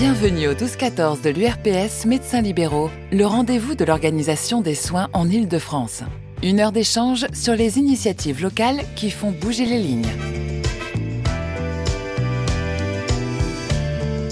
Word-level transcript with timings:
Bienvenue 0.00 0.46
au 0.46 0.52
12-14 0.52 1.22
de 1.22 1.30
l'URPS 1.30 2.06
Médecins 2.06 2.40
Libéraux, 2.40 2.88
le 3.10 3.26
rendez-vous 3.26 3.74
de 3.74 3.84
l'organisation 3.84 4.60
des 4.60 4.76
soins 4.76 5.08
en 5.12 5.28
Île-de-France. 5.28 6.04
Une 6.40 6.60
heure 6.60 6.70
d'échange 6.70 7.26
sur 7.32 7.56
les 7.56 7.78
initiatives 7.80 8.40
locales 8.40 8.82
qui 8.94 9.10
font 9.10 9.32
bouger 9.32 9.66
les 9.66 9.80
lignes. 9.80 10.06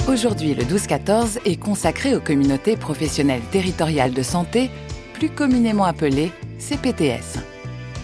Aujourd'hui, 0.07 0.55
le 0.55 0.63
12-14 0.63 1.41
est 1.45 1.57
consacré 1.57 2.15
aux 2.15 2.21
communautés 2.21 2.77
professionnelles 2.77 3.43
territoriales 3.51 4.13
de 4.15 4.23
santé, 4.23 4.71
plus 5.15 5.31
communément 5.31 5.85
appelées 5.85 6.31
CPTS. 6.61 7.41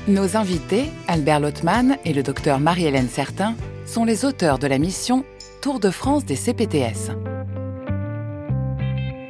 Nos 0.09 0.37
invités, 0.37 0.87
Albert 1.07 1.39
Lottmann 1.39 1.97
et 2.05 2.13
le 2.13 2.25
docteur 2.25 2.59
Marie-Hélène 2.59 3.09
Certain, 3.09 3.55
sont 3.87 4.05
les 4.05 4.25
auteurs 4.25 4.59
de 4.59 4.67
la 4.67 4.79
mission 4.79 5.25
Tour 5.61 5.79
de 5.79 5.91
France 5.91 6.25
des 6.25 6.35
CPTS. 6.35 7.13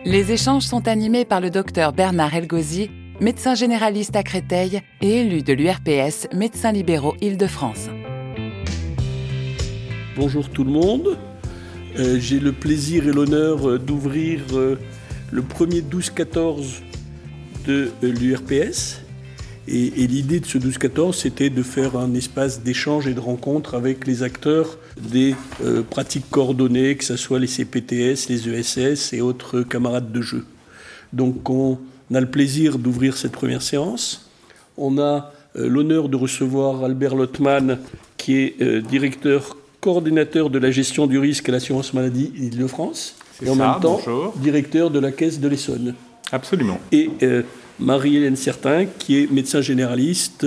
Les 0.05 0.33
échanges 0.33 0.65
sont 0.65 0.89
animés 0.89 1.25
par 1.25 1.41
le 1.41 1.49
docteur 1.49 1.93
Bernard 1.93 2.35
Elgozi, 2.35 2.91
médecin 3.21 3.55
généraliste 3.55 4.17
à 4.17 4.25
Créteil 4.25 4.81
et 5.01 5.21
élu 5.21 5.43
de 5.43 5.53
l'URPS 5.53 6.27
Médecins 6.35 6.73
libéraux 6.73 7.15
Île-de-France. 7.21 7.89
Bonjour 10.17 10.49
tout 10.51 10.65
le 10.65 10.73
monde. 10.73 11.17
Euh, 12.01 12.19
j'ai 12.19 12.41
le 12.41 12.51
plaisir 12.51 13.07
et 13.07 13.13
l'honneur 13.13 13.69
euh, 13.69 13.79
d'ouvrir 13.79 14.41
euh, 14.55 14.77
le 15.31 15.43
premier 15.43 15.83
12-14 15.83 16.81
de 17.69 17.93
l'URPS. 18.03 19.02
Et, 19.69 19.91
l'idée 20.07 20.41
de 20.41 20.47
ce 20.47 20.59
12-14, 20.59 21.15
c'était 21.15 21.51
de 21.51 21.63
faire 21.63 21.97
un 21.97 22.15
espace 22.15 22.63
d'échange 22.63 23.07
et 23.07 23.15
de 23.15 23.21
rencontre 23.21 23.75
avec 23.75 24.07
les 24.07 24.23
acteurs 24.23 24.79
des 24.97 25.35
pratiques 25.91 26.29
coordonnées, 26.31 26.97
que 26.97 27.05
ce 27.05 27.17
soit 27.17 27.39
les 27.39 27.47
CPTS, 27.47 28.29
les 28.29 28.49
ESS 28.49 29.13
et 29.13 29.21
autres 29.21 29.63
camarades 29.63 30.11
de 30.11 30.21
jeu. 30.21 30.45
Donc 31.13 31.49
on 31.49 31.79
a 32.13 32.21
le 32.21 32.31
plaisir 32.31 32.79
d'ouvrir 32.79 33.17
cette 33.17 33.33
première 33.33 33.63
séance. 33.63 34.31
On 34.77 34.99
a 34.99 35.33
l'honneur 35.55 36.09
de 36.09 36.17
recevoir 36.17 36.83
Albert 36.85 37.15
Lottmann, 37.15 37.79
qui 38.17 38.39
est 38.39 38.83
directeur 38.83 39.57
coordinateur 39.83 40.49
de 40.49 40.59
la 40.59 40.71
gestion 40.71 41.07
du 41.07 41.19
risque 41.19 41.49
à 41.49 41.53
l'assurance 41.53 41.93
maladie 41.93 42.33
Île-de-France, 42.37 43.17
et 43.45 43.51
en 43.51 43.57
même 43.57 43.81
temps 43.81 44.01
directeur 44.37 44.91
de 44.91 44.99
la 44.99 45.13
Caisse 45.13 45.41
de 45.41 45.49
l'Essonne. 45.49 45.95
Absolument. 46.31 46.81
Et 46.93 47.11
euh, 47.23 47.43
Marie-Hélène 47.81 48.37
Certain, 48.37 48.87
qui 48.87 49.19
est 49.19 49.31
médecin 49.31 49.61
généraliste 49.61 50.47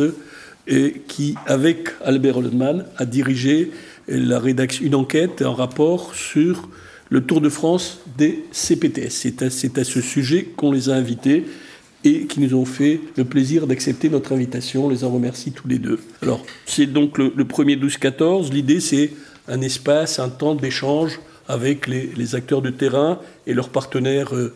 et 0.67 1.01
qui, 1.07 1.35
avec 1.45 1.89
Albert 2.03 2.37
Hollmann, 2.37 2.85
a 2.97 3.05
dirigé 3.05 3.71
la 4.07 4.39
rédaction, 4.39 4.85
une 4.85 4.95
enquête, 4.95 5.41
un 5.41 5.53
rapport 5.53 6.15
sur 6.15 6.69
le 7.09 7.21
Tour 7.21 7.41
de 7.41 7.49
France 7.49 7.99
des 8.17 8.43
CPTS. 8.51 9.09
C'est 9.09 9.77
à, 9.77 9.83
ce 9.83 10.01
sujet 10.01 10.43
qu'on 10.43 10.71
les 10.71 10.89
a 10.89 10.93
invités 10.95 11.45
et 12.03 12.25
qui 12.25 12.39
nous 12.39 12.53
ont 12.55 12.65
fait 12.65 12.99
le 13.15 13.25
plaisir 13.25 13.67
d'accepter 13.67 14.09
notre 14.09 14.33
invitation. 14.33 14.85
On 14.85 14.89
les 14.89 15.03
en 15.03 15.09
remercie 15.09 15.51
tous 15.51 15.67
les 15.67 15.79
deux. 15.79 15.99
Alors, 16.21 16.45
c'est 16.65 16.85
donc 16.85 17.17
le, 17.17 17.31
premier 17.45 17.75
12-14. 17.75 18.51
L'idée, 18.51 18.79
c'est 18.79 19.11
un 19.47 19.61
espace, 19.61 20.19
un 20.19 20.29
temps 20.29 20.55
d'échange 20.55 21.19
avec 21.47 21.87
les, 21.87 22.35
acteurs 22.35 22.61
de 22.61 22.69
terrain 22.69 23.19
et 23.45 23.53
leurs 23.53 23.69
partenaires 23.69 24.35
euh, 24.35 24.55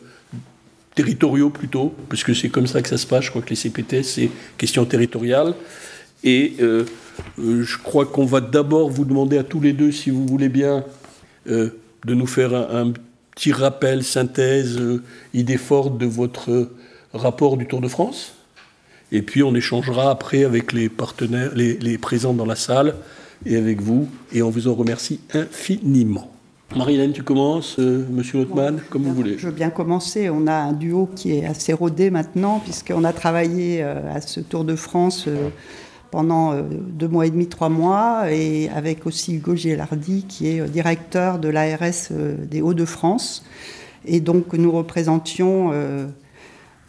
territoriaux 1.00 1.50
plutôt, 1.50 1.94
puisque 2.10 2.36
c'est 2.36 2.50
comme 2.50 2.68
ça 2.68 2.82
que 2.82 2.90
ça 2.90 2.98
se 2.98 3.08
passe. 3.08 3.26
Je 3.26 3.30
crois 3.30 3.42
que 3.42 3.50
les 3.50 3.56
CPT, 3.56 4.04
c'est 4.04 4.30
question 4.58 4.86
territoriale. 4.86 5.54
Et 6.24 6.56
euh, 6.60 6.86
euh, 7.40 7.64
je 7.64 7.78
crois 7.78 8.06
qu'on 8.06 8.26
va 8.26 8.42
d'abord 8.42 8.90
vous 8.90 9.06
demander 9.06 9.38
à 9.38 9.44
tous 9.44 9.62
les 9.62 9.74
deux, 9.74 9.92
si 9.92 10.10
vous 10.10 10.26
voulez 10.26 10.50
bien, 10.50 10.84
de 11.46 12.14
nous 12.14 12.28
faire 12.28 12.54
un, 12.54 12.92
petit 13.34 13.54
rappel, 13.54 14.04
synthèse, 14.04 14.80
idée 15.34 15.58
forte 15.58 15.98
de 15.98 16.06
votre 16.06 16.70
rapport 17.14 17.58
du 17.58 17.66
Tour 17.66 17.82
de 17.82 17.88
France. 17.88 18.34
Et 19.12 19.22
puis 19.22 19.42
on 19.42 19.56
échangera 19.56 20.12
après 20.12 20.44
avec 20.44 20.74
les 20.74 20.90
partenaires, 20.90 21.52
les 21.56 21.98
présents 21.98 22.34
dans 22.34 22.46
la 22.46 22.58
salle, 22.58 22.96
et 23.46 23.56
avec 23.56 23.82
vous, 23.82 24.08
et 24.34 24.42
on 24.42 24.50
vous 24.50 24.68
en 24.68 24.76
remercie 24.76 25.20
infiniment. 25.34 26.32
Marie-Hélène, 26.76 27.14
tu 27.14 27.24
commences, 27.24 27.80
euh, 27.80 28.06
Monsieur 28.12 28.42
Hotman, 28.42 28.80
comme 28.92 29.04
vous 29.04 29.14
voulez. 29.14 29.38
Je 29.40 29.48
veux 29.48 29.54
bien 29.54 29.72
commencer. 29.72 30.30
On 30.30 30.46
a 30.46 30.54
un 30.54 30.74
duo 30.74 31.10
qui 31.16 31.34
est 31.34 31.46
assez 31.46 31.74
rodé 31.74 32.12
maintenant, 32.12 32.60
puisqu'on 32.60 33.04
a 33.04 33.12
travaillé 33.12 33.82
euh, 33.82 34.14
à 34.14 34.22
ce 34.22 34.40
Tour 34.40 34.66
de 34.66 34.76
France 34.76 35.26
euh, 35.28 35.50
pendant 36.12 36.56
deux 36.62 37.08
mois 37.08 37.26
et 37.26 37.30
demi, 37.30 37.48
trois 37.48 37.70
mois, 37.70 38.32
et 38.32 38.70
avec 38.70 39.06
aussi 39.06 39.36
Hugo 39.36 39.56
Gilardi, 39.56 40.26
qui 40.28 40.48
est 40.48 40.68
directeur 40.68 41.38
de 41.38 41.50
l'ARS 41.50 42.12
des 42.50 42.62
Hauts-de-France. 42.62 43.46
Et 44.06 44.20
donc, 44.20 44.54
nous 44.54 44.72
représentions 44.72 45.72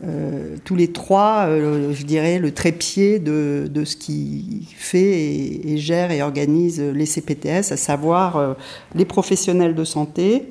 euh, 0.03 0.57
tous 0.65 0.77
les 0.77 0.93
trois, 0.93 1.45
euh, 1.47 1.93
je 1.93 2.07
dirais, 2.07 2.39
le 2.39 2.53
trépied 2.53 3.19
de, 3.19 3.69
ce 3.85 3.97
qui 3.97 4.67
fait 4.75 5.67
et, 5.67 5.77
gère 5.77 6.11
et 6.11 6.23
organise 6.23 6.81
les 6.81 7.05
CPTS, 7.05 7.73
à 7.73 7.77
savoir 7.77 8.37
euh, 8.37 8.55
les 8.95 9.05
professionnels 9.05 9.75
de 9.75 9.85
santé, 9.85 10.49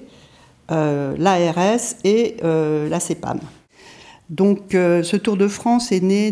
l'ARS 0.70 1.96
et 2.04 2.36
la 2.44 3.00
CEPAM. 3.00 3.40
Donc 4.30 4.60
ce 4.74 5.16
Tour 5.16 5.36
de 5.36 5.48
France 5.48 5.92
est 5.92 6.04
né 6.04 6.32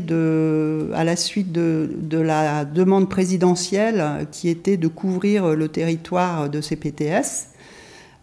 à 0.93 1.03
la 1.03 1.15
suite 1.15 1.51
de, 1.51 1.89
la 2.19 2.63
demande 2.63 3.09
présidentielle 3.09 4.27
qui 4.31 4.49
était 4.49 4.77
de 4.77 4.87
couvrir 4.87 5.55
le 5.55 5.67
territoire 5.69 6.51
de 6.51 6.61
CPTS 6.61 7.56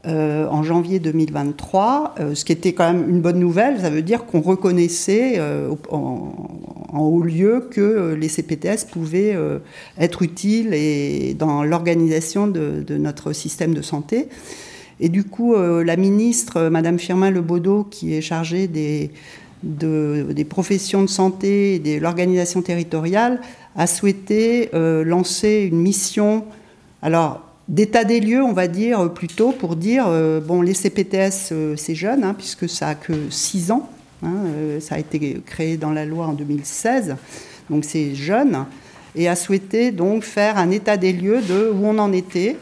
euh, 0.07 0.47
en 0.49 0.63
janvier 0.63 0.99
2023, 0.99 2.17
euh, 2.21 2.35
ce 2.35 2.45
qui 2.45 2.53
était 2.53 2.75
quand 2.75 2.93
même 2.93 3.09
une 3.09 3.23
bonne 3.23 3.39
nouvelle. 3.39 3.81
Ça 3.81 3.89
veut 3.89 4.03
dire 4.03 4.27
qu'on 4.27 4.43
reconnaissait 4.43 5.37
euh, 5.39 5.75
en, 5.91 6.31
haut 6.93 7.23
lieu 7.23 7.67
que 7.71 8.15
les 8.15 8.29
CPTS 8.29 8.85
pouvaient 8.91 9.37
être 9.99 10.23
utiles 10.23 10.73
et 10.75 11.35
dans 11.35 11.65
l'organisation 11.65 12.47
de, 12.47 12.85
notre 12.97 13.33
système 13.33 13.75
de 13.75 13.83
santé. 13.83 14.29
Et 15.01 15.09
du 15.09 15.25
coup, 15.25 15.57
la 15.57 15.97
ministre, 15.97 16.69
Madame 16.69 17.01
Firmin 17.01 17.33
Lebaudot, 17.33 17.83
qui 17.83 18.15
est 18.15 18.21
chargée 18.21 18.69
des, 18.69 19.11
des 19.65 20.45
professions 20.45 21.03
de 21.03 21.09
santé 21.09 21.75
et 21.75 21.79
de 21.81 22.01
l'organisation 22.01 22.63
territoriale, 22.63 23.41
a 23.75 23.89
souhaité 23.89 24.71
lancer 24.73 25.69
une 25.69 25.81
mission. 25.81 26.45
Alors, 27.03 27.43
d'état 27.69 28.05
des 28.05 28.21
lieux, 28.21 28.43
on 28.43 28.53
va 28.53 28.69
dire 28.69 29.13
plutôt, 29.13 29.53
pour 29.53 29.77
dire, 29.77 30.07
euh, 30.09 30.41
bon, 30.41 30.63
les 30.63 30.75
CPTS, 30.75 31.51
euh, 31.53 31.77
c'est 31.77 31.95
jeune, 31.95 32.25
hein, 32.25 32.35
puisque 32.35 32.69
ça 32.69 32.89
a 32.89 32.95
que 32.95 33.13
6 33.31 33.71
ans, 33.71 33.89
hein, 34.23 34.33
euh, 34.47 34.81
ça 34.81 34.97
a 34.97 34.99
été 34.99 35.41
créé 35.47 35.77
dans 35.77 35.91
la 35.91 36.05
loi 36.05 36.27
en 36.27 36.33
2016, 36.33 37.17
donc 37.71 37.85
c'est 37.85 38.15
jeune, 38.15 38.67
et 39.17 39.29
a 39.29 39.37
souhaité 39.37 39.93
donc 39.93 40.25
faire 40.25 40.59
un 40.59 40.71
état 40.71 40.97
des 40.97 41.13
lieux 41.13 41.41
de 41.41 41.71
où 41.71 41.87
on 41.87 41.99
en 41.99 42.13
était 42.13 42.57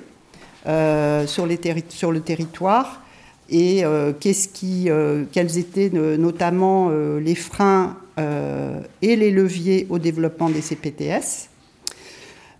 sur, 0.64 1.48
sur, 1.88 2.12
le 2.12 2.20
territoire, 2.20 3.02
et 3.50 3.82
qu'est-ce 4.20 4.48
qui, 4.48 4.88
quels 5.32 5.58
étaient 5.58 5.90
notamment 5.90 6.90
les 7.18 7.34
freins 7.34 7.96
et 8.18 9.16
les 9.16 9.30
leviers 9.30 9.86
au 9.90 9.98
développement 9.98 10.50
des 10.50 10.60
CPTS. 10.60 11.48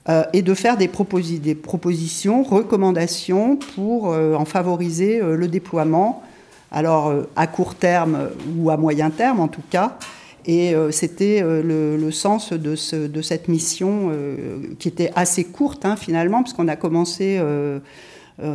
Euh, 0.09 0.25
et 0.33 0.43
de 0.43 0.53
faire 0.53 0.77
des, 0.77 0.91
des, 1.39 1.55
propositions, 1.55 2.43
recommandations 2.43 3.55
pour 3.55 4.13
euh, 4.13 4.35
en 4.35 4.45
favoriser 4.45 5.21
euh, 5.23 5.37
le 5.37 5.47
déploiement, 5.47 6.25
alors 6.73 7.15
à 7.37 7.47
court 7.47 7.77
terme 7.77 8.31
ou 8.57 8.71
à 8.71 8.77
moyen 8.77 9.11
terme 9.11 9.39
en 9.39 9.47
tout 9.49 9.63
cas. 9.71 9.99
Et 10.45 10.75
c'était 10.91 11.41
le, 11.45 12.11
sens 12.11 12.53
de, 12.53 12.75
cette 12.75 13.47
mission 13.47 14.11
qui 14.81 14.89
était 14.89 15.13
assez 15.15 15.45
courte 15.45 15.85
hein, 15.85 15.95
finalement, 15.97 16.43
puisqu'on 16.43 16.67
a 16.67 16.75
commencé, 16.75 17.41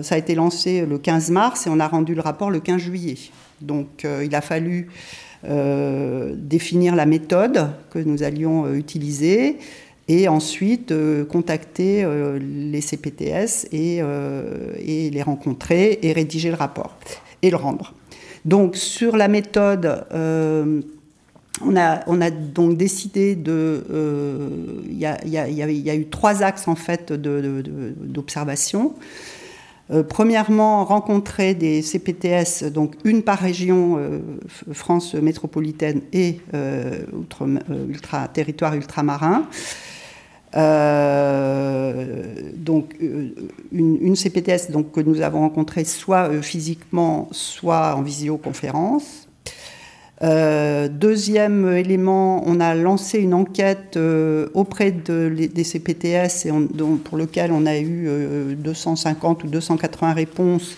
ça 0.01 0.16
a 0.16 0.18
été 0.18 0.33
lancé 0.33 0.86
le 0.86 0.98
15 0.98 1.30
mars 1.30 1.68
et 1.68 1.69
on 1.69 1.80
a 1.80 1.88
rendu 1.88 2.16
le 2.16 2.21
rapport 2.21 2.50
le 2.50 2.60
15 2.60 2.81
juillet. 2.81 3.18
Donc 3.62 4.06
il 4.21 4.33
a 4.36 4.42
fallu 4.42 4.89
définir 5.44 6.95
la 6.95 7.06
méthode 7.06 7.69
que 7.92 8.00
nous 8.00 8.24
allions 8.24 8.74
utiliser, 8.74 9.57
et 10.07 10.27
ensuite 10.27 10.92
euh, 10.92 11.25
contacter 11.25 12.04
euh, 12.04 12.39
les 12.39 12.81
CPTS 12.81 13.68
euh, 13.74 14.74
et, 14.80 15.09
les 15.09 15.21
rencontrer 15.21 16.00
et 16.01 16.13
rédiger 16.13 16.50
le 16.50 16.56
rapport 16.56 16.98
et 17.42 17.50
le 17.50 17.57
rendre. 17.57 17.94
Donc 18.45 18.77
sur 18.77 19.18
la 19.18 19.27
méthode, 19.27 20.06
on 20.13 21.75
a, 21.75 22.04
on, 22.07 22.21
a, 22.21 22.30
donc 22.31 22.77
décidé 22.77 23.36
de... 23.36 23.83
Il 24.89 24.98
y, 24.98 25.06
a, 25.06 25.95
eu 25.95 26.07
trois 26.07 26.44
axes 26.44 26.68
en 26.68 26.75
fait 26.75 27.12
d'observation. 27.12 28.94
premièrement, 30.07 30.86
rencontrer 30.86 31.56
des 31.56 31.81
CPTS, 31.81 32.71
donc 32.71 32.95
une 33.04 33.21
par 33.21 33.39
région, 33.39 34.00
France 34.71 35.13
métropolitaine 35.15 36.01
et 36.13 36.39
ultra, 37.89 38.30
territoire 38.30 38.75
ultramarin. 38.75 39.45
Euh, 40.55 42.05
donc 42.55 42.95
une, 43.71 44.15
CPTS 44.15 44.71
donc, 44.71 44.91
que 44.91 45.01
nous 45.01 45.21
avons 45.21 45.41
rencontrée 45.41 45.83
soit 45.83 46.41
physiquement, 46.41 47.27
soit 47.31 47.95
en 47.95 48.01
visioconférence. 48.01 49.27
Euh, 50.23 50.88
deuxième 50.88 51.71
élément, 51.75 52.41
on 52.47 52.59
a 52.59 52.73
lancé 52.73 53.19
une 53.19 53.35
enquête 53.35 53.97
euh, 53.97 54.47
auprès 54.55 54.91
de, 54.91 55.29
des 55.29 55.63
CPTS 55.63 56.47
et 56.47 56.51
pour 57.03 57.17
lequel 57.17 57.51
on 57.51 57.67
a 57.67 57.77
eu 57.77 58.55
250 58.57 59.44
euh, 59.44 59.47
ou 59.47 59.49
280 59.49 60.13
réponses. 60.13 60.75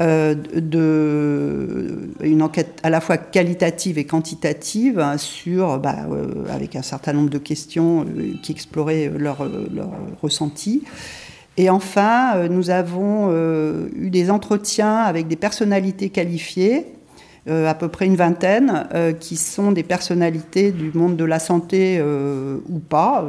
De, 0.00 1.88
une 2.20 2.42
enquête 2.42 2.80
à 2.82 2.90
la 2.90 3.00
fois 3.00 3.16
qualitative 3.16 3.96
et 3.96 4.04
quantitative 4.04 5.00
sur, 5.18 5.78
bah, 5.78 6.06
avec 6.50 6.74
un 6.74 6.82
certain 6.82 7.12
nombre 7.12 7.30
de 7.30 7.38
questions 7.38 8.04
qui 8.42 8.52
exploraient 8.52 9.10
leur, 9.16 9.48
leur 9.72 9.90
ressenti. 10.20 10.82
Et 11.56 11.70
enfin, 11.70 12.48
nous 12.48 12.70
avons 12.70 13.32
eu 13.94 14.10
des 14.10 14.30
entretiens 14.30 14.96
avec 14.96 15.28
des 15.28 15.36
personnalités 15.36 16.10
qualifiées 16.10 16.86
euh, 17.46 17.68
à 17.68 17.74
peu 17.74 17.88
près 17.88 18.06
une 18.06 18.16
vingtaine, 18.16 18.86
euh, 18.94 19.12
qui 19.12 19.36
sont 19.36 19.70
des 19.70 19.82
personnalités 19.82 20.72
du 20.72 20.90
monde 20.94 21.14
de 21.16 21.24
la 21.26 21.38
santé 21.38 21.98
euh, 22.00 22.56
ou 22.70 22.78
pas, 22.78 23.22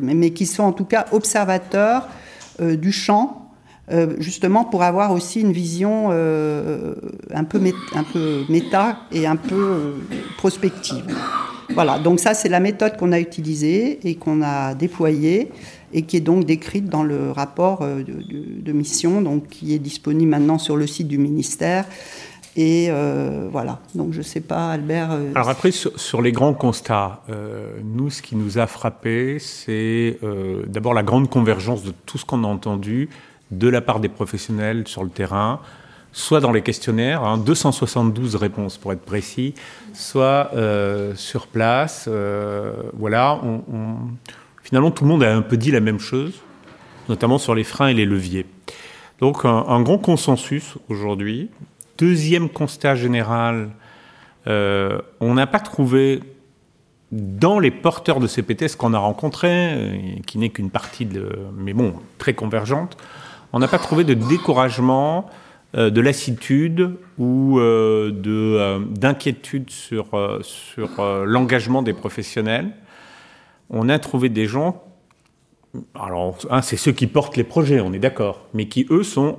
mais, 0.00 0.30
qui 0.30 0.46
sont 0.46 0.62
en 0.62 0.72
tout 0.72 0.86
cas 0.86 1.04
observateurs 1.12 2.08
du 2.60 2.92
champ, 2.92 3.41
justement 4.18 4.64
pour 4.64 4.82
avoir 4.82 5.12
aussi 5.12 5.40
une 5.40 5.52
vision 5.52 6.10
un, 6.10 7.44
peu 7.44 7.60
un 7.94 8.04
peu 8.04 8.44
méta 8.48 9.00
et 9.10 9.26
un 9.26 9.36
peu 9.36 9.94
prospective. 10.38 11.04
Voilà, 11.74 11.98
donc 11.98 12.20
ça 12.20 12.34
c'est 12.34 12.48
la 12.48 12.60
méthode 12.60 12.96
qu'on 12.96 13.12
a 13.12 13.20
utilisée 13.20 13.98
et 14.08 14.14
qu'on 14.14 14.42
a 14.42 14.74
déployée 14.74 15.50
et 15.92 16.02
qui 16.02 16.16
est 16.16 16.20
donc 16.20 16.44
décrite 16.44 16.88
dans 16.88 17.02
le 17.02 17.30
rapport 17.32 17.84
de, 17.84 18.72
mission, 18.72 19.20
donc 19.20 19.48
qui 19.48 19.74
est 19.74 19.78
disponible 19.78 20.30
maintenant 20.30 20.58
sur 20.58 20.76
le 20.76 20.86
site 20.86 21.08
du 21.08 21.18
ministère 21.18 21.84
et 22.54 22.88
euh, 22.90 23.48
voilà, 23.50 23.80
donc 23.94 24.12
je 24.12 24.18
ne 24.18 24.22
sais 24.22 24.40
pas, 24.40 24.72
Albert. 24.72 25.12
Euh, 25.12 25.32
Alors 25.34 25.48
après, 25.48 25.70
sur, 25.70 26.20
les 26.20 26.32
grands 26.32 26.52
constats, 26.52 27.22
euh, 27.30 27.78
nous, 27.82 28.10
ce 28.10 28.20
qui 28.20 28.36
nous 28.36 28.58
a 28.58 28.66
frappé, 28.66 29.38
c'est 29.38 30.18
d'abord 30.66 30.92
la 30.94 31.02
grande 31.02 31.30
convergence 31.30 31.82
de 31.82 31.92
tout 32.04 32.18
ce 32.18 32.24
qu'on 32.24 32.44
a 32.44 32.46
entendu 32.46 33.08
de 33.52 33.68
la 33.68 33.80
part 33.80 34.00
des 34.00 34.08
professionnels 34.08 34.88
sur 34.88 35.04
le 35.04 35.10
terrain, 35.10 35.60
soit 36.12 36.40
dans 36.40 36.52
les 36.52 36.62
questionnaires, 36.62 37.38
272 37.38 38.34
hein, 38.34 38.38
réponses 38.38 38.76
pour 38.76 38.92
être 38.92 39.02
précis, 39.02 39.54
soit 39.94 40.50
sur 41.14 41.46
place. 41.46 42.08
voilà, 42.92 43.40
finalement, 44.62 44.90
tout 44.90 45.04
le 45.04 45.10
monde 45.10 45.22
a 45.22 45.34
un 45.34 45.42
peu 45.42 45.56
dit 45.56 45.70
la 45.70 45.80
même 45.80 46.00
chose, 46.00 46.34
notamment 47.08 47.38
sur 47.38 47.54
les 47.54 47.64
freins 47.64 47.88
et 47.88 47.94
les 47.94 48.04
leviers. 48.04 48.46
Donc 49.20 49.44
un, 49.44 49.80
grand 49.82 49.98
consensus 49.98 50.74
aujourd'hui, 50.88 51.48
Deuxième 51.98 52.48
constat 52.48 52.96
général, 52.96 53.70
euh, 54.48 54.98
on 55.20 55.34
n'a 55.34 55.46
pas 55.46 55.60
trouvé 55.60 56.20
dans 57.12 57.60
les 57.60 57.70
porteurs 57.70 58.18
de 58.18 58.26
CPTS 58.26 58.76
qu'on 58.76 58.94
a 58.94 58.98
rencontrés, 58.98 59.72
euh, 59.72 59.98
qui 60.26 60.38
n'est 60.38 60.48
qu'une 60.48 60.70
partie, 60.70 61.04
de, 61.04 61.28
mais 61.56 61.74
bon, 61.74 61.94
très 62.18 62.34
convergente, 62.34 62.96
on 63.52 63.58
n'a 63.58 63.68
pas 63.68 63.78
trouvé 63.78 64.04
de 64.04 64.14
découragement, 64.14 65.26
euh, 65.76 65.90
de 65.90 66.00
lassitude 66.00 66.96
ou 67.18 67.60
d'inquiétude 67.60 69.70
sur, 69.70 70.06
sur 70.42 71.02
l'engagement 71.24 71.82
des 71.82 71.92
professionnels. 71.92 72.70
On 73.70 73.88
a 73.88 73.98
trouvé 73.98 74.28
des 74.28 74.46
gens, 74.46 74.82
alors 75.94 76.36
c'est 76.62 76.76
ceux 76.76 76.92
qui 76.92 77.06
portent 77.06 77.36
les 77.36 77.44
projets, 77.44 77.80
on 77.80 77.92
est 77.92 77.98
d'accord, 77.98 78.46
mais 78.52 78.68
qui 78.68 78.86
eux 78.90 79.02
sont 79.02 79.38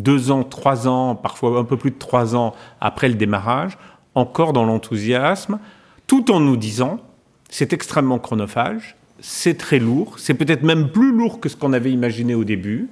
deux 0.00 0.30
ans, 0.30 0.44
trois 0.44 0.88
ans, 0.88 1.14
parfois 1.14 1.58
un 1.58 1.64
peu 1.64 1.76
plus 1.76 1.90
de 1.90 1.98
trois 1.98 2.34
ans 2.34 2.54
après 2.80 3.08
le 3.08 3.14
démarrage, 3.14 3.78
encore 4.14 4.52
dans 4.52 4.64
l'enthousiasme, 4.64 5.58
tout 6.06 6.30
en 6.30 6.40
nous 6.40 6.56
disant 6.56 6.98
c'est 7.48 7.72
extrêmement 7.72 8.18
chronophage, 8.18 8.96
c'est 9.20 9.58
très 9.58 9.78
lourd, 9.78 10.18
c'est 10.18 10.34
peut-être 10.34 10.62
même 10.62 10.90
plus 10.90 11.12
lourd 11.12 11.40
que 11.40 11.48
ce 11.48 11.56
qu'on 11.56 11.72
avait 11.72 11.92
imaginé 11.92 12.34
au 12.34 12.44
début. 12.44 12.88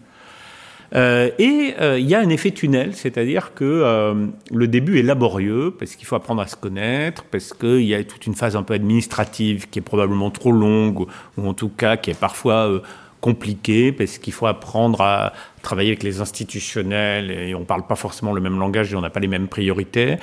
Euh, 0.95 1.31
et 1.39 1.75
euh, 1.81 1.99
il 1.99 2.07
y 2.07 2.15
a 2.15 2.21
un 2.21 2.29
effet 2.31 2.51
tunnel, 2.51 2.95
c'est-à-dire 2.95 3.53
que 3.55 3.65
euh, 3.65 4.27
le 4.51 4.69
début 4.69 4.99
est 4.99 5.03
laborieux 5.03 5.75
parce 5.79 5.97
qu'il 5.97 6.07
faut 6.07 6.17
apprendre 6.17 6.41
à 6.41 6.47
se 6.47 6.57
connaître, 6.57 7.25
parce 7.25 7.53
qu'il 7.53 7.83
y 7.83 7.95
a 7.95 8.03
toute 8.05 8.27
une 8.27 8.35
phase 8.35 8.57
un 8.57 8.63
peu 8.63 8.75
administrative 8.75 9.69
qui 9.69 9.81
est 9.81 9.83
probablement 9.83 10.31
trop 10.31 10.53
longue, 10.53 11.07
ou 11.37 11.49
en 11.49 11.55
tout 11.55 11.69
cas 11.69 11.97
qui 11.97 12.11
est 12.11 12.19
parfois 12.19 12.83
compliqué 13.21 13.91
parce 13.91 14.19
qu'il 14.19 14.33
faut 14.33 14.47
apprendre 14.47 15.01
à 15.01 15.33
travailler 15.63 15.91
avec 15.91 16.05
les 16.05 16.21
institutionnels 16.21 17.33
et 17.33 17.55
on 17.55 17.61
ne 17.61 17.65
parle 17.65 17.85
pas 17.87 17.97
forcément 17.97 18.33
le 18.33 18.41
même 18.41 18.59
langage 18.61 18.93
et 18.93 18.97
on 18.97 19.01
n'a 19.01 19.11
pas 19.11 19.21
les 19.21 19.27
mêmes 19.27 19.49
priorités. 19.49 20.17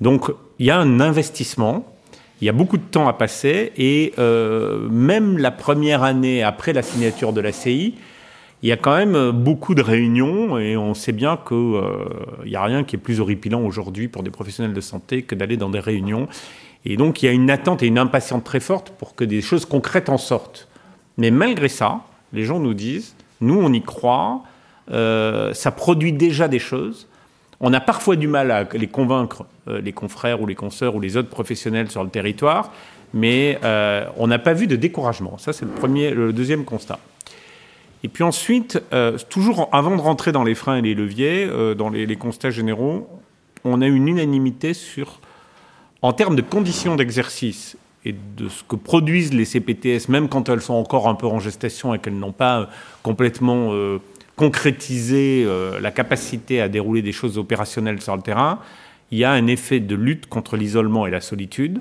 Donc 0.00 0.32
il 0.58 0.66
y 0.66 0.70
a 0.70 0.76
un 0.76 0.98
investissement, 0.98 1.86
il 2.40 2.46
y 2.46 2.48
a 2.48 2.52
beaucoup 2.52 2.76
de 2.76 2.82
temps 2.82 3.06
à 3.06 3.12
passer 3.12 3.72
et 3.76 4.12
même 4.90 5.38
la 5.38 5.52
première 5.52 6.02
année 6.02 6.42
après 6.42 6.72
la 6.72 6.82
signature 6.82 7.32
de 7.32 7.40
la 7.40 7.52
CI, 7.52 7.94
il 8.62 8.68
y 8.68 8.72
a 8.72 8.76
quand 8.76 8.96
même 8.96 9.30
beaucoup 9.30 9.74
de 9.74 9.82
réunions 9.82 10.58
et 10.58 10.76
on 10.76 10.92
sait 10.94 11.12
bien 11.12 11.36
qu'il 11.36 11.56
euh, 11.56 12.04
n'y 12.44 12.56
a 12.56 12.62
rien 12.62 12.84
qui 12.84 12.96
est 12.96 12.98
plus 12.98 13.20
horripilant 13.20 13.62
aujourd'hui 13.62 14.08
pour 14.08 14.22
des 14.22 14.30
professionnels 14.30 14.74
de 14.74 14.80
santé 14.80 15.22
que 15.22 15.34
d'aller 15.34 15.56
dans 15.56 15.70
des 15.70 15.80
réunions. 15.80 16.28
Et 16.84 16.96
donc 16.96 17.22
il 17.22 17.26
y 17.26 17.28
a 17.28 17.32
une 17.32 17.50
attente 17.50 17.82
et 17.82 17.86
une 17.86 17.98
impatience 17.98 18.44
très 18.44 18.60
forte 18.60 18.90
pour 18.90 19.14
que 19.14 19.24
des 19.24 19.40
choses 19.40 19.64
concrètes 19.64 20.08
en 20.08 20.18
sortent. 20.18 20.68
Mais 21.16 21.30
malgré 21.30 21.68
ça, 21.68 22.00
les 22.32 22.44
gens 22.44 22.60
nous 22.60 22.74
disent, 22.74 23.14
nous 23.40 23.58
on 23.60 23.72
y 23.72 23.82
croit, 23.82 24.42
euh, 24.90 25.54
ça 25.54 25.70
produit 25.70 26.12
déjà 26.12 26.48
des 26.48 26.58
choses. 26.58 27.06
On 27.60 27.72
a 27.72 27.80
parfois 27.80 28.16
du 28.16 28.26
mal 28.26 28.50
à 28.50 28.64
les 28.72 28.86
convaincre, 28.86 29.44
euh, 29.68 29.80
les 29.80 29.92
confrères 29.92 30.40
ou 30.40 30.46
les 30.46 30.54
consoeurs 30.54 30.94
ou 30.94 31.00
les 31.00 31.16
autres 31.16 31.28
professionnels 31.28 31.90
sur 31.90 32.02
le 32.02 32.10
territoire, 32.10 32.72
mais 33.12 33.58
euh, 33.64 34.06
on 34.16 34.26
n'a 34.26 34.38
pas 34.38 34.54
vu 34.54 34.66
de 34.66 34.76
découragement. 34.76 35.36
Ça, 35.38 35.52
c'est 35.52 35.66
le, 35.66 36.14
le 36.14 36.32
deuxième 36.32 36.64
constat. 36.64 36.98
Et 38.02 38.08
puis 38.08 38.24
ensuite, 38.24 38.82
toujours 39.28 39.68
avant 39.72 39.94
de 39.94 40.00
rentrer 40.00 40.32
dans 40.32 40.42
les 40.42 40.54
freins 40.54 40.76
et 40.76 40.82
les 40.82 40.94
leviers, 40.94 41.46
dans 41.76 41.90
les, 41.90 42.16
constats 42.16 42.50
généraux, 42.50 43.06
on 43.64 43.82
a 43.82 43.86
une 43.86 44.08
unanimité 44.08 44.72
sur, 44.72 45.20
en 46.02 46.12
termes 46.12 46.36
de 46.36 46.42
conditions 46.42 46.96
d'exercice 46.96 47.76
et 48.04 48.14
de 48.36 48.48
ce 48.48 48.62
que 48.64 48.76
produisent 48.76 49.34
les 49.34 49.44
CPTS, 49.44 50.08
même 50.08 50.28
quand 50.28 50.48
elles 50.48 50.62
sont 50.62 50.74
encore 50.74 51.08
un 51.08 51.14
peu 51.14 51.26
en 51.26 51.38
gestation 51.38 51.94
et 51.94 51.98
qu'elles 51.98 52.18
n'ont 52.18 52.32
pas 52.32 52.60
euh, 52.60 52.66
complètement 53.02 53.72
euh, 53.72 53.98
concrétisé 54.36 55.44
euh, 55.46 55.78
la 55.80 55.90
capacité 55.90 56.62
à 56.62 56.68
dérouler 56.68 57.02
des 57.02 57.12
choses 57.12 57.36
opérationnelles 57.36 58.00
sur 58.00 58.16
le 58.16 58.22
terrain, 58.22 58.58
il 59.10 59.18
y 59.18 59.24
a 59.24 59.32
un 59.32 59.46
effet 59.48 59.80
de 59.80 59.94
lutte 59.94 60.26
contre 60.28 60.56
l'isolement 60.56 61.06
et 61.06 61.10
la 61.10 61.20
solitude 61.20 61.80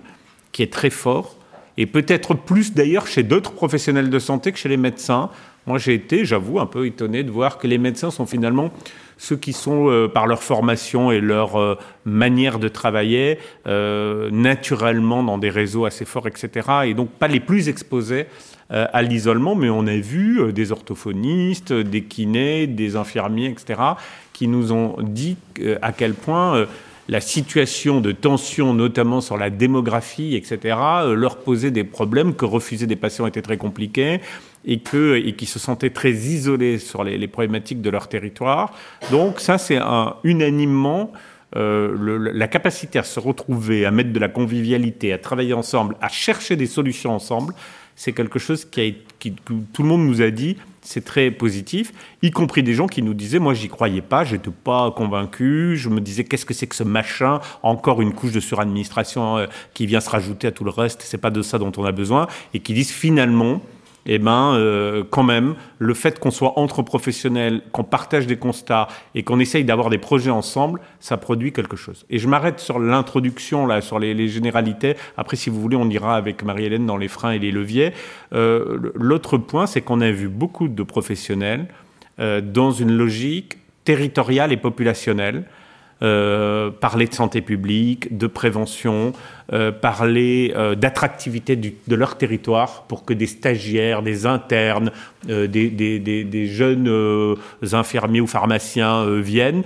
qui 0.52 0.64
est 0.64 0.74
très 0.74 0.90
fort, 0.90 1.36
et 1.78 1.86
peut-être 1.86 2.34
plus 2.34 2.74
d'ailleurs 2.74 3.08
chez 3.08 3.24
d'autres 3.24 3.52
professionnels 3.52 4.10
de 4.10 4.20
santé 4.20 4.52
que 4.52 4.58
chez 4.58 4.68
les 4.68 4.78
médecins. 4.78 5.30
Moi 5.68 5.78
j'ai 5.78 5.94
été, 5.94 6.26
j'avoue, 6.26 6.60
un 6.60 6.66
peu 6.66 6.86
étonné 6.86 7.24
de 7.24 7.32
voir 7.32 7.58
que 7.58 7.68
les 7.68 7.78
médecins 7.78 8.12
sont 8.12 8.26
finalement 8.26 8.72
ceux 9.20 9.36
qui 9.36 9.54
sont, 9.54 9.90
euh, 9.90 10.08
par 10.08 10.26
leur 10.26 10.42
formation 10.42 11.12
et 11.12 11.20
leur 11.20 11.58
euh, 11.58 11.76
manière 12.06 12.58
de 12.58 12.70
travailler, 12.70 13.38
euh, 13.68 14.30
naturellement 14.32 15.22
dans 15.24 15.38
des 15.38 15.50
réseaux 15.50 15.86
assez 15.86 16.06
forts, 16.06 16.28
etc., 16.28 16.68
et 16.86 16.94
donc 16.96 17.10
pas 17.10 17.28
les 17.28 17.42
plus 17.42 17.70
exposés 17.70 18.26
à 18.72 19.02
l'isolement, 19.02 19.56
mais 19.56 19.72
on 19.72 19.88
a 19.88 19.96
vu 19.96 20.54
des 20.54 20.72
orthophonistes, 20.72 21.74
des 21.74 22.04
kinés, 22.04 22.68
des 22.68 22.96
infirmiers, 22.96 23.48
etc., 23.48 23.82
qui 24.32 24.48
nous 24.48 24.72
ont 24.72 24.98
dit 25.02 25.38
à 25.82 25.92
quel 25.92 26.14
point 26.14 26.68
la 27.08 27.20
situation 27.20 28.00
de 28.00 28.12
tension, 28.12 28.76
notamment 28.76 29.22
sur 29.22 29.38
la 29.38 29.50
démographie, 29.50 30.36
etc., 30.36 30.78
leur 31.16 31.38
posait 31.38 31.72
des 31.72 31.84
problèmes, 31.84 32.36
que 32.36 32.46
refuser 32.46 32.86
des 32.86 32.96
patients 32.96 33.26
était 33.26 33.42
très 33.42 33.58
compliqué, 33.58 34.22
et, 34.66 34.80
qui 34.80 35.46
se 35.46 35.60
sentaient 35.60 35.90
très 35.90 36.12
isolés 36.12 36.80
sur 36.80 37.04
les, 37.04 37.28
problématiques 37.28 37.82
de 37.82 37.90
leur 37.90 38.08
territoire. 38.08 38.74
Donc 39.12 39.40
ça, 39.40 39.58
c'est 39.58 39.78
un, 39.78 40.16
unanimement 40.24 41.12
euh, 41.56 42.32
la 42.34 42.48
capacité 42.48 43.00
à 43.00 43.04
se 43.04 43.20
retrouver, 43.20 43.86
à 43.86 43.92
mettre 43.92 44.14
de 44.14 44.20
la 44.20 44.30
convivialité, 44.30 45.14
à 45.14 45.18
travailler 45.18 45.54
ensemble, 45.54 45.96
à 46.02 46.10
chercher 46.10 46.56
des 46.56 46.68
solutions 46.68 47.14
ensemble, 47.14 47.54
c'est 47.96 48.14
quelque 48.14 48.40
chose 48.40 48.64
qui 48.64 48.96
que 49.20 49.30
tout 49.74 49.84
le 49.84 49.90
monde 49.90 50.06
nous 50.06 50.22
a 50.22 50.30
dit, 50.30 50.56
c'est 50.82 51.04
très 51.04 51.32
positif, 51.32 51.92
y 52.22 52.32
compris 52.32 52.64
des 52.64 52.74
gens 52.74 52.88
qui 52.88 53.02
nous 53.02 53.14
disaient, 53.14 53.40
moi 53.40 53.54
j'y 53.54 53.68
croyais 53.68 54.02
pas, 54.02 54.24
j'étais 54.24 54.50
pas 54.50 54.92
convaincu, 54.92 55.76
je 55.76 55.90
me 55.90 56.00
disais 56.00 56.24
qu'est-ce 56.24 56.46
que 56.46 56.54
c'est 56.54 56.68
que 56.68 56.78
ce 56.78 56.84
machin, 56.84 57.42
encore 57.62 58.02
une 58.02 58.14
couche 58.14 58.32
de 58.32 58.40
suradministration 58.40 59.40
euh, 59.40 59.48
qui 59.74 59.86
vient 59.86 60.00
se 60.00 60.10
rajouter 60.10 60.48
à 60.48 60.52
tout 60.52 60.64
le 60.64 60.70
reste, 60.70 61.02
c'est 61.04 61.18
pas 61.18 61.30
de 61.30 61.42
ça 61.42 61.58
dont 61.58 61.74
on 61.76 61.84
a 61.84 61.92
besoin, 61.92 62.28
et 62.54 62.62
qui 62.62 62.74
disent 62.74 62.92
finalement, 62.92 63.62
eh 64.06 64.18
ben, 64.18 64.54
euh, 64.54 65.04
quand 65.10 65.24
même, 65.24 65.56
le 65.78 65.94
fait 65.94 66.20
qu'on 66.20 66.32
soit 66.32 66.58
entre 66.58 66.82
professionnels, 66.82 67.62
qu'on 67.72 67.84
partage 67.84 68.28
des 68.28 68.38
constats 68.38 68.88
et 69.16 69.24
qu'on 69.24 69.40
essaye 69.40 69.64
d'avoir 69.64 69.90
des 69.90 69.98
projets 69.98 70.32
ensemble, 70.32 70.80
ça 71.00 71.18
produit 71.18 71.52
quelque 71.52 71.76
chose. 71.76 72.06
Et 72.10 72.20
je 72.20 72.28
m'arrête 72.28 72.60
sur 72.60 72.80
l'introduction, 72.80 73.66
là, 73.66 73.82
sur 73.82 74.00
les, 74.00 74.28
généralités. 74.28 74.96
Après, 75.18 75.36
si 75.36 75.50
vous 75.50 75.62
voulez, 75.62 75.78
on 75.78 75.90
ira 75.90 76.16
avec 76.16 76.44
Marie-Hélène 76.44 76.86
dans 76.86 76.98
les 76.98 77.08
freins 77.08 77.32
et 77.32 77.40
les 77.40 77.52
leviers. 77.52 77.94
Euh, 78.34 78.92
l'autre 78.96 79.38
point, 79.38 79.66
c'est 79.66 79.82
qu'on 79.82 80.02
a 80.02 80.12
vu 80.12 80.28
beaucoup 80.28 80.68
de 80.68 80.84
professionnels 80.84 81.68
euh, 82.20 82.42
dans 82.42 82.72
une 82.72 82.92
logique 82.92 83.58
territoriale 83.86 84.52
et 84.52 84.58
populationnelle 84.58 85.46
euh, 86.02 86.72
parler 86.72 87.08
de 87.08 87.14
santé 87.14 87.42
publique, 87.42 88.18
de 88.18 88.26
prévention, 88.28 89.12
euh, 89.52 89.74
parler 89.74 90.54
euh, 90.56 90.74
d'attractivité 90.74 91.58
de 91.58 91.96
leur 91.96 92.18
territoire 92.18 92.84
pour 92.84 93.04
que 93.04 93.14
des 93.14 93.28
stagiaires, 93.28 94.02
des 94.02 94.26
internes, 94.26 94.92
des, 95.28 96.48
jeunes 96.48 97.36
infirmiers 97.74 98.22
ou 98.22 98.28
pharmaciens 98.28 99.20
viennent. 99.20 99.64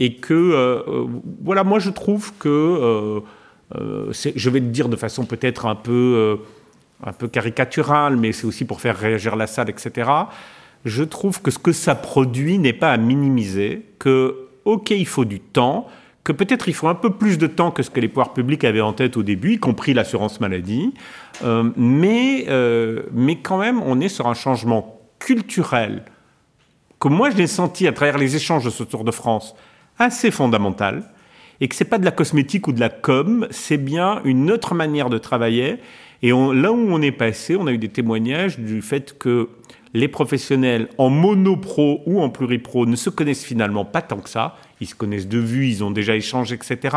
Et 0.00 0.14
que, 0.14 1.06
voilà, 1.42 1.64
moi 1.64 1.78
je 1.78 1.90
trouve 1.90 2.32
que, 2.38 3.20
je 3.74 4.50
vais 4.50 4.60
le 4.60 4.68
dire 4.68 4.88
de 4.88 4.96
façon 4.96 5.26
peut-être 5.26 5.66
un 5.66 5.74
peu, 5.74 6.38
un 7.04 7.12
peu 7.12 7.28
caricaturale, 7.28 8.16
mais 8.16 8.32
c'est 8.32 8.46
aussi 8.46 8.64
pour 8.64 8.80
faire 8.80 8.96
réagir 8.96 9.36
la 9.36 9.46
salle, 9.46 9.68
etc. 9.68 10.10
Je 10.86 11.04
trouve 11.04 11.42
que 11.42 11.50
ce 11.50 11.58
que 11.58 11.72
ça 11.72 11.94
produit 11.94 12.58
n'est 12.58 12.72
pas 12.72 12.90
à 12.90 12.96
minimiser, 12.96 13.82
que 13.98 14.43
OK, 14.64 14.90
il 14.90 15.06
faut 15.06 15.24
du 15.24 15.40
temps, 15.40 15.86
que 16.24 16.32
peut-être 16.32 16.68
il 16.68 16.74
faut 16.74 16.88
un 16.88 16.94
peu 16.94 17.10
plus 17.10 17.36
de 17.38 17.46
temps 17.46 17.70
que 17.70 17.82
ce 17.82 17.90
que 17.90 18.00
les 18.00 18.08
pouvoirs 18.08 18.32
publics 18.32 18.64
avaient 18.64 18.80
en 18.80 18.92
tête 18.92 19.16
au 19.16 19.22
début, 19.22 19.54
y 19.54 19.58
compris 19.58 19.92
l'assurance 19.92 20.40
maladie, 20.40 20.94
euh, 21.44 21.70
mais, 21.76 22.46
euh, 22.48 23.02
mais 23.12 23.36
quand 23.36 23.58
même, 23.58 23.80
on 23.82 24.00
est 24.00 24.08
sur 24.08 24.26
un 24.26 24.34
changement 24.34 25.00
culturel 25.18 26.04
que 27.00 27.08
moi 27.08 27.28
je 27.30 27.36
l'ai 27.36 27.46
senti 27.46 27.86
à 27.86 27.92
travers 27.92 28.16
les 28.16 28.36
échanges 28.36 28.64
de 28.64 28.70
ce 28.70 28.82
Tour 28.82 29.04
de 29.04 29.10
France 29.10 29.54
assez 29.98 30.30
fondamental, 30.30 31.04
et 31.60 31.68
que 31.68 31.74
c'est 31.74 31.84
pas 31.84 31.98
de 31.98 32.04
la 32.04 32.10
cosmétique 32.10 32.66
ou 32.66 32.72
de 32.72 32.80
la 32.80 32.88
com, 32.88 33.46
c'est 33.50 33.76
bien 33.76 34.20
une 34.24 34.50
autre 34.50 34.74
manière 34.74 35.08
de 35.08 35.18
travailler. 35.18 35.76
Et 36.22 36.30
là 36.30 36.72
où 36.72 36.86
on 36.90 37.00
est 37.00 37.12
passé, 37.12 37.56
on 37.56 37.66
a 37.66 37.72
eu 37.72 37.78
des 37.78 37.90
témoignages 37.90 38.58
du 38.58 38.82
fait 38.82 39.16
que 39.18 39.50
les 39.94 40.08
professionnels 40.08 40.88
en 40.98 41.08
monopro 41.08 42.02
ou 42.04 42.20
en 42.20 42.28
pluripro 42.28 42.84
ne 42.84 42.96
se 42.96 43.10
connaissent 43.10 43.44
finalement 43.44 43.84
pas 43.84 44.02
tant 44.02 44.18
que 44.18 44.28
ça. 44.28 44.56
Ils 44.80 44.88
se 44.88 44.94
connaissent 44.96 45.28
de 45.28 45.38
vue, 45.38 45.68
ils 45.68 45.84
ont 45.84 45.92
déjà 45.92 46.16
échangé, 46.16 46.56
etc. 46.56 46.96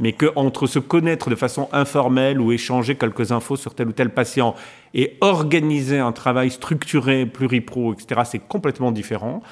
Mais 0.00 0.12
qu'entre 0.14 0.66
se 0.66 0.78
connaître 0.78 1.28
de 1.28 1.36
façon 1.36 1.68
informelle 1.72 2.40
ou 2.40 2.50
échanger 2.50 2.94
quelques 2.94 3.32
infos 3.32 3.56
sur 3.56 3.74
tel 3.74 3.88
ou 3.88 3.92
tel 3.92 4.08
patient 4.08 4.54
et 4.94 5.18
organiser 5.20 5.98
un 5.98 6.12
travail 6.12 6.50
structuré, 6.50 7.26
pluripro, 7.26 7.92
etc., 7.92 8.22
c'est 8.24 8.38
complètement 8.48 8.92
différent. 8.92 9.42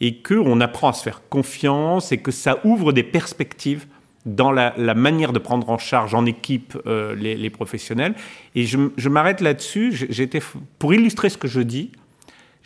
Et 0.00 0.22
qu'on 0.22 0.60
apprend 0.62 0.88
à 0.88 0.92
se 0.94 1.02
faire 1.02 1.22
confiance 1.28 2.12
et 2.12 2.18
que 2.18 2.30
ça 2.30 2.60
ouvre 2.64 2.92
des 2.92 3.02
perspectives 3.02 3.86
dans 4.24 4.52
la, 4.52 4.72
manière 4.94 5.32
de 5.32 5.38
prendre 5.38 5.68
en 5.70 5.78
charge 5.78 6.14
en 6.14 6.24
équipe 6.24 6.78
euh, 6.86 7.14
les, 7.14 7.50
professionnels. 7.50 8.14
Et 8.54 8.64
je, 8.64 8.78
je 8.96 9.08
m'arrête 9.08 9.40
là-dessus. 9.40 9.92
J'étais 10.08 10.40
pour 10.78 10.94
illustrer 10.94 11.28
ce 11.28 11.36
que 11.38 11.48
je 11.48 11.60
dis. 11.60 11.90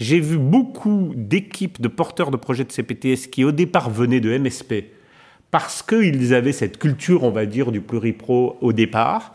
J'ai 0.02 0.18
vu 0.18 0.36
beaucoup 0.36 1.12
d'équipes 1.14 1.80
de 1.80 1.86
porteurs 1.86 2.32
de 2.32 2.36
projets 2.36 2.64
de 2.64 2.72
CPTS 2.72 3.28
qui 3.30 3.44
au 3.44 3.52
départ 3.52 3.88
venaient 3.88 4.18
de 4.18 4.36
MSP 4.36 4.86
parce 5.52 5.80
qu'ils 5.80 6.34
avaient 6.34 6.50
cette 6.50 6.76
culture, 6.78 7.22
on 7.22 7.30
va 7.30 7.46
dire, 7.46 7.70
du 7.70 7.80
pluripro 7.80 8.56
au 8.60 8.72
départ, 8.72 9.32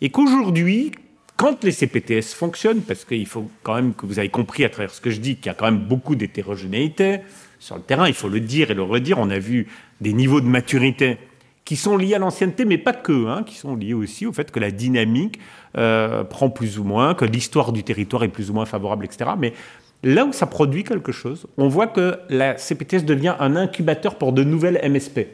et 0.00 0.10
qu'aujourd'hui, 0.10 0.90
quand 1.36 1.62
les 1.62 1.70
CPTS 1.70 2.34
fonctionnent, 2.34 2.80
parce 2.80 3.04
qu'il 3.04 3.26
faut 3.26 3.48
quand 3.62 3.76
même 3.76 3.94
que 3.94 4.06
vous 4.06 4.18
ayez 4.18 4.28
compris 4.28 4.64
à 4.64 4.70
travers 4.70 4.90
ce 4.90 5.00
que 5.00 5.10
je 5.10 5.20
dis 5.20 5.36
qu'il 5.36 5.46
y 5.46 5.50
a 5.50 5.54
quand 5.54 5.66
même 5.66 5.86
beaucoup 5.86 6.16
d'hétérogénéité 6.16 7.20
sur 7.60 7.76
le 7.76 7.82
terrain, 7.82 8.08
il 8.08 8.14
faut 8.14 8.28
le 8.28 8.40
dire 8.40 8.72
et 8.72 8.74
le 8.74 8.82
redire, 8.82 9.18
on 9.18 9.30
a 9.30 9.38
vu 9.38 9.68
des 10.00 10.12
niveaux 10.12 10.40
de 10.40 10.46
maturité 10.46 11.18
qui 11.68 11.76
sont 11.76 11.98
liés 11.98 12.14
à 12.14 12.18
l'ancienneté, 12.18 12.64
mais 12.64 12.78
pas 12.78 12.94
que, 12.94 13.26
hein, 13.28 13.42
qui 13.44 13.54
sont 13.54 13.76
liés 13.76 13.92
aussi 13.92 14.24
au 14.24 14.32
fait 14.32 14.50
que 14.50 14.58
la 14.58 14.70
dynamique 14.70 15.38
euh, 15.76 16.24
prend 16.24 16.48
plus 16.48 16.78
ou 16.78 16.84
moins, 16.84 17.12
que 17.12 17.26
l'histoire 17.26 17.72
du 17.72 17.84
territoire 17.84 18.24
est 18.24 18.28
plus 18.28 18.48
ou 18.48 18.54
moins 18.54 18.64
favorable, 18.64 19.04
etc. 19.04 19.32
Mais 19.38 19.52
Là 20.02 20.24
où 20.24 20.32
ça 20.32 20.46
produit 20.46 20.84
quelque 20.84 21.12
chose, 21.12 21.46
on 21.56 21.68
voit 21.68 21.88
que 21.88 22.18
la 22.28 22.56
CPTS 22.56 23.04
devient 23.04 23.34
un 23.40 23.56
incubateur 23.56 24.14
pour 24.14 24.32
de 24.32 24.44
nouvelles 24.44 24.80
MSP 24.88 25.26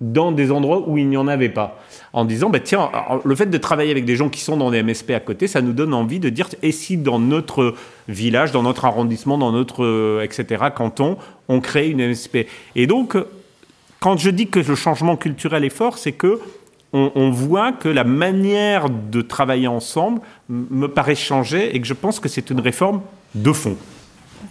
dans 0.00 0.32
des 0.32 0.50
endroits 0.50 0.88
où 0.88 0.98
il 0.98 1.08
n'y 1.08 1.16
en 1.16 1.28
avait 1.28 1.48
pas. 1.48 1.80
En 2.12 2.24
disant, 2.24 2.50
bah, 2.50 2.60
tiens, 2.60 2.90
le 3.24 3.34
fait 3.34 3.46
de 3.46 3.58
travailler 3.58 3.90
avec 3.90 4.04
des 4.04 4.16
gens 4.16 4.28
qui 4.28 4.40
sont 4.40 4.56
dans 4.56 4.70
des 4.70 4.82
MSP 4.82 5.10
à 5.10 5.20
côté, 5.20 5.46
ça 5.46 5.62
nous 5.62 5.72
donne 5.72 5.94
envie 5.94 6.20
de 6.20 6.28
dire, 6.28 6.48
et 6.62 6.72
si 6.72 6.96
dans 6.96 7.18
notre 7.18 7.74
village, 8.08 8.52
dans 8.52 8.62
notre 8.62 8.84
arrondissement, 8.84 9.38
dans 9.38 9.52
notre, 9.52 9.84
euh, 9.84 10.22
etc., 10.22 10.64
canton, 10.74 11.16
on 11.48 11.60
crée 11.60 11.88
une 11.88 12.06
MSP. 12.06 12.46
Et 12.76 12.86
donc, 12.86 13.16
quand 14.00 14.16
je 14.16 14.30
dis 14.30 14.48
que 14.48 14.60
le 14.60 14.74
changement 14.74 15.16
culturel 15.16 15.64
est 15.64 15.70
fort, 15.70 15.98
c'est 15.98 16.12
que 16.12 16.40
on, 16.96 17.30
voit 17.30 17.72
que 17.72 17.88
la 17.88 18.04
manière 18.04 18.88
de 18.88 19.20
travailler 19.20 19.66
ensemble 19.66 20.20
me 20.48 20.86
paraît 20.86 21.16
changer 21.16 21.74
et 21.74 21.80
que 21.80 21.88
je 21.88 21.92
pense 21.92 22.20
que 22.20 22.28
c'est 22.28 22.50
une 22.50 22.60
réforme 22.60 23.00
de 23.34 23.52
fond. 23.52 23.76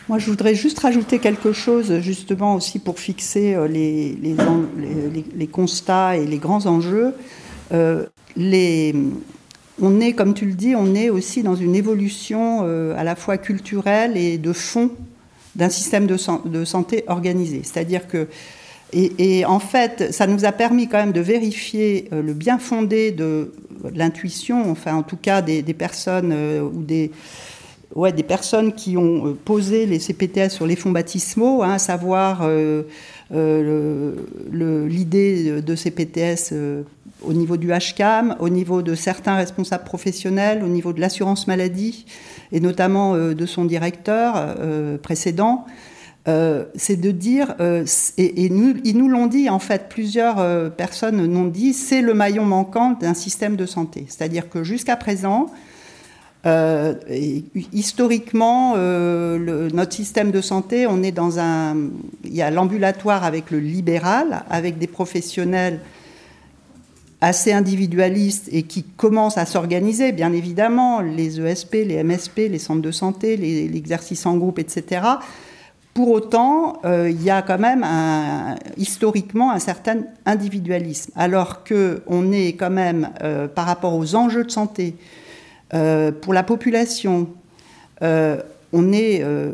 Moi, 0.09 0.19
je 0.19 0.25
voudrais 0.25 0.55
juste 0.55 0.79
rajouter 0.79 1.19
quelque 1.19 1.53
chose, 1.53 1.99
justement 1.99 2.55
aussi 2.55 2.79
pour 2.79 2.99
fixer 2.99 3.55
euh, 3.55 3.67
les, 3.67 5.47
constats 5.51 6.17
et 6.17 6.25
les 6.25 6.37
grands 6.37 6.65
enjeux. 6.65 7.13
Euh, 7.73 8.05
on 9.81 9.99
est, 10.01 10.13
comme 10.13 10.33
tu 10.33 10.45
le 10.45 10.53
dis, 10.53 10.75
on 10.75 10.93
est 10.93 11.09
aussi 11.09 11.41
dans 11.41 11.55
une 11.55 11.75
évolution 11.75 12.61
euh, 12.63 12.97
à 12.97 13.03
la 13.03 13.15
fois 13.15 13.37
culturelle 13.37 14.17
et 14.17 14.37
de 14.37 14.53
fond 14.53 14.91
d'un 15.55 15.69
système 15.69 16.07
de, 16.07 16.17
santé 16.65 17.03
organisé. 17.07 17.61
C'est-à-dire 17.63 18.07
que, 18.07 18.27
et, 18.91 19.45
en 19.45 19.59
fait, 19.59 20.11
ça 20.11 20.27
nous 20.27 20.45
a 20.45 20.51
permis 20.51 20.87
quand 20.87 20.97
même 20.97 21.11
de 21.13 21.21
vérifier 21.21 22.09
le 22.11 22.33
bien 22.33 22.59
fondé 22.59 23.11
de, 23.11 23.53
l'intuition, 23.93 24.71
enfin 24.71 24.95
en 24.95 25.03
tout 25.03 25.17
cas 25.17 25.41
des 25.41 25.61
personnes 25.73 26.33
ou 26.33 26.81
des 26.81 27.11
ouais, 27.95 28.11
des 28.11 28.23
personnes 28.23 28.73
qui 28.73 28.97
ont 28.97 29.27
euh, 29.27 29.33
posé 29.33 29.85
les 29.85 29.99
CPTS 29.99 30.49
sur 30.49 30.65
les 30.65 30.75
fonds 30.75 30.91
baptismaux, 30.91 31.63
hein, 31.63 31.73
à 31.73 31.79
savoir 31.79 32.41
euh, 32.43 32.83
euh, 33.33 34.15
l'idée 34.87 35.61
de 35.61 35.75
CPTS 35.75 36.53
au 37.23 37.33
niveau 37.33 37.57
du 37.57 37.69
HCAM, 37.69 38.35
au 38.39 38.49
niveau 38.49 38.81
de 38.81 38.95
certains 38.95 39.35
responsables 39.35 39.85
professionnels, 39.85 40.63
au 40.63 40.67
niveau 40.67 40.93
de 40.93 40.99
l'assurance 40.99 41.47
maladie, 41.47 42.05
et 42.51 42.59
notamment 42.59 43.15
de 43.15 43.45
son 43.45 43.63
directeur 43.63 44.57
précédent. 45.01 45.65
c'est 46.25 46.99
de 46.99 47.11
dire, 47.11 47.55
et, 48.17 48.45
ils 48.45 48.97
nous 48.97 49.07
l'ont 49.07 49.27
dit 49.27 49.49
en 49.49 49.59
fait, 49.59 49.87
plusieurs 49.89 50.71
personnes 50.75 51.33
l'ont 51.33 51.45
dit, 51.45 51.73
c'est 51.73 52.01
le 52.01 52.13
maillon 52.13 52.45
manquant 52.45 52.97
d'un 52.99 53.13
système 53.13 53.55
de 53.55 53.65
santé. 53.65 54.05
C'est-à-dire 54.09 54.49
que 54.49 54.63
jusqu'à 54.63 54.97
présent, 54.97 55.47
euh, 56.45 56.95
historiquement, 57.71 58.73
euh, 58.75 59.69
notre 59.73 59.93
système 59.93 60.31
de 60.31 60.41
santé, 60.41 60.87
on 60.87 61.01
est 61.01 61.13
dans 61.13 61.39
un. 61.39 61.77
Il 62.25 62.35
y 62.35 62.41
a 62.41 62.51
l'ambulatoire 62.51 63.23
avec 63.23 63.49
le 63.49 63.59
libéral, 63.59 64.43
avec 64.49 64.77
des 64.77 64.87
professionnels 64.87 65.79
assez 67.21 67.53
individualistes 67.53 68.49
et 68.51 68.63
qui 68.63 68.83
commencent 68.83 69.37
à 69.37 69.45
s'organiser, 69.45 70.11
bien 70.11 70.33
évidemment, 70.33 70.99
les 70.99 71.39
ESP, 71.39 71.75
les 71.85 72.03
MSP, 72.03 72.49
les 72.49 72.59
centres 72.59 72.81
de 72.81 72.91
santé, 72.91 73.37
l'exercice 73.37 74.25
en 74.25 74.35
groupe, 74.35 74.59
etc. 74.59 75.03
Pour 75.93 76.11
autant, 76.11 76.81
euh, 76.83 77.09
il 77.09 77.23
y 77.23 77.29
a 77.29 77.41
quand 77.41 77.59
même 77.59 77.85
historiquement 78.75 79.51
un 79.51 79.59
certain 79.59 80.01
individualisme, 80.25 81.13
alors 81.15 81.63
qu'on 81.63 82.33
est 82.33 82.53
quand 82.57 82.71
même, 82.71 83.09
par 83.55 83.67
rapport 83.67 83.95
aux 83.95 84.15
enjeux 84.15 84.43
de 84.43 84.51
santé, 84.51 84.95
euh, 85.73 86.11
pour 86.11 86.33
la 86.33 86.43
population, 86.43 87.29
euh, 88.01 88.41
on 88.71 88.93
est, 88.93 89.21
euh, 89.23 89.51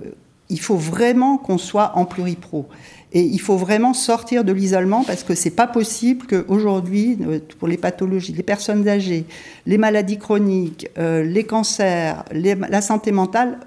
il 0.49 0.59
faut 0.59 0.75
vraiment 0.75 1.37
qu'on 1.37 1.57
soit 1.57 1.93
en 1.95 2.05
pluripro. 2.05 2.67
Et 3.11 3.21
il 3.21 3.39
faut 3.39 3.57
vraiment 3.57 3.95
sortir 3.95 4.43
de 4.43 4.51
l'isolement 4.51 5.03
parce 5.03 5.23
que 5.23 5.33
c'est 5.33 5.49
pas 5.49 5.65
possible 5.65 6.27
qu'aujourd'hui, 6.27 7.17
pour 7.57 7.67
les 7.67 7.77
pathologies, 7.77 8.33
les 8.33 8.43
personnes 8.43 8.87
âgées, 8.87 9.25
les 9.65 9.79
maladies 9.79 10.19
chroniques, 10.19 10.87
les 10.95 11.43
cancers, 11.43 12.23
la 12.31 12.81
santé 12.81 13.11
mentale, 13.11 13.57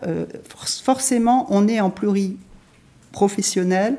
forcément, 0.85 1.49
on 1.51 1.67
est 1.67 1.81
en 1.81 1.91
pluriprofessionnel, 1.91 3.97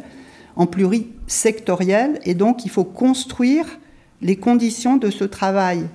en 0.55 0.65
plurisectoriel, 0.65 2.21
et 2.23 2.35
donc 2.35 2.63
il 2.63 2.71
faut 2.71 2.85
construire 2.85 3.65
les 4.21 4.37
conditions 4.37 4.95
de 4.95 5.09
ce 5.09 5.25
travail 5.25 5.87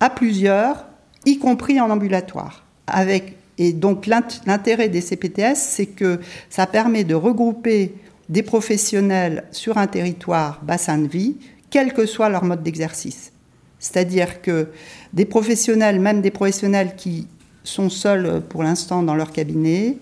à 0.00 0.10
plusieurs 0.10 0.89
y 1.26 1.38
compris 1.38 1.80
en 1.80 1.90
ambulatoire. 1.90 2.64
Avec, 2.86 3.36
et 3.58 3.72
donc 3.72 4.06
l'intérêt 4.06 4.88
des 4.88 5.00
CPTS, 5.00 5.56
c'est 5.56 5.86
que 5.86 6.20
ça 6.48 6.66
permet 6.66 7.04
de 7.04 7.14
regrouper 7.14 7.94
des 8.28 8.42
professionnels 8.42 9.44
sur 9.50 9.76
un 9.78 9.86
territoire 9.86 10.60
bassin 10.62 10.98
de 10.98 11.08
vie, 11.08 11.36
quel 11.68 11.92
que 11.92 12.06
soit 12.06 12.28
leur 12.28 12.44
mode 12.44 12.62
d'exercice. 12.62 13.32
C'est-à-dire 13.78 14.42
que 14.42 14.68
des 15.12 15.24
professionnels, 15.24 16.00
même 16.00 16.20
des 16.20 16.30
professionnels 16.30 16.94
qui 16.96 17.26
sont 17.64 17.90
seuls 17.90 18.42
pour 18.48 18.62
l'instant 18.62 19.02
dans 19.02 19.14
leur 19.14 19.32
cabinet, 19.32 19.96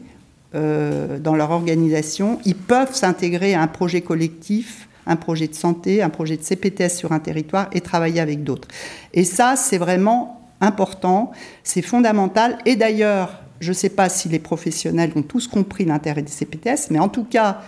euh, 0.54 1.18
dans 1.18 1.34
leur 1.34 1.50
organisation, 1.50 2.38
ils 2.44 2.56
peuvent 2.56 2.94
s'intégrer 2.94 3.54
à 3.54 3.62
un 3.62 3.66
projet 3.66 4.00
collectif, 4.00 4.88
un 5.06 5.16
projet 5.16 5.48
de 5.48 5.54
santé, 5.54 6.02
un 6.02 6.10
projet 6.10 6.36
de 6.36 6.42
CPTS 6.42 6.90
sur 6.96 7.12
un 7.12 7.18
territoire 7.18 7.68
et 7.72 7.80
travailler 7.80 8.20
avec 8.20 8.44
d'autres. 8.44 8.68
Et 9.14 9.24
ça, 9.24 9.56
c'est 9.56 9.78
vraiment 9.78 10.37
important, 10.60 11.32
c'est 11.62 11.82
fondamental. 11.82 12.58
Et 12.66 12.76
d'ailleurs, 12.76 13.42
je 13.60 13.70
ne 13.70 13.74
sais 13.74 13.88
pas 13.88 14.08
si 14.08 14.28
les 14.28 14.38
professionnels 14.38 15.12
ont 15.16 15.22
tous 15.22 15.46
compris 15.46 15.84
l'intérêt 15.84 16.22
des 16.22 16.30
CPTS, 16.30 16.90
mais 16.90 16.98
en 16.98 17.08
tout 17.08 17.24
cas, 17.24 17.62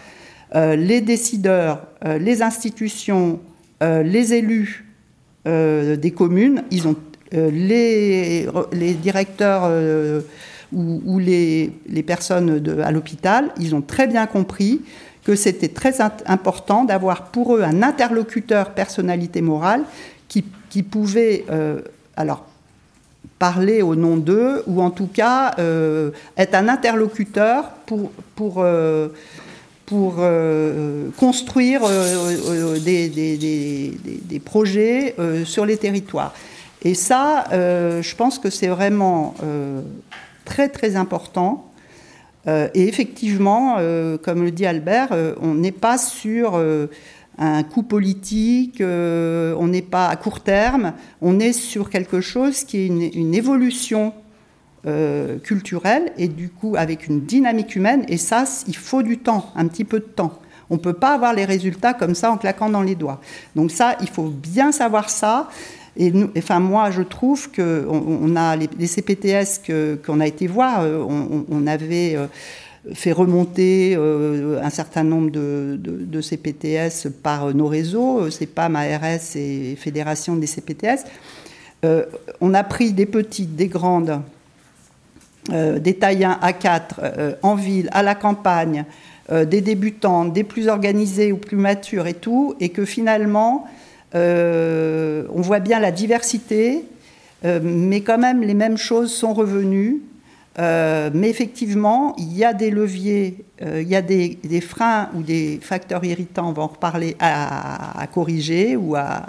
euh, 0.54 0.76
les 0.76 1.00
décideurs, 1.00 1.86
euh, 2.04 2.18
les 2.18 2.42
institutions, 2.42 3.40
les 3.82 4.34
élus 4.34 4.84
des 5.46 6.12
communes, 6.14 6.64
ils 6.70 6.86
ont 6.86 6.96
les, 7.32 8.46
directeurs 9.02 9.70
ou, 10.70 11.18
les, 11.18 11.72
personnes 12.06 12.62
à 12.84 12.92
l'hôpital, 12.92 13.50
ils 13.58 13.74
ont 13.74 13.80
très 13.80 14.06
bien 14.06 14.26
compris 14.26 14.82
que 15.24 15.34
c'était 15.34 15.68
très 15.68 16.00
important 16.00 16.84
d'avoir 16.84 17.26
pour 17.26 17.56
eux 17.56 17.62
un 17.62 17.82
interlocuteur 17.82 18.74
personnalité 18.74 19.42
morale 19.42 19.82
qui, 20.28 20.82
pouvait 20.82 21.44
euh, 21.50 21.80
alors 22.16 22.46
parler 23.40 23.82
au 23.82 23.96
nom 23.96 24.16
d'eux 24.16 24.62
ou 24.68 24.80
en 24.80 24.90
tout 24.90 25.08
cas 25.08 25.54
euh, 25.58 26.12
être 26.36 26.54
un 26.54 26.68
interlocuteur 26.68 27.70
pour, 27.86 28.12
euh, 28.58 29.08
construire 31.16 31.80
des, 32.84 34.42
projets 34.44 35.16
sur 35.44 35.66
les 35.66 35.76
territoires. 35.76 36.32
Et 36.82 36.94
ça, 36.94 37.46
je 37.50 38.14
pense 38.14 38.38
que 38.38 38.50
c'est 38.50 38.68
vraiment 38.68 39.34
très 40.44 40.68
très 40.68 40.94
important. 40.94 41.70
Euh, 42.46 42.68
et 42.74 42.88
effectivement, 42.88 43.76
euh, 43.78 44.16
comme 44.16 44.42
le 44.42 44.50
dit 44.50 44.66
Albert, 44.66 45.08
euh, 45.12 45.34
on 45.42 45.54
n'est 45.54 45.72
pas 45.72 45.98
sur 45.98 46.60
un 47.38 47.62
coup 47.62 47.82
politique, 47.82 48.82
on 48.82 49.68
n'est 49.68 49.82
pas 49.82 50.08
à 50.08 50.16
court 50.16 50.40
terme, 50.40 50.92
on 51.22 51.40
est 51.40 51.52
sur 51.52 51.88
quelque 51.88 52.20
chose 52.20 52.64
qui 52.64 52.78
est 52.78 52.86
une, 52.86 53.34
évolution 53.34 54.12
culturelle 55.42 56.12
et 56.18 56.28
du 56.28 56.50
coup 56.50 56.74
avec 56.76 57.06
une 57.06 57.20
dynamique 57.20 57.76
humaine. 57.76 58.04
Et 58.08 58.18
ça, 58.18 58.44
il 58.66 58.76
faut 58.76 59.02
du 59.02 59.18
temps, 59.18 59.52
un 59.56 59.68
petit 59.68 59.84
peu 59.84 60.00
de 60.00 60.04
temps. 60.04 60.38
On 60.70 60.74
ne 60.74 60.80
peut 60.80 60.94
pas 60.94 61.14
avoir 61.14 61.34
les 61.34 61.44
résultats 61.44 61.94
comme 61.94 62.14
ça 62.14 62.30
en 62.30 62.36
claquant 62.36 62.70
dans 62.70 62.82
les 62.82 62.94
doigts. 62.94 63.20
Donc 63.56 63.72
ça, 63.72 63.96
il 64.00 64.08
faut 64.08 64.28
bien 64.28 64.70
savoir 64.70 65.10
ça. 65.10 65.48
Et 65.96 66.12
enfin, 66.38 66.60
moi, 66.60 66.92
je 66.92 67.02
trouve 67.02 67.50
qu'on 67.50 67.62
on 67.88 68.36
a 68.36 68.56
les, 68.56 68.86
CPTS 68.86 69.98
qu'on 70.06 70.20
a 70.20 70.26
été 70.26 70.46
voir, 70.46 70.82
euh, 70.82 71.04
on, 71.50 71.66
avait 71.66 72.14
euh, 72.14 72.26
fait 72.94 73.12
remonter 73.12 73.94
euh, 73.96 74.60
un 74.62 74.70
certain 74.70 75.04
nombre 75.04 75.30
de, 75.30 76.20
CPTS 76.20 77.08
par 77.22 77.54
nos 77.54 77.66
réseaux, 77.66 78.30
c'est 78.30 78.46
pas 78.46 78.66
ARS 78.66 79.36
et 79.36 79.76
Fédération 79.76 80.36
des 80.36 80.46
CPTS. 80.46 81.04
on 82.40 82.54
a 82.54 82.64
pris 82.64 82.92
des 82.92 83.06
petites, 83.06 83.56
des 83.56 83.68
grandes, 83.68 84.20
des 85.48 85.94
tailles 85.94 86.24
1 86.24 86.38
à 86.42 86.52
4, 86.52 87.00
en 87.42 87.54
ville, 87.54 87.88
à 87.92 88.02
la 88.02 88.14
campagne, 88.14 88.84
des 89.30 89.60
débutants, 89.62 90.26
des 90.26 90.44
plus 90.44 90.68
organisés 90.68 91.32
ou 91.32 91.38
plus 91.38 91.56
matures 91.56 92.06
et 92.06 92.14
tout, 92.14 92.54
et 92.60 92.68
que 92.68 92.84
finalement, 92.84 93.66
euh, 94.14 95.24
on 95.32 95.40
voit 95.40 95.60
bien 95.60 95.78
la 95.78 95.92
diversité, 95.92 96.84
euh, 97.44 97.60
mais 97.62 98.00
quand 98.00 98.18
même 98.18 98.42
les 98.42 98.54
mêmes 98.54 98.76
choses 98.76 99.12
sont 99.12 99.34
revenues. 99.34 100.00
Euh, 100.58 101.10
mais 101.14 101.30
effectivement, 101.30 102.14
il 102.18 102.36
y 102.36 102.44
a 102.44 102.52
des 102.52 102.70
leviers, 102.70 103.44
il 103.60 103.88
y 103.88 103.94
a 103.94 104.02
des, 104.02 104.60
freins 104.60 105.08
ou 105.14 105.22
des 105.22 105.60
facteurs 105.62 106.04
irritants, 106.04 106.48
on 106.48 106.52
va 106.52 106.62
en 106.62 106.66
reparler, 106.66 107.16
à, 107.20 108.06
corriger 108.12 108.76
ou 108.76 108.96
à, 108.96 109.22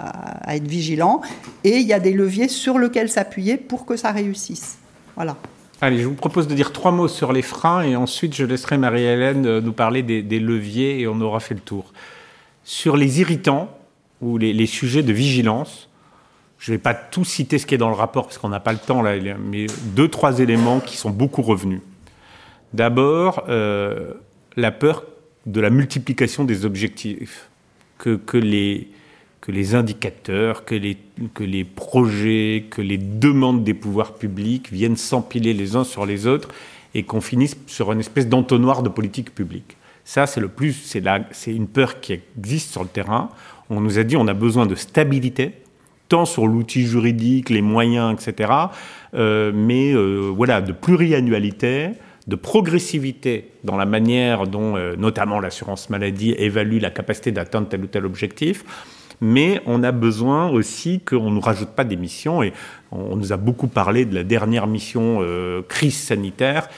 être 0.48 0.66
vigilant. 0.66 1.20
Et 1.64 1.78
il 1.78 1.86
y 1.86 1.92
a 1.92 2.00
des 2.00 2.12
leviers 2.12 2.48
sur 2.48 2.78
lesquels 2.78 3.08
s'appuyer 3.08 3.56
pour 3.56 3.86
que 3.86 3.96
ça 3.96 4.10
réussisse. 4.10 4.78
Voilà. 5.14 5.36
Allez, 5.80 5.98
je 5.98 6.06
vous 6.06 6.14
propose 6.14 6.48
de 6.48 6.54
dire 6.54 6.72
trois 6.72 6.92
mots 6.92 7.08
sur 7.08 7.32
les 7.32 7.42
freins 7.42 7.82
et 7.82 7.96
ensuite 7.96 8.34
je 8.34 8.44
laisserai 8.44 8.78
Marie-Hélène 8.78 9.58
nous 9.58 9.72
parler 9.72 10.02
des 10.02 10.40
leviers 10.40 11.00
et 11.00 11.08
on 11.08 11.20
aura 11.20 11.40
fait 11.40 11.54
le 11.54 11.60
tour. 11.60 11.92
Sur 12.64 12.96
les 12.96 13.20
irritants, 13.20 13.68
ou 14.22 14.38
les, 14.38 14.66
sujets 14.66 15.02
de 15.02 15.12
vigilance. 15.12 15.88
Je 16.62 16.70
ne 16.70 16.76
vais 16.76 16.80
pas 16.80 16.94
tout 16.94 17.24
citer 17.24 17.58
ce 17.58 17.66
qui 17.66 17.74
est 17.74 17.78
dans 17.78 17.88
le 17.88 17.96
rapport 17.96 18.22
parce 18.26 18.38
qu'on 18.38 18.48
n'a 18.48 18.60
pas 18.60 18.72
le 18.72 18.78
temps 18.78 19.02
là, 19.02 19.16
mais 19.36 19.66
deux, 19.96 20.06
trois 20.06 20.38
éléments 20.38 20.78
qui 20.78 20.96
sont 20.96 21.10
beaucoup 21.10 21.42
revenus. 21.42 21.80
D'abord, 22.72 23.42
euh, 23.48 24.12
la 24.56 24.70
peur 24.70 25.02
de 25.46 25.60
la 25.60 25.70
multiplication 25.70 26.44
des 26.44 26.64
objectifs, 26.64 27.48
que, 27.98 28.14
que, 28.14 28.36
les, 28.36 28.86
que 29.40 29.50
les 29.50 29.74
indicateurs, 29.74 30.64
que 30.64 30.76
les, 30.76 30.98
que 31.34 31.42
les 31.42 31.64
projets, 31.64 32.66
que 32.70 32.80
les 32.80 32.98
demandes 32.98 33.64
des 33.64 33.74
pouvoirs 33.74 34.14
publics 34.14 34.70
viennent 34.70 34.96
s'empiler 34.96 35.54
les 35.54 35.74
uns 35.74 35.84
sur 35.84 36.06
les 36.06 36.28
autres 36.28 36.48
et 36.94 37.02
qu'on 37.02 37.20
finisse 37.20 37.56
sur 37.66 37.90
une 37.90 37.98
espèce 37.98 38.28
d'entonnoir 38.28 38.84
de 38.84 38.88
politique 38.88 39.34
publique. 39.34 39.76
Ça, 40.04 40.28
c'est 40.28 40.40
le 40.40 40.48
plus, 40.48 40.74
c'est 41.32 41.52
une 41.52 41.66
peur 41.66 41.98
qui 42.00 42.20
existe 42.38 42.70
sur 42.70 42.84
le 42.84 42.88
terrain. 42.88 43.30
On 43.68 43.80
nous 43.80 43.98
a 43.98 44.04
dit 44.04 44.16
on 44.16 44.28
a 44.28 44.34
besoin 44.34 44.66
de 44.66 44.76
stabilité, 44.76 45.61
tant 46.12 46.26
sur 46.26 46.46
l'outil 46.46 46.86
juridique, 46.86 47.48
les 47.48 47.62
moyens, 47.62 48.12
etc., 48.12 48.52
euh, 49.14 49.50
mais 49.54 49.94
euh, 49.94 50.30
voilà, 50.36 50.60
de 50.60 50.72
pluriannualité, 50.72 51.92
de 52.26 52.36
progressivité 52.36 53.48
dans 53.64 53.78
la 53.78 53.86
manière 53.86 54.46
dont, 54.46 54.76
euh, 54.76 54.94
notamment 54.94 55.40
l'assurance 55.40 55.88
maladie, 55.88 56.34
évalue 56.36 56.80
la 56.82 56.90
capacité 56.90 57.32
d'atteindre 57.32 57.68
tel 57.68 57.82
ou 57.84 57.86
tel 57.86 58.04
objectif. 58.04 58.62
Mais 59.22 59.62
on 59.64 59.82
a 59.82 59.90
besoin 59.90 60.50
aussi 60.50 61.00
qu'on 61.00 61.30
ne 61.30 61.36
nous 61.36 61.40
rajoute 61.40 61.70
pas 61.70 61.84
des 61.84 61.96
missions. 61.96 62.42
Et 62.42 62.52
on 62.90 63.16
nous 63.16 63.32
a 63.32 63.38
beaucoup 63.38 63.68
parlé 63.68 64.04
de 64.04 64.14
la 64.14 64.22
dernière 64.22 64.66
mission 64.66 65.20
crise 65.66 65.96
sanitaire 65.96 66.68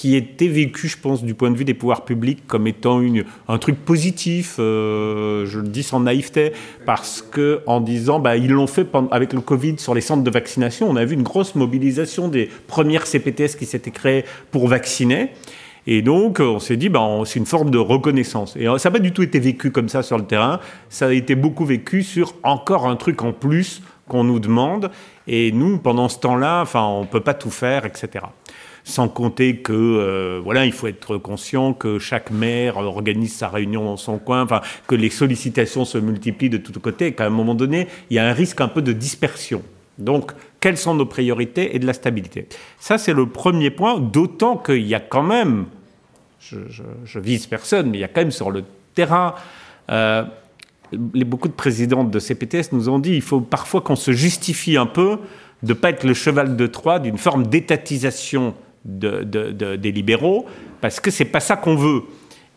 qui 0.00 0.16
était 0.16 0.48
vécu, 0.48 0.88
je 0.88 0.96
pense, 0.96 1.22
du 1.22 1.34
point 1.34 1.50
de 1.50 1.58
vue 1.58 1.66
des 1.66 1.74
pouvoirs 1.74 2.06
publics 2.06 2.46
comme 2.46 2.66
étant 2.66 3.02
un 3.48 3.58
truc 3.58 3.76
positif, 3.84 4.56
euh, 4.58 5.44
je 5.44 5.60
le 5.60 5.68
dis 5.68 5.82
sans 5.82 6.00
naïveté, 6.00 6.54
parce 6.86 7.20
que 7.20 7.60
en 7.66 7.82
disant, 7.82 8.18
bah, 8.18 8.38
ils 8.38 8.50
l'ont 8.50 8.66
fait 8.66 8.86
avec 9.10 9.34
le 9.34 9.42
Covid 9.42 9.74
sur 9.76 9.92
les 9.92 10.00
centres 10.00 10.22
de 10.22 10.30
vaccination, 10.30 10.88
on 10.88 10.96
a 10.96 11.04
vu 11.04 11.16
une 11.16 11.22
grosse 11.22 11.54
mobilisation 11.54 12.28
des 12.28 12.48
premières 12.66 13.06
CPTS 13.06 13.56
qui 13.58 13.66
s'étaient 13.66 13.90
créées 13.90 14.24
pour 14.50 14.68
vacciner. 14.68 15.32
Et 15.86 16.00
donc, 16.00 16.40
on 16.40 16.60
s'est 16.60 16.78
dit, 16.78 16.88
bah, 16.88 17.06
c'est 17.26 17.38
une 17.38 17.44
forme 17.44 17.68
de 17.68 17.76
reconnaissance. 17.76 18.56
Et 18.56 18.64
ça 18.78 18.88
n'a 18.88 18.92
pas 18.92 19.00
du 19.00 19.12
tout 19.12 19.22
été 19.22 19.38
vécu 19.38 19.70
comme 19.70 19.90
ça 19.90 20.02
sur 20.02 20.16
le 20.16 20.24
terrain. 20.24 20.60
Ça 20.88 21.08
a 21.08 21.12
été 21.12 21.34
beaucoup 21.34 21.66
vécu 21.66 22.04
sur 22.04 22.32
encore 22.42 22.88
un 22.88 22.96
truc 22.96 23.20
en 23.22 23.34
plus 23.34 23.82
qu'on 24.08 24.24
nous 24.24 24.40
demande. 24.40 24.90
Et 25.26 25.52
nous, 25.52 25.76
pendant 25.76 26.08
ce 26.08 26.18
temps-là, 26.20 26.62
enfin, 26.62 26.86
on 26.86 27.04
peut 27.04 27.20
pas 27.20 27.34
tout 27.34 27.50
faire, 27.50 27.84
etc 27.84 28.22
sans 28.84 29.08
compter 29.08 29.56
que 29.58 29.72
euh, 29.72 30.40
voilà, 30.42 30.66
il 30.66 30.72
faut 30.72 30.86
être 30.86 31.18
conscient 31.18 31.72
que 31.72 31.98
chaque 31.98 32.30
maire 32.30 32.76
organise 32.78 33.34
sa 33.34 33.48
réunion 33.48 33.84
dans 33.84 33.96
son 33.96 34.18
coin, 34.18 34.42
enfin 34.42 34.60
que 34.86 34.94
les 34.94 35.10
sollicitations 35.10 35.84
se 35.84 35.98
multiplient 35.98 36.50
de 36.50 36.58
tous 36.58 36.78
côtés, 36.80 37.12
qu'à 37.12 37.26
un 37.26 37.30
moment 37.30 37.54
donné, 37.54 37.88
il 38.10 38.16
y 38.16 38.18
a 38.18 38.26
un 38.26 38.32
risque 38.32 38.60
un 38.60 38.68
peu 38.68 38.82
de 38.82 38.92
dispersion. 38.92 39.62
Donc, 39.98 40.32
quelles 40.60 40.78
sont 40.78 40.94
nos 40.94 41.06
priorités 41.06 41.76
et 41.76 41.78
de 41.78 41.86
la 41.86 41.92
stabilité? 41.92 42.48
Ça, 42.78 42.98
c'est 42.98 43.12
le 43.12 43.26
premier 43.26 43.70
point, 43.70 44.00
d'autant 44.00 44.56
qu'il 44.56 44.86
y 44.86 44.94
a 44.94 45.00
quand 45.00 45.22
même, 45.22 45.66
je, 46.40 46.58
je, 47.04 47.18
vise 47.18 47.46
personne, 47.46 47.90
mais 47.90 47.98
il 47.98 48.00
y 48.00 48.04
a 48.04 48.08
quand 48.08 48.22
même 48.22 48.30
sur 48.30 48.50
le 48.50 48.64
terrain, 48.94 49.34
euh, 49.90 50.24
les, 51.14 51.24
beaucoup 51.24 51.48
de 51.48 51.52
présidents 51.52 52.04
de 52.04 52.18
CPTS 52.18 52.72
nous 52.72 52.88
ont 52.88 52.98
dit, 52.98 53.14
il 53.14 53.22
faut 53.22 53.40
parfois 53.40 53.80
qu'on 53.80 53.96
se 53.96 54.12
justifie 54.12 54.76
un 54.76 54.86
peu 54.86 55.18
de 55.62 55.68
ne 55.68 55.74
pas 55.74 55.90
être 55.90 56.04
le 56.04 56.14
cheval 56.14 56.56
de 56.56 56.66
Troie 56.66 56.98
d'une 56.98 57.18
forme 57.18 57.46
d'étatisation 57.46 58.54
de, 58.84 59.22
des 59.76 59.92
libéraux, 59.92 60.46
parce 60.80 61.00
que 61.00 61.10
c'est 61.10 61.24
pas 61.24 61.40
ça 61.40 61.56
qu'on 61.56 61.76
veut. 61.76 62.02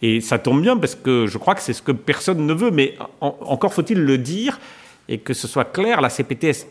Et 0.01 0.19
ça 0.21 0.37
tombe 0.37 0.61
bien 0.61 0.75
parce 0.75 0.95
que 0.95 1.27
je 1.27 1.37
crois 1.37 1.55
que 1.55 1.61
c'est 1.61 1.73
ce 1.73 1.81
que 1.81 1.91
personne 1.93 2.45
ne 2.45 2.53
veut, 2.53 2.71
mais 2.71 2.95
encore 3.21 3.73
faut-il 3.73 3.99
le 3.99 4.17
dire 4.17 4.59
et 5.07 5.17
que 5.17 5.33
ce 5.33 5.47
soit 5.47 5.65
clair, 5.65 6.01
la 6.01 6.09
CPTS 6.09 6.67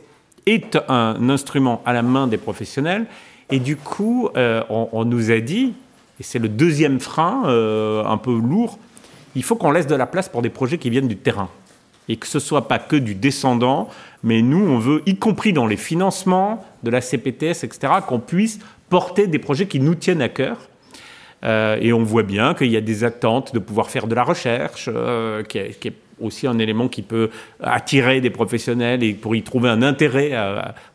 est 0.47 0.79
un 0.88 1.29
instrument 1.29 1.83
à 1.85 1.93
la 1.93 2.03
main 2.03 2.27
des 2.27 2.38
professionnels, 2.38 3.07
et 3.51 3.59
du 3.59 3.77
coup, 3.77 4.31
euh, 4.37 4.62
on, 4.71 5.05
nous 5.05 5.31
a 5.31 5.41
dit, 5.41 5.75
et 6.19 6.23
c'est 6.23 6.38
le 6.38 6.49
deuxième 6.49 7.01
frein 7.01 7.43
euh, 7.47 8.05
un 8.05 8.17
peu 8.17 8.35
lourd, 8.35 8.79
il 9.35 9.43
faut 9.43 9.57
qu'on 9.57 9.71
laisse 9.71 9.87
de 9.87 9.95
la 9.95 10.07
place 10.07 10.29
pour 10.29 10.43
des 10.43 10.51
projets 10.51 10.79
qui 10.79 10.91
viennent 10.91 11.09
du 11.09 11.17
terrain 11.17 11.49
et 12.09 12.17
que 12.17 12.27
ce 12.27 12.41
soit 12.41 12.67
pas 12.67 12.79
que 12.79 12.97
du 12.97 13.15
descendant, 13.15 13.88
mais 14.23 14.43
nous, 14.43 14.67
on 14.67 14.79
veut, 14.79 15.03
y 15.07 15.17
compris 15.17 15.53
dans 15.53 15.67
les 15.67 15.77
financements 15.77 16.65
de 16.83 16.91
la 16.91 17.01
CPTS, 17.01 17.65
etc., 17.65 17.95
qu'on 18.07 18.19
puisse 18.19 18.59
porter 18.92 19.26
des 19.26 19.38
projets 19.38 19.66
qui 19.66 19.81
nous 19.81 19.94
tiennent 19.94 20.20
à 20.20 20.28
cœur. 20.28 20.59
Euh, 21.44 21.78
et 21.81 21.94
on 21.94 22.02
voit 22.02 22.24
bien 22.24 22.52
qu'il 22.52 22.70
y 22.70 22.76
a 22.76 22.83
des 22.83 23.05
attentes 23.05 23.55
de 23.55 23.59
pouvoir 23.59 23.88
faire 23.88 24.07
de 24.07 24.14
la 24.14 24.22
recherche, 24.22 24.90
euh, 24.92 25.42
qui, 25.42 25.57
est, 25.57 25.94
aussi 26.20 26.46
un 26.46 26.59
élément 26.59 26.88
qui 26.88 27.00
peut 27.00 27.31
attirer 27.62 28.20
des 28.20 28.28
professionnels 28.28 29.02
et 29.02 29.14
pour 29.14 29.35
y 29.35 29.42
trouver 29.42 29.70
un 29.70 29.81
intérêt. 29.81 30.33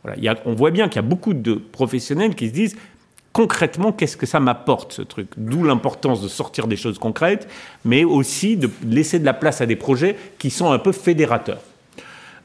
voilà. 0.03 0.35
on 0.45 0.53
voit 0.53 0.69
bien 0.69 0.89
qu'il 0.89 0.97
y 0.97 1.05
a 1.05 1.09
beaucoup 1.09 1.33
de 1.33 1.55
professionnels 1.55 2.35
qui 2.35 2.49
se 2.49 2.53
disent 2.53 2.77
concrètement, 3.33 3.91
qu'est-ce 3.91 4.15
que 4.15 4.27
ça 4.27 4.39
m'apporte, 4.39 4.93
ce 4.93 5.01
truc? 5.01 5.29
D'où 5.35 5.63
l'importance 5.63 6.21
de 6.21 6.27
sortir 6.27 6.67
des 6.67 6.77
choses 6.77 6.99
concrètes, 6.99 7.47
mais 7.83 8.03
aussi 8.03 8.57
de 8.57 8.69
laisser 8.85 9.17
de 9.17 9.25
la 9.25 9.33
place 9.33 9.59
à 9.59 9.65
des 9.65 9.75
projets 9.75 10.15
qui 10.37 10.51
sont 10.51 10.71
un 10.71 10.79
peu 10.79 10.91
fédérateurs. 10.91 11.61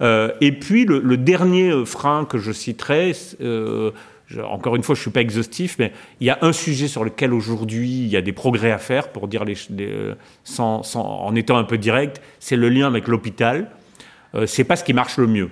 Euh, 0.03 0.33
et 0.41 0.53
puis, 0.53 0.85
le, 0.85 1.17
dernier 1.17 1.85
frein 1.87 2.25
que 2.25 2.39
je 2.39 2.53
citerai, 2.53 3.13
euh, 3.41 3.93
encore 4.41 4.77
une 4.77 4.83
fois, 4.83 4.95
je 4.95 5.01
ne 5.01 5.03
suis 5.03 5.11
pas 5.11 5.21
exhaustif, 5.21 5.77
mais 5.79 5.93
il 6.21 6.27
y 6.27 6.31
a 6.31 6.39
un 6.43 6.53
sujet 6.53 6.89
sur 6.89 7.05
lequel 7.05 7.33
aujourd'hui 7.33 7.89
il 7.89 8.09
y 8.09 8.17
a 8.17 8.23
des 8.23 8.33
progrès 8.33 8.71
à 8.71 8.79
faire, 8.79 9.09
pour 9.09 9.29
dire 9.29 9.45
les, 9.45 9.57
sans, 10.45 10.83
en 10.97 11.35
étant 11.35 11.57
un 11.57 11.65
peu 11.65 11.79
direct, 11.79 12.21
c'est 12.41 12.57
le 12.57 12.69
lien 12.69 12.87
avec 12.87 13.09
l'hôpital. 13.09 13.71
Euh, 14.35 14.47
c'est 14.47 14.65
pas 14.65 14.77
ce 14.77 14.85
qui 14.85 14.95
marche 14.95 15.17
le 15.19 15.27
mieux. 15.27 15.51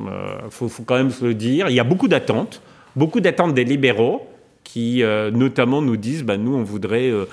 Il 0.00 0.06
faut, 0.50 0.68
faut, 0.68 0.84
quand 0.84 0.96
même 0.96 1.10
se 1.10 1.24
le 1.24 1.34
dire. 1.34 1.68
Il 1.68 1.74
y 1.74 1.80
a 1.80 1.84
beaucoup 1.84 2.08
d'attentes, 2.08 2.62
beaucoup 2.94 3.20
d'attentes 3.20 3.54
des 3.54 3.64
libéraux 3.64 4.28
qui, 4.62 5.02
euh, 5.02 5.30
notamment, 5.30 5.82
nous 5.82 5.96
disent 5.96 6.22
bah, 6.24 6.36
nous, 6.36 6.54
on 6.54 6.62
voudrait. 6.62 7.10
Euh, 7.10 7.26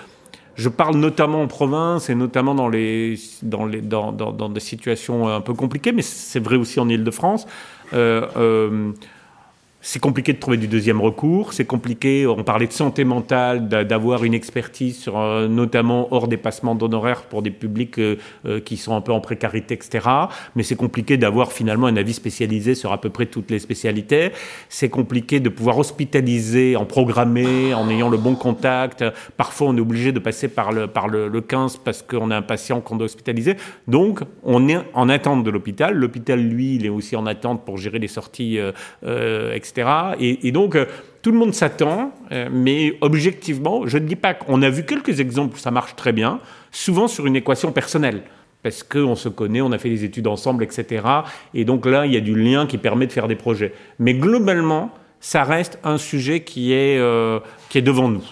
je 0.55 0.69
parle 0.69 0.95
notamment 0.95 1.41
en 1.41 1.47
province 1.47 2.09
et 2.09 2.15
notamment 2.15 2.55
dans, 2.55 2.69
les, 2.69 3.19
dans, 3.43 3.65
les, 3.65 3.81
dans, 3.81 4.13
dans, 4.13 4.31
dans 4.31 4.49
des 4.49 4.61
situations 4.61 5.27
un 5.27 5.41
peu 5.41 5.53
compliquées, 5.53 5.91
mais 5.91 6.01
c'est 6.01 6.39
vrai 6.39 6.55
aussi 6.55 6.79
en 6.79 6.87
Ile-de-France. 6.87 7.45
C'est 9.87 9.99
compliqué 9.99 10.33
de 10.33 10.39
trouver 10.39 10.57
du 10.57 10.67
deuxième 10.67 10.99
recours, 10.99 11.53
c'est 11.53 11.65
compliqué, 11.65 12.25
on 12.25 12.43
parlait 12.43 12.65
de 12.65 12.73
santé 12.73 13.03
mentale, 13.03 13.67
d'avoir 13.67 14.23
une 14.23 14.33
expertise 14.33 14.97
sur 14.97 15.19
euh, 15.19 15.47
notamment 15.47 16.07
hors 16.11 16.27
dépassement 16.27 16.73
d'honoraires 16.73 17.21
pour 17.21 17.43
des 17.43 17.51
publics 17.51 17.99
euh, 17.99 18.15
euh, 18.47 18.59
qui 18.59 18.77
sont 18.77 18.95
un 18.95 19.01
peu 19.01 19.11
en 19.11 19.19
précarité, 19.19 19.75
etc. 19.75 20.09
Mais 20.55 20.63
c'est 20.63 20.75
compliqué 20.75 21.17
d'avoir 21.17 21.51
finalement 21.51 21.85
un 21.85 21.97
avis 21.97 22.13
spécialisé 22.13 22.73
sur 22.73 22.93
à 22.93 22.99
peu 22.99 23.11
près 23.11 23.27
toutes 23.27 23.51
les 23.51 23.59
spécialités. 23.59 24.31
C'est 24.69 24.89
compliqué 24.89 25.39
de 25.39 25.49
pouvoir 25.49 25.77
hospitaliser 25.77 26.75
en 26.75 26.85
programmé, 26.85 27.75
en 27.75 27.87
ayant 27.87 28.09
le 28.09 28.17
bon 28.17 28.33
contact. 28.33 29.05
Parfois, 29.37 29.67
on 29.67 29.77
est 29.77 29.81
obligé 29.81 30.11
de 30.11 30.19
passer 30.19 30.47
par 30.47 30.71
le 30.71 30.87
15 31.41 31.77
parce 31.85 32.01
qu'on 32.01 32.31
a 32.31 32.37
un 32.37 32.41
patient 32.41 32.81
qu'on 32.81 32.95
doit 32.95 33.05
hospitaliser. 33.05 33.55
Donc, 33.87 34.21
on 34.41 34.67
est 34.67 34.79
en 34.95 35.09
attente 35.09 35.43
de 35.43 35.51
l'hôpital. 35.51 35.93
L'hôpital, 35.93 36.39
lui, 36.39 36.73
il 36.73 36.87
est 36.87 36.89
aussi 36.89 37.15
en 37.15 37.27
attente 37.27 37.63
pour 37.65 37.77
gérer 37.77 37.99
les 37.99 38.07
sorties, 38.07 38.57
etc. 39.03 39.74
Et, 40.19 40.51
donc, 40.51 40.75
euh, 40.75 40.85
tout 41.21 41.31
le 41.31 41.37
monde 41.37 41.53
s'attend, 41.53 42.11
euh, 42.31 42.47
mais 42.51 42.97
objectivement, 43.01 43.85
je 43.85 43.97
ne 43.97 44.05
dis 44.05 44.15
pas 44.15 44.33
qu'on 44.33 44.61
a 44.61 44.69
vu 44.69 44.85
quelques 44.85 45.19
exemples 45.19 45.55
où 45.55 45.57
ça 45.57 45.71
marche 45.71 45.95
très 45.95 46.13
bien, 46.13 46.39
souvent 46.71 47.07
sur 47.07 47.25
une 47.25 47.35
équation 47.35 47.71
personnelle 47.71 48.23
parce 48.63 48.81
qu'on 48.81 49.15
se 49.15 49.29
connaît, 49.29 49.61
on 49.61 49.71
a 49.73 49.77
fait 49.77 49.89
des 49.89 50.05
études 50.05 50.25
ensemble, 50.25 50.63
etc. 50.63 51.05
Et 51.53 51.65
donc 51.65 51.85
là, 51.85 52.07
il 52.07 52.13
y 52.13 52.17
a 52.17 52.19
du 52.19 52.35
lien 52.35 52.65
qui 52.65 52.79
permet 52.79 53.05
de 53.05 53.11
faire 53.11 53.27
des 53.27 53.35
projets. 53.35 53.73
Mais 53.99 54.15
globalement, 54.15 54.89
ça 55.19 55.43
reste 55.43 55.77
un 55.83 55.99
sujet 55.99 56.39
qui 56.39 56.73
est, 56.73 56.97
euh, 56.97 57.39
qui 57.69 57.77
est 57.77 57.83
devant 57.83 58.09
nous. 58.09 58.23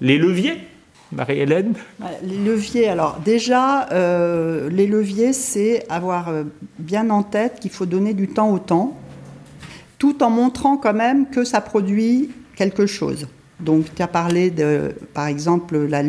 Les 0.00 0.18
leviers 0.18 0.54
Marie-Hélène? 1.12 1.74
Les 2.24 2.38
leviers, 2.38 2.88
alors 2.88 3.18
déjà, 3.24 3.88
les 4.70 4.86
leviers, 4.86 5.32
c'est 5.32 5.84
avoir 5.88 6.32
bien 6.78 7.10
en 7.10 7.24
tête 7.24 7.58
qu'il 7.60 7.72
faut 7.72 7.86
donner 7.86 8.14
du 8.14 8.28
temps 8.28 8.52
au 8.52 8.60
temps 8.60 8.99
tout 10.00 10.24
en 10.24 10.30
montrant 10.30 10.76
quand 10.78 10.94
même 10.94 11.30
que 11.30 11.44
ça 11.44 11.60
produit 11.60 12.30
quelque 12.56 12.86
chose. 12.86 13.28
Donc, 13.60 13.94
tu 13.94 14.02
as 14.02 14.08
parlé 14.08 14.50
de, 14.50 14.94
par 15.12 15.26
exemple, 15.26 15.76
la, 15.76 16.02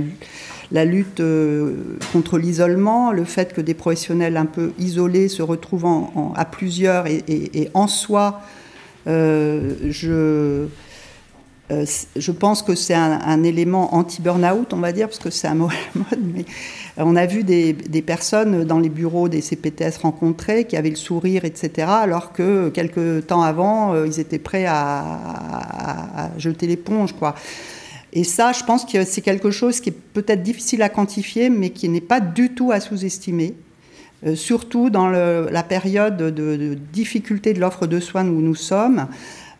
la 0.71 0.85
lutte 0.85 1.19
euh, 1.19 1.97
contre 2.13 2.37
l'isolement, 2.37 3.11
le 3.11 3.25
fait 3.25 3.53
que 3.53 3.61
des 3.61 3.73
professionnels 3.73 4.37
un 4.37 4.45
peu 4.45 4.71
isolés 4.79 5.27
se 5.27 5.41
retrouvent 5.41 5.85
à 6.35 6.45
plusieurs 6.45 7.05
et, 7.07 7.69
en 7.73 7.87
soi, 7.87 8.41
euh, 9.07 9.75
je, 9.89 10.67
euh, 11.71 11.85
je 12.15 12.31
pense 12.31 12.61
que 12.61 12.75
c'est 12.75 12.93
un, 12.93 13.43
élément 13.43 13.93
anti-burnout, 13.93 14.73
on 14.73 14.77
va 14.77 14.93
dire, 14.93 15.07
parce 15.07 15.19
que 15.19 15.29
c'est 15.29 15.47
un 15.47 15.55
mot 15.55 15.67
à 15.67 15.73
la 15.73 16.05
mode, 16.09 16.33
mais 16.33 16.45
on 16.97 17.15
a 17.15 17.25
vu 17.25 17.43
des, 17.43 17.73
personnes 18.01 18.63
dans 18.65 18.79
les 18.79 18.89
bureaux 18.89 19.29
des 19.29 19.41
CPTS 19.41 19.97
rencontrés 20.01 20.65
qui 20.65 20.75
avaient 20.75 20.89
le 20.89 20.95
sourire, 20.95 21.45
etc., 21.45 21.87
alors 21.89 22.33
que 22.33 22.69
quelques 22.69 23.27
temps 23.27 23.41
avant, 23.41 23.93
euh, 23.93 24.07
ils 24.07 24.19
étaient 24.19 24.39
prêts 24.39 24.65
à, 24.67 26.29
jeter 26.37 26.67
l'éponge, 26.67 27.13
quoi. 27.13 27.35
Et 28.13 28.25
ça, 28.25 28.51
je 28.51 28.63
pense 28.63 28.83
que 28.83 29.05
c'est 29.05 29.21
quelque 29.21 29.51
chose 29.51 29.79
qui 29.79 29.89
est 29.89 29.97
peut-être 30.13 30.43
difficile 30.43 30.81
à 30.81 30.89
quantifier, 30.89 31.49
mais 31.49 31.69
qui 31.69 31.87
n'est 31.87 32.01
pas 32.01 32.19
du 32.19 32.53
tout 32.53 32.71
à 32.71 32.81
sous-estimer. 32.81 33.55
Euh, 34.25 34.35
surtout 34.35 34.89
dans 34.91 35.07
la 35.07 35.63
période 35.63 36.17
de, 36.17 36.29
de 36.29 36.77
difficulté 36.93 37.53
de 37.53 37.59
l'offre 37.59 37.87
de 37.87 37.99
soins 37.99 38.27
où 38.27 38.41
nous 38.41 38.53
sommes, 38.53 39.07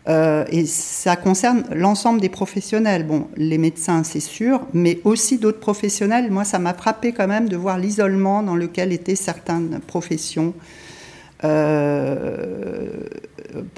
euh, 0.08 0.44
et 0.50 0.66
ça 0.66 1.14
concerne 1.14 1.64
l'ensemble 1.72 2.20
des 2.20 2.28
professionnels. 2.28 3.06
Bon, 3.06 3.28
les 3.36 3.58
médecins, 3.58 4.02
c'est 4.02 4.20
sûr, 4.20 4.60
mais 4.72 5.00
aussi 5.04 5.38
d'autres 5.38 5.60
professionnels. 5.60 6.30
Moi, 6.30 6.44
ça 6.44 6.58
m'a 6.58 6.74
frappé 6.74 7.12
quand 7.12 7.28
même 7.28 7.48
de 7.48 7.56
voir 7.56 7.78
l'isolement 7.78 8.42
dans 8.42 8.56
lequel 8.56 8.92
étaient 8.92 9.16
certaines 9.16 9.80
professions. 9.86 10.54
Euh, 11.44 13.04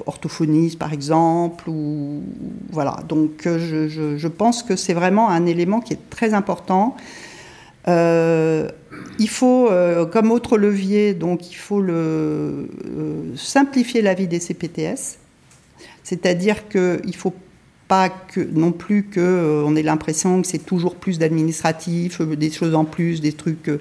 orthophonistes, 0.05 0.77
par 0.77 0.93
exemple, 0.93 1.69
ou 1.69 2.23
voilà. 2.71 2.99
Donc, 3.07 3.45
euh, 3.45 3.87
je, 3.89 4.17
je, 4.17 4.27
pense 4.27 4.61
que 4.61 4.75
c'est 4.75 4.93
vraiment 4.93 5.29
un 5.29 5.45
élément 5.47 5.79
qui 5.79 5.93
est 5.93 6.09
très 6.09 6.33
important. 6.33 6.95
Euh, 7.87 8.69
il 9.19 9.29
faut, 9.29 9.69
comme 10.11 10.31
autre 10.31 10.57
levier, 10.57 11.13
donc 11.13 11.51
il 11.51 11.55
faut 11.55 11.81
le, 11.81 12.67
simplifier 13.35 14.01
la 14.01 14.13
vie 14.13 14.27
des 14.27 14.39
CPTS. 14.39 15.19
C'est-à-dire 16.05 16.69
qu'il 16.69 17.01
ne 17.03 17.11
faut 17.11 17.33
pas 17.87 18.11
non 18.53 18.71
plus 18.71 19.03
qu'on 19.03 19.19
euh, 19.19 19.75
ait 19.75 19.83
l'impression 19.83 20.41
que 20.41 20.47
c'est 20.47 20.65
toujours 20.65 20.95
plus 20.95 21.19
d'administratif, 21.19 22.21
euh, 22.21 22.35
des 22.35 22.51
choses 22.51 22.75
en 22.75 22.85
plus, 22.85 23.21
des 23.21 23.33
trucs 23.33 23.69
euh, 23.69 23.79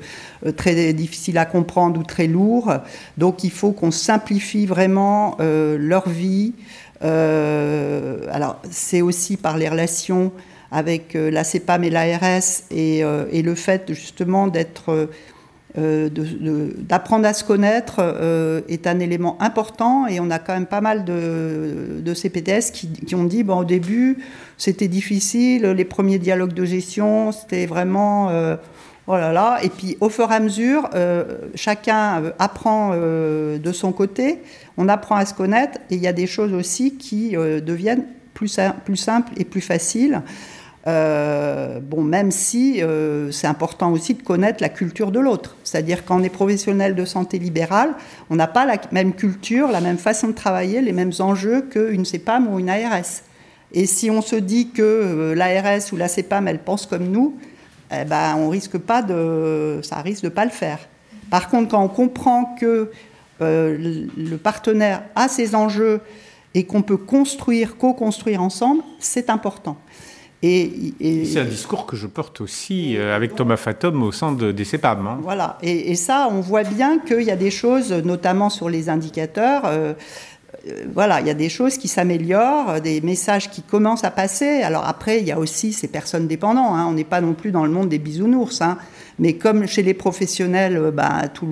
très 0.57 0.93
difficiles 0.95 1.39
à 1.39 1.45
comprendre 1.45 2.01
ou 2.01 2.03
très 2.03 2.27
lourds. 2.27 2.73
Donc 3.19 3.45
il 3.45 3.51
faut 3.51 3.73
qu'on 3.73 3.91
simplifie 3.91 4.67
vraiment 4.67 5.37
leur 5.39 6.09
vie. 6.09 6.53
alors 7.01 8.61
c'est 8.71 9.03
aussi 9.03 9.37
par 9.37 9.59
les 9.59 9.69
relations 9.69 10.33
avec 10.71 11.15
la 11.15 11.45
CEPAM 11.45 11.85
et 11.85 11.91
l'ARS 11.91 12.63
et, 12.71 13.03
le 13.03 13.55
fait 13.55 13.93
justement 13.93 14.49
d'être 14.49 15.09
d'apprendre 15.77 17.27
à 17.27 17.35
se 17.35 17.43
connaître 17.43 17.97
euh, 17.99 18.61
est 18.69 18.87
un 18.87 19.01
élément 19.01 19.37
important 19.43 20.07
et 20.07 20.21
on 20.21 20.31
a 20.31 20.39
quand 20.39 20.55
même 20.55 20.67
pas 20.67 20.81
mal 20.81 21.05
de, 21.05 22.01
de 22.01 22.15
CPTS 22.15 22.71
qui, 22.73 22.89
qui, 22.93 23.15
ont 23.17 23.25
dit 23.25 23.43
bon, 23.43 23.59
au 23.59 23.65
début 23.65 24.19
c'était 24.57 24.87
difficile, 24.87 25.67
les 25.67 25.85
premiers 25.85 26.21
dialogues 26.21 26.53
de 26.53 26.65
gestion 26.65 27.33
c'était 27.33 27.67
vraiment 27.67 28.31
euh, 28.31 28.55
oh 29.09 29.17
là 29.17 29.59
et 29.65 29.69
puis 29.69 29.97
au 30.01 30.11
fur 30.11 30.31
et 30.31 30.35
à 30.35 30.41
mesure 30.41 30.89
chacun 31.57 32.23
apprend 32.39 32.95
de 32.95 33.73
son 33.73 33.91
côté, 33.91 34.43
on 34.77 34.89
apprend 34.89 35.17
à 35.17 35.27
se 35.27 35.35
connaître 35.35 35.79
et 35.91 35.97
il 35.97 36.01
y 36.01 36.07
a 36.07 36.13
des 36.13 36.29
choses 36.29 36.53
aussi 36.53 36.97
qui 36.97 37.33
deviennent 37.33 38.05
plus, 38.33 38.61
plus 38.85 38.97
simples 38.97 39.33
et 39.37 39.45
plus 39.45 39.61
faciles. 39.61 40.23
Euh, 40.87 41.81
bon, 41.81 42.03
même 42.03 42.31
si 42.31 42.83
euh, 42.83 43.31
c'est 43.31 43.47
important 43.47 43.91
aussi 43.91 44.15
de 44.15 44.23
connaître 44.23 44.63
la 44.63 44.69
culture 44.69 45.11
de 45.11 45.19
l'autre. 45.19 45.57
C'est-à-dire 45.65 46.05
quand 46.05 46.21
on 46.21 46.23
est 46.23 46.29
professionnel 46.29 46.95
de 46.95 47.05
santé 47.07 47.39
libérale, 47.39 47.95
on 48.29 48.37
n'a 48.37 48.47
pas 48.47 48.67
la 48.67 48.77
même 48.93 49.15
culture, 49.15 49.69
la 49.69 49.81
même 49.81 49.97
façon 49.97 50.29
de 50.29 50.35
travailler, 50.35 50.83
les 50.83 50.93
mêmes 50.93 51.13
enjeux 51.21 51.63
qu'une 51.63 52.05
CEPAM 52.05 52.53
ou 52.53 52.59
une 52.59 52.69
ARS. 52.69 53.23
Et 53.73 53.87
si 53.87 54.11
on 54.11 54.21
se 54.21 54.37
dit 54.37 54.71
que 54.71 54.83
euh, 54.83 55.35
l'ARS 55.35 55.93
ou 55.93 55.97
la 55.97 56.09
CEPAM, 56.09 56.49
elle 56.49 56.59
pense 56.59 56.85
comme 56.85 57.09
nous, 57.09 57.39
eh 57.91 58.05
ben, 58.05 58.37
on 58.37 58.51
risque 58.51 58.77
pas 58.77 59.01
de, 59.01 59.81
ça 59.83 60.03
risque 60.03 60.25
de 60.25 60.29
pas 60.29 60.45
le 60.45 60.51
faire. 60.51 60.79
Par 61.31 61.49
contre, 61.49 61.71
quand 61.71 61.83
on 61.83 61.89
comprend 61.89 62.55
que 62.61 62.91
le 63.41 64.37
partenaire 64.37 65.03
a 65.17 65.29
ses 65.29 65.55
enjeux 65.55 66.01
et 66.55 66.65
qu'on 66.65 66.83
peut 66.83 66.97
construire, 66.97 67.77
co-construire 67.77 68.41
ensemble, 68.43 68.83
c'est 68.99 69.29
important. 69.29 69.77
Et, 70.47 71.25
c'est 71.25 71.41
un 71.41 71.45
discours 71.45 71.87
que 71.87 71.97
je 71.97 72.07
porte 72.07 72.43
aussi 72.43 72.99
euh, 72.99 73.17
avec 73.17 73.35
Thomas 73.35 73.57
Fatom 73.57 74.03
au 74.03 74.13
sein 74.13 74.33
de, 74.33 74.53
des 74.53 74.65
CEPAM. 74.65 75.07
Hein. 75.07 75.19
Voilà, 75.23 75.59
et, 75.63 75.95
ça, 75.95 76.29
on 76.31 76.41
voit 76.41 76.65
bien 76.65 76.99
qu'il 76.99 77.23
y 77.23 77.31
a 77.31 77.37
des 77.37 77.51
choses, 77.51 77.93
notamment 77.93 78.51
sur 78.51 78.69
les 78.69 78.91
indicateurs. 78.91 79.63
Euh, 79.65 79.95
voilà, 80.93 81.21
il 81.21 81.27
y 81.27 81.31
a 81.31 81.35
des 81.35 81.49
choses 81.49 81.77
qui 81.77 81.89
s'améliorent, 81.89 82.81
des 82.81 83.01
messages 83.01 83.51
qui 83.51 83.63
commencent 83.63 84.05
à 84.05 84.11
passer. 84.11 84.63
Alors 84.63 84.87
après, 84.87 85.21
il 85.21 85.27
y 85.27 85.33
a 85.33 85.39
aussi 85.39 85.73
ces 85.73 85.89
personnes 85.89 86.27
dépendantes. 86.27 86.77
Hein. 86.77 86.87
On 86.89 86.95
n'est 86.95 87.05
pas 87.05 87.21
non 87.21 87.35
plus 87.35 87.51
dans 87.51 87.65
le 87.65 87.71
monde 87.71 87.89
des 87.89 87.99
bisounours. 87.99 88.61
Hein. 88.61 88.79
Mais 89.19 89.35
comme 89.35 89.67
chez 89.67 89.83
les 89.83 89.95
professionnels, 89.95 90.77
euh, 90.77 90.91
bah, 90.91 91.29
tout, 91.33 91.47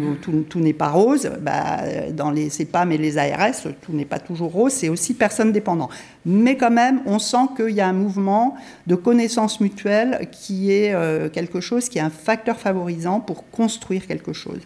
n'est 0.57 0.73
pas 0.73 0.89
rose, 0.89 1.31
bah, 1.41 1.81
dans 2.13 2.31
les 2.31 2.51
CEPAM 2.51 2.93
et 2.93 2.99
les 2.99 3.19
ARS, 3.19 3.69
tout 3.81 3.93
n'est 3.93 4.05
pas 4.05 4.19
toujours 4.19 4.51
rose, 4.51 4.73
c'est 4.73 4.89
aussi 4.89 5.15
personne 5.15 5.53
dépendant. 5.53 5.89
Mais 6.27 6.57
quand 6.57 6.71
même, 6.71 7.01
on 7.07 7.19
sent 7.19 7.49
qu'il 7.57 7.71
y 7.71 7.81
a 7.81 7.87
un 7.87 7.93
mouvement 7.93 8.57
de 8.87 8.95
connaissance 8.95 9.61
mutuelle 9.61 10.29
qui 10.33 10.73
est 10.73 10.93
euh, 10.95 11.29
quelque 11.29 11.61
chose, 11.61 11.89
qui 11.89 11.99
est 11.99 12.03
un 12.03 12.11
facteur 12.11 12.59
favorisant 12.59 13.21
pour 13.21 13.49
construire 13.51 14.07
quelque 14.07 14.33
chose. 14.33 14.61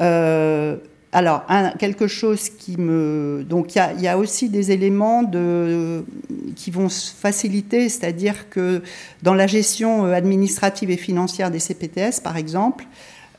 Euh, 0.00 0.76
alors, 1.14 1.44
quelque 1.78 2.06
chose 2.06 2.48
qui 2.48 2.78
me. 2.78 3.44
Donc, 3.46 3.76
il 3.76 4.00
y, 4.00 4.08
a 4.08 4.16
aussi 4.16 4.48
des 4.48 4.70
éléments 4.70 5.22
qui 6.56 6.70
vont 6.70 6.88
faciliter, 6.88 7.90
c'est-à-dire 7.90 8.48
que 8.48 8.80
dans 9.22 9.34
la 9.34 9.46
gestion 9.46 10.04
administrative 10.04 10.90
et 10.90 10.96
financière 10.96 11.50
des 11.50 11.58
CPTS, 11.58 12.20
par 12.24 12.38
exemple, 12.38 12.86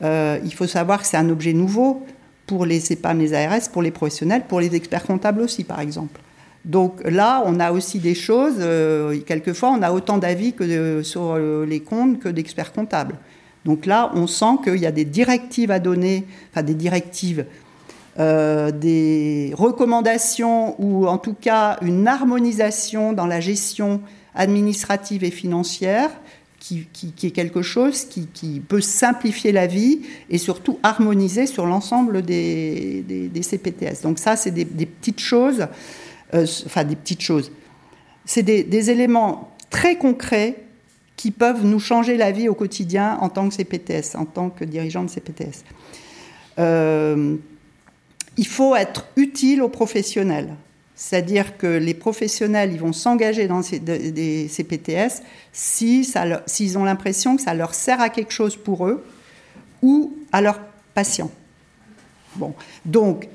il 0.00 0.54
faut 0.54 0.68
savoir 0.68 1.00
que 1.00 1.06
c'est 1.08 1.16
un 1.16 1.28
objet 1.28 1.52
nouveau 1.52 2.06
pour 2.46 2.66
les 2.66 2.80
CEPAM, 2.80 3.18
les 3.18 3.34
ARS, 3.34 3.68
pour 3.72 3.82
les 3.82 3.90
professionnels, 3.90 4.44
pour 4.48 4.60
les 4.60 4.74
experts 4.74 5.04
comptables 5.04 5.40
aussi, 5.40 5.64
par 5.64 5.80
exemple. 5.80 6.20
Donc 6.64 7.02
là, 7.04 7.42
on 7.46 7.60
a 7.60 7.72
aussi 7.72 7.98
des 7.98 8.14
choses, 8.14 8.56
euh, 8.58 9.20
quelquefois, 9.26 9.70
on 9.70 9.82
a 9.82 9.92
autant 9.92 10.18
d'avis 10.18 10.54
que 10.54 11.02
sur 11.02 11.32
euh, 11.32 11.66
les 11.66 11.80
comptes 11.80 12.20
que 12.20 12.28
d'experts 12.28 12.72
comptables. 12.72 13.16
Donc 13.64 13.86
là, 13.86 14.10
on 14.14 14.26
sent 14.26 14.58
qu'il 14.64 14.76
y 14.76 14.86
a 14.86 14.92
des 14.92 15.04
directives 15.04 15.70
à 15.70 15.78
donner, 15.78 16.24
enfin 16.50 16.62
des 16.62 16.74
directives, 16.74 17.44
euh, 18.18 18.70
des 18.70 19.52
recommandations 19.56 20.80
ou 20.80 21.08
en 21.08 21.18
tout 21.18 21.34
cas 21.34 21.78
une 21.82 22.06
harmonisation 22.06 23.12
dans 23.12 23.26
la 23.26 23.40
gestion 23.40 24.00
administrative 24.34 25.24
et 25.24 25.30
financière 25.30 26.10
qui, 26.58 26.86
est 27.24 27.30
quelque 27.30 27.60
chose 27.60 28.06
qui, 28.06 28.62
peut 28.66 28.80
simplifier 28.80 29.52
la 29.52 29.66
vie 29.66 30.00
et 30.30 30.38
surtout 30.38 30.78
harmoniser 30.82 31.46
sur 31.46 31.66
l'ensemble 31.66 32.22
des, 32.22 33.30
CPTS. 33.42 34.02
Donc 34.02 34.18
ça, 34.18 34.36
c'est 34.36 34.50
des, 34.50 34.64
petites 34.64 35.20
choses, 35.20 35.66
euh, 36.32 36.46
enfin 36.66 36.84
des 36.84 36.96
petites 36.96 37.20
choses. 37.20 37.52
C'est 38.24 38.42
des, 38.42 38.90
éléments 38.90 39.52
très 39.70 39.96
concrets 39.96 40.56
qui 41.16 41.30
peuvent 41.30 41.64
nous 41.64 41.80
changer 41.80 42.16
la 42.16 42.32
vie 42.32 42.48
au 42.48 42.54
quotidien 42.54 43.18
en 43.20 43.28
tant 43.28 43.48
que 43.48 43.54
CPTS, 43.54 44.16
en 44.16 44.24
tant 44.24 44.50
que 44.50 44.64
dirigeant 44.64 45.04
de 45.04 45.10
CPTS. 45.10 45.64
Euh, 46.58 47.36
il 48.36 48.46
faut 48.46 48.74
être 48.74 49.06
utile 49.16 49.62
aux 49.62 49.68
professionnels. 49.68 50.54
C'est-à-dire 50.96 51.56
que 51.56 51.66
les 51.66 51.94
professionnels, 51.94 52.72
ils 52.72 52.78
vont 52.78 52.92
s'engager 52.92 53.48
dans 53.48 53.62
ces, 53.62 53.80
des 53.80 54.48
CPTS 54.48 55.22
s'ils 55.52 56.78
ont 56.78 56.84
l'impression 56.84 57.36
que 57.36 57.42
ça 57.42 57.54
leur 57.54 57.74
sert 57.74 58.00
à 58.00 58.08
quelque 58.10 58.32
chose 58.32 58.56
pour 58.56 58.86
eux 58.86 59.04
ou 59.82 60.16
à 60.30 60.40
leurs 60.40 60.60
patients. 60.94 61.30
Bon, 62.36 62.54
donc 62.84 63.28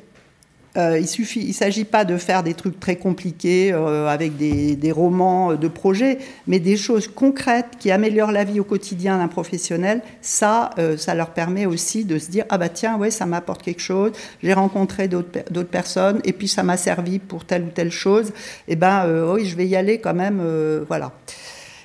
euh, 0.77 0.99
il 0.99 1.07
suffit, 1.07 1.41
il 1.41 1.53
s'agit 1.53 1.83
pas 1.83 2.05
de 2.05 2.17
faire 2.17 2.43
des 2.43 2.53
trucs 2.53 2.79
très 2.79 2.95
compliqués 2.95 3.71
euh, 3.73 4.07
avec 4.07 4.37
des, 4.37 4.91
romans 4.91 5.55
de 5.55 5.67
projets, 5.67 6.19
mais 6.47 6.59
des 6.59 6.77
choses 6.77 7.07
concrètes 7.07 7.77
qui 7.79 7.91
améliorent 7.91 8.31
la 8.31 8.43
vie 8.43 8.59
au 8.59 8.63
quotidien 8.63 9.17
d'un 9.17 9.27
professionnel. 9.27 10.01
Ça, 10.21 10.71
euh, 10.77 10.97
ça 10.97 11.15
leur 11.15 11.31
permet 11.31 11.65
aussi 11.65 12.05
de 12.05 12.17
se 12.17 12.29
dire 12.29 12.45
ah 12.49 12.57
bah 12.57 12.69
tiens 12.69 12.97
ouais 12.97 13.11
ça 13.11 13.25
m'apporte 13.25 13.63
quelque 13.63 13.81
chose. 13.81 14.11
J'ai 14.43 14.53
rencontré 14.53 15.07
d'autres 15.07 15.63
personnes 15.63 16.21
et 16.23 16.33
puis 16.33 16.47
ça 16.47 16.63
m'a 16.63 16.77
servi 16.77 17.19
pour 17.19 17.45
telle 17.45 17.63
ou 17.63 17.69
telle 17.69 17.91
chose. 17.91 18.29
Et 18.67 18.73
eh 18.73 18.75
ben 18.75 19.05
oui 19.33 19.45
je 19.45 19.55
vais 19.55 19.67
y 19.67 19.75
aller 19.75 19.99
quand 19.99 20.13
même. 20.13 20.41
voilà. 20.87 21.11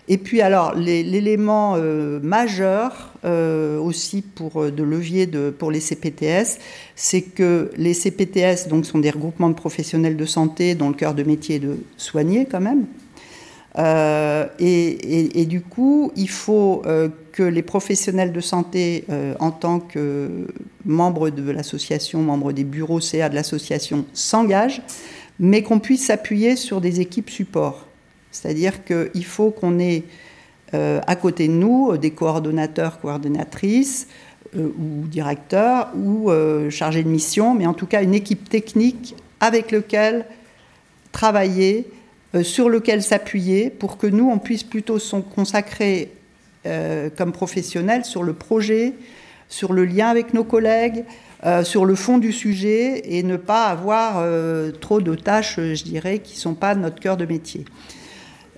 Et 0.07 0.19
puis 0.19 0.43
alors 0.43 0.75
l'élément 0.75 1.75
euh, 1.77 2.21
majeur 2.23 3.13
euh, 3.25 3.79
aussi 3.79 4.21
pour 4.21 4.63
euh, 4.63 4.71
de 4.71 4.83
levier 4.83 5.27
pour 5.27 5.71
les 5.71 5.81
CPTS, 5.81 6.59
c'est 6.95 7.23
que 7.23 7.71
les 7.77 7.95
CPTS 7.95 8.69
donc 8.69 8.85
sont 8.85 8.99
des 8.99 9.11
regroupements 9.11 9.49
de 9.49 9.55
professionnels 9.55 10.17
de 10.17 10.27
santé 10.27 10.75
dont 10.75 10.89
le 10.89 10.95
cœur 10.95 11.15
de 11.15 11.23
métier 11.23 11.57
est 11.57 11.61
de 11.61 11.79
soigner 11.97 12.47
quand 12.51 12.61
même. 12.61 12.87
Et, 14.61 15.41
et, 15.41 15.47
du 15.47 15.61
coup, 15.61 16.13
il 16.15 16.31
faut 16.31 16.85
que 17.33 17.43
les 17.43 17.63
professionnels 17.63 18.33
de 18.33 18.41
santé, 18.41 19.05
en 19.41 19.51
tant 19.51 19.81
que 19.81 20.47
membres 20.85 21.31
de 21.31 21.51
l'association, 21.51 22.23
membres 22.23 22.53
des 22.53 22.63
bureaux 22.63 23.01
CA 23.01 23.29
de 23.29 23.35
l'association, 23.35 24.05
s'engagent, 24.13 24.81
mais 25.41 25.65
qu'on 25.65 25.81
puisse 25.81 26.07
s'appuyer 26.07 26.55
sur 26.55 26.81
des 26.81 27.01
équipes 27.01 27.31
support. 27.31 27.89
C'est-à-dire 28.35 28.85
qu'il 28.85 29.25
faut 29.25 29.51
qu'on 29.51 29.79
ait 29.79 30.03
euh, 30.75 31.01
à 31.07 31.15
côté 31.15 31.47
de 31.47 31.53
nous 31.53 31.97
des 31.97 32.11
coordonnateurs, 32.11 33.01
coordonnatrices 33.01 34.09
euh, 34.57 34.67
ou 34.77 35.07
directeurs 35.07 35.91
ou 35.95 36.31
euh, 36.31 36.69
chargés 36.69 37.05
de 37.05 37.09
mission, 37.09 37.55
mais 37.55 37.67
en 37.67 37.75
tout 37.75 37.87
cas 37.87 38.03
une 38.03 38.15
équipe 38.15 38.49
technique 38.49 39.15
avec 39.41 39.71
laquelle 39.71 40.27
travailler, 41.13 41.87
sur 42.43 42.69
lequel 42.69 43.05
s'appuyer 43.05 43.71
pour 43.71 43.97
que 43.97 44.09
nous, 44.09 44.29
on 44.29 44.39
puisse 44.39 44.65
plutôt 44.65 44.99
se 44.99 45.15
consacrer 45.15 46.11
comme 47.17 47.31
professionnels 47.31 48.05
sur 48.05 48.25
le 48.25 48.33
projet, 48.33 48.95
sur 49.49 49.73
le 49.73 49.85
lien 49.85 50.09
avec 50.09 50.35
nos 50.35 50.43
collègues, 50.43 51.05
sur 51.63 51.85
le 51.85 51.95
fond 51.95 52.19
du 52.19 52.33
sujet 52.33 53.03
et 53.17 53.23
ne 53.23 53.37
pas 53.37 53.67
avoir 53.67 54.27
trop 54.81 55.01
de 55.01 55.15
tâches, 55.15 55.61
je 55.61 55.85
dirais, 55.85 56.19
qui 56.19 56.35
ne 56.35 56.41
sont 56.41 56.55
pas 56.55 56.75
notre 56.75 56.99
cœur 56.99 57.17
de 57.17 57.27
métier. 57.27 57.65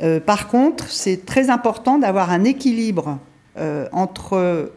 Euh, 0.02 0.20
par 0.20 0.48
contre, 0.48 0.90
c'est 0.90 1.24
très 1.24 1.50
important 1.50 1.98
d'avoir 1.98 2.30
un 2.30 2.44
équilibre 2.44 3.18
euh, 3.59 3.87
entre 3.92 4.70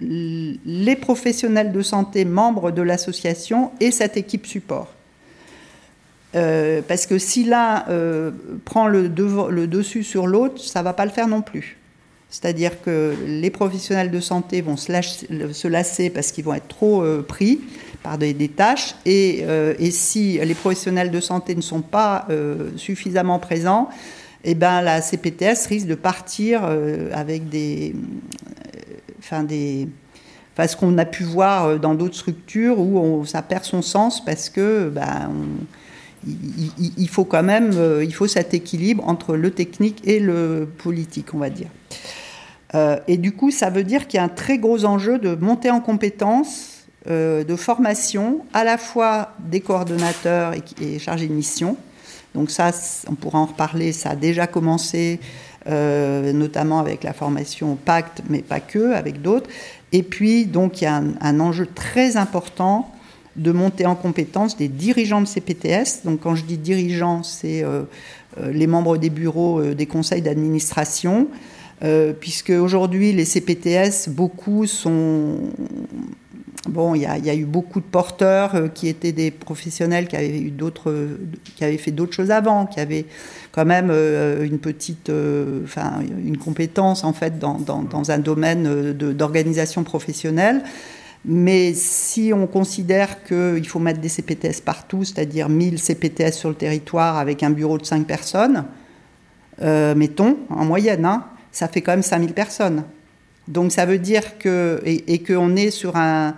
les 0.00 0.96
professionnels 0.96 1.72
de 1.72 1.82
santé 1.82 2.24
membres 2.24 2.70
de 2.70 2.82
l'association 2.82 3.70
et 3.80 3.90
cette 3.90 4.16
équipe 4.16 4.46
support. 4.46 4.92
Euh, 6.34 6.82
parce 6.86 7.06
que 7.06 7.18
si 7.18 7.44
l'un 7.44 7.84
prend 8.64 8.88
le, 8.88 9.08
dessus 9.08 10.02
sur 10.02 10.26
l'autre, 10.26 10.60
ça 10.60 10.80
ne 10.80 10.84
va 10.84 10.92
pas 10.92 11.04
le 11.04 11.12
faire 11.12 11.28
non 11.28 11.42
plus. 11.42 11.78
C'est-à-dire 12.28 12.82
que 12.82 13.14
les 13.24 13.50
professionnels 13.50 14.10
de 14.10 14.18
santé 14.18 14.60
vont 14.60 14.76
se, 14.76 15.68
lasser 15.68 16.10
parce 16.10 16.32
qu'ils 16.32 16.44
vont 16.44 16.54
être 16.54 16.66
trop 16.66 17.04
pris 17.22 17.60
par 18.02 18.18
des, 18.18 18.34
tâches, 18.48 18.96
et, 19.06 19.44
si 19.92 20.38
les 20.42 20.54
professionnels 20.54 21.12
de 21.12 21.20
santé 21.20 21.54
ne 21.54 21.60
sont 21.60 21.82
pas 21.82 22.26
suffisamment 22.76 23.38
présents, 23.38 23.88
eh 24.44 24.54
ben, 24.54 24.82
la 24.82 25.00
CPTS 25.00 25.66
risque 25.68 25.86
de 25.86 25.94
partir 25.94 26.62
euh, 26.64 27.08
avec 27.12 27.48
des, 27.48 27.94
enfin 29.18 29.42
des, 29.42 29.88
enfin, 30.52 30.68
ce 30.68 30.76
qu'on 30.76 30.96
a 30.98 31.06
pu 31.06 31.24
voir 31.24 31.64
euh, 31.64 31.78
dans 31.78 31.94
d'autres 31.94 32.16
structures 32.16 32.78
où 32.78 32.98
on, 32.98 33.24
ça 33.24 33.40
perd 33.40 33.64
son 33.64 33.80
sens 33.80 34.22
parce 34.22 34.50
que 34.50 34.90
ben, 34.90 35.30
il, 36.26 37.08
faut 37.08 37.24
quand 37.24 37.42
même, 37.42 37.72
euh, 37.74 38.04
il 38.04 38.14
faut 38.14 38.26
cet 38.26 38.52
équilibre 38.52 39.08
entre 39.08 39.34
le 39.34 39.50
technique 39.50 40.06
et 40.06 40.20
le 40.20 40.68
politique, 40.78 41.32
on 41.34 41.38
va 41.38 41.50
dire. 41.50 41.68
et 43.06 43.16
du 43.16 43.32
coup, 43.32 43.50
ça 43.50 43.70
veut 43.70 43.84
dire 43.84 44.06
qu'il 44.06 44.18
y 44.18 44.20
a 44.20 44.24
un 44.24 44.28
très 44.28 44.58
gros 44.58 44.84
enjeu 44.84 45.18
de 45.18 45.34
montée 45.34 45.70
en 45.70 45.80
compétences, 45.80 46.86
de 47.06 47.56
formation, 47.56 48.40
à 48.52 48.64
la 48.64 48.78
fois 48.78 49.34
des 49.38 49.60
coordonnateurs 49.60 50.54
et, 50.54 50.62
et 50.82 50.98
chargés 50.98 51.28
de 51.28 51.34
mission, 51.34 51.76
donc 52.34 52.50
ça, 52.50 52.72
on 53.08 53.14
pourra 53.14 53.38
en 53.38 53.46
reparler, 53.46 53.92
ça 53.92 54.10
a 54.10 54.16
déjà 54.16 54.46
commencé, 54.46 55.20
euh, 55.68 56.32
notamment 56.32 56.80
avec 56.80 57.04
la 57.04 57.12
formation 57.12 57.76
Pacte, 57.76 58.22
mais 58.28 58.42
pas 58.42 58.60
que, 58.60 58.92
avec 58.92 59.22
d'autres. 59.22 59.48
Et 59.92 60.02
puis, 60.02 60.44
donc, 60.44 60.80
il 60.80 60.84
y 60.84 60.86
a 60.88 61.00
un, 61.20 61.40
enjeu 61.40 61.66
très 61.72 62.16
important 62.16 62.90
de 63.36 63.52
monter 63.52 63.86
en 63.86 63.94
compétence 63.94 64.56
des 64.56 64.68
dirigeants 64.68 65.20
de 65.20 65.26
CPTS. 65.26 66.04
Donc, 66.04 66.20
quand 66.20 66.34
je 66.34 66.44
dis 66.44 66.58
dirigeants, 66.58 67.22
c'est 67.22 67.62
euh, 67.62 67.82
euh, 68.40 68.50
les 68.52 68.66
membres 68.66 68.96
des 68.96 69.10
bureaux 69.10 69.62
des 69.62 69.86
conseils 69.86 70.22
d'administration, 70.22 71.28
puisque 72.18 72.50
aujourd'hui, 72.50 73.12
les 73.12 73.26
CPTS, 73.26 74.08
beaucoup 74.08 74.66
sont 74.66 75.36
Bon, 76.68 76.94
il 76.94 77.02
y, 77.02 77.06
a, 77.06 77.34
eu 77.34 77.44
beaucoup 77.44 77.80
de 77.80 77.84
porteurs 77.84 78.54
euh, 78.54 78.68
qui 78.68 78.88
étaient 78.88 79.12
des 79.12 79.30
professionnels 79.30 80.08
qui 80.08 80.16
avaient 80.16 80.40
eu 80.40 80.50
d'autres, 80.50 81.18
qui 81.56 81.64
avaient 81.64 81.76
fait 81.76 81.90
d'autres 81.90 82.14
choses 82.14 82.30
avant, 82.30 82.64
qui 82.64 82.80
avaient 82.80 83.04
quand 83.52 83.66
même 83.66 83.88
euh, 83.90 84.44
une 84.44 84.58
petite, 84.58 85.10
euh, 85.10 85.60
enfin 85.64 86.00
une 86.24 86.38
compétence 86.38 87.04
en 87.04 87.12
fait 87.12 87.38
dans, 87.38 88.10
un 88.10 88.18
domaine 88.18 88.92
d'organisation 88.92 89.84
professionnelle. 89.84 90.62
Mais 91.26 91.74
si 91.74 92.32
on 92.34 92.46
considère 92.46 93.24
qu'il 93.24 93.66
faut 93.66 93.78
mettre 93.78 94.00
des 94.00 94.08
CPTS 94.08 94.62
partout, 94.64 95.04
c'est-à-dire 95.04 95.48
1000 95.48 95.78
CPTS 95.78 96.32
sur 96.32 96.48
le 96.48 96.54
territoire 96.54 97.18
avec 97.18 97.42
un 97.42 97.50
bureau 97.50 97.78
de 97.78 97.84
5 97.86 98.06
personnes, 98.06 98.64
mettons, 99.60 100.36
en 100.50 100.64
moyenne, 100.66 101.06
hein, 101.06 101.24
ça 101.50 101.68
fait 101.68 101.80
quand 101.80 101.92
même 101.92 102.02
5000 102.02 102.34
personnes. 102.34 102.84
Donc 103.48 103.72
ça 103.72 103.86
veut 103.86 103.98
dire 103.98 104.38
que 104.38 104.80
et, 104.84 105.18
qu'on 105.22 105.56
est 105.56 105.70
sur 105.70 105.96
un, 105.96 106.34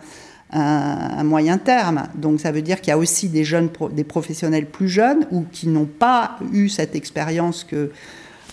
moyen 1.25 1.59
terme. 1.59 2.05
Donc 2.15 2.41
ça 2.41 2.53
veut 2.53 2.63
dire 2.63 2.81
qu'il 2.81 2.91
y 2.91 2.93
a 2.93 2.99
aussi 2.99 3.29
des 3.29 3.45
jeunes, 3.45 3.69
des 3.93 4.05
professionnels 4.05 4.67
plus 4.67 4.89
jeunes 4.89 5.27
ou 5.31 5.45
qui 5.51 5.69
n'ont 5.69 5.87
pas 5.87 6.39
eu 6.53 6.69
cette 6.69 6.95
expérience 6.95 7.65
que, 7.65 7.91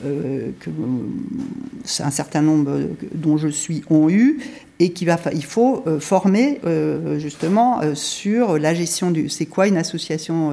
euh, 0.04 0.52
un 2.00 2.12
certain 2.12 2.42
nombre 2.42 2.90
dont 3.14 3.38
je 3.38 3.48
suis 3.48 3.84
ont 3.92 4.10
eu 4.10 4.40
et 4.80 4.92
qu'il 4.92 5.16
il 5.34 5.46
faut 5.46 5.84
euh, 5.86 6.00
former 6.00 6.60
euh, 6.66 7.20
justement 7.20 7.80
sur 7.94 8.58
la 8.58 8.74
gestion 8.74 9.12
du 9.12 9.30
c'est 9.30 9.46
quoi 9.46 9.68
une 9.68 9.78
association 9.78 10.52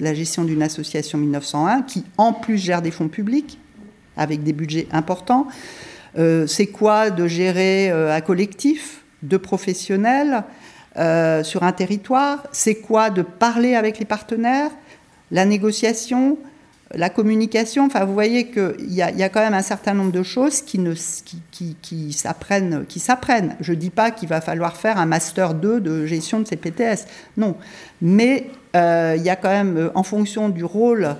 la 0.00 0.12
gestion 0.12 0.44
d'une 0.44 0.62
association 0.62 1.16
1901 1.16 1.82
qui 1.82 2.04
en 2.18 2.34
plus 2.34 2.58
gère 2.58 2.82
des 2.82 2.90
fonds 2.90 3.08
publics 3.08 3.58
avec 4.18 4.42
des 4.42 4.52
budgets 4.52 4.86
importants 4.92 5.48
c'est 6.46 6.66
quoi 6.66 7.10
de 7.10 7.26
gérer 7.26 7.90
euh, 7.90 8.14
un 8.14 8.20
collectif 8.20 9.02
de 9.22 9.36
professionnels 9.36 10.44
euh, 10.96 11.42
sur 11.42 11.62
un 11.62 11.72
territoire? 11.72 12.44
C'est 12.52 12.76
quoi 12.76 13.10
de 13.10 13.22
parler 13.22 13.74
avec 13.74 13.98
les 13.98 14.04
partenaires? 14.04 14.70
La 15.30 15.44
négociation 15.44 16.38
la 16.96 17.10
communication, 17.10 17.86
enfin, 17.86 18.04
vous 18.04 18.14
voyez 18.14 18.50
qu'il 18.50 18.92
y, 18.92 19.02
a, 19.02 19.28
quand 19.28 19.40
même 19.40 19.54
un 19.54 19.62
certain 19.62 19.94
nombre 19.94 20.12
de 20.12 20.22
choses 20.22 20.62
qui, 20.62 20.78
ne, 20.78 20.94
qui, 20.94 21.42
qui, 21.50 21.76
qui 21.82 22.12
s'apprennent. 22.12 22.86
Je 23.60 23.72
ne 23.72 23.76
dis 23.76 23.90
pas 23.90 24.10
qu'il 24.10 24.28
va 24.28 24.40
falloir 24.40 24.76
faire 24.76 24.98
un 24.98 25.06
master 25.06 25.54
2 25.54 25.80
de 25.80 26.06
gestion 26.06 26.40
de 26.40 26.46
ces 26.46 26.56
PTS, 26.56 27.06
non. 27.36 27.56
Mais 28.00 28.48
euh, 28.76 29.14
il 29.16 29.22
y 29.22 29.30
a 29.30 29.36
quand 29.36 29.50
même, 29.50 29.76
euh, 29.76 29.90
en 29.94 30.02
fonction 30.02 30.48
du 30.48 30.64
rôle 30.64 31.16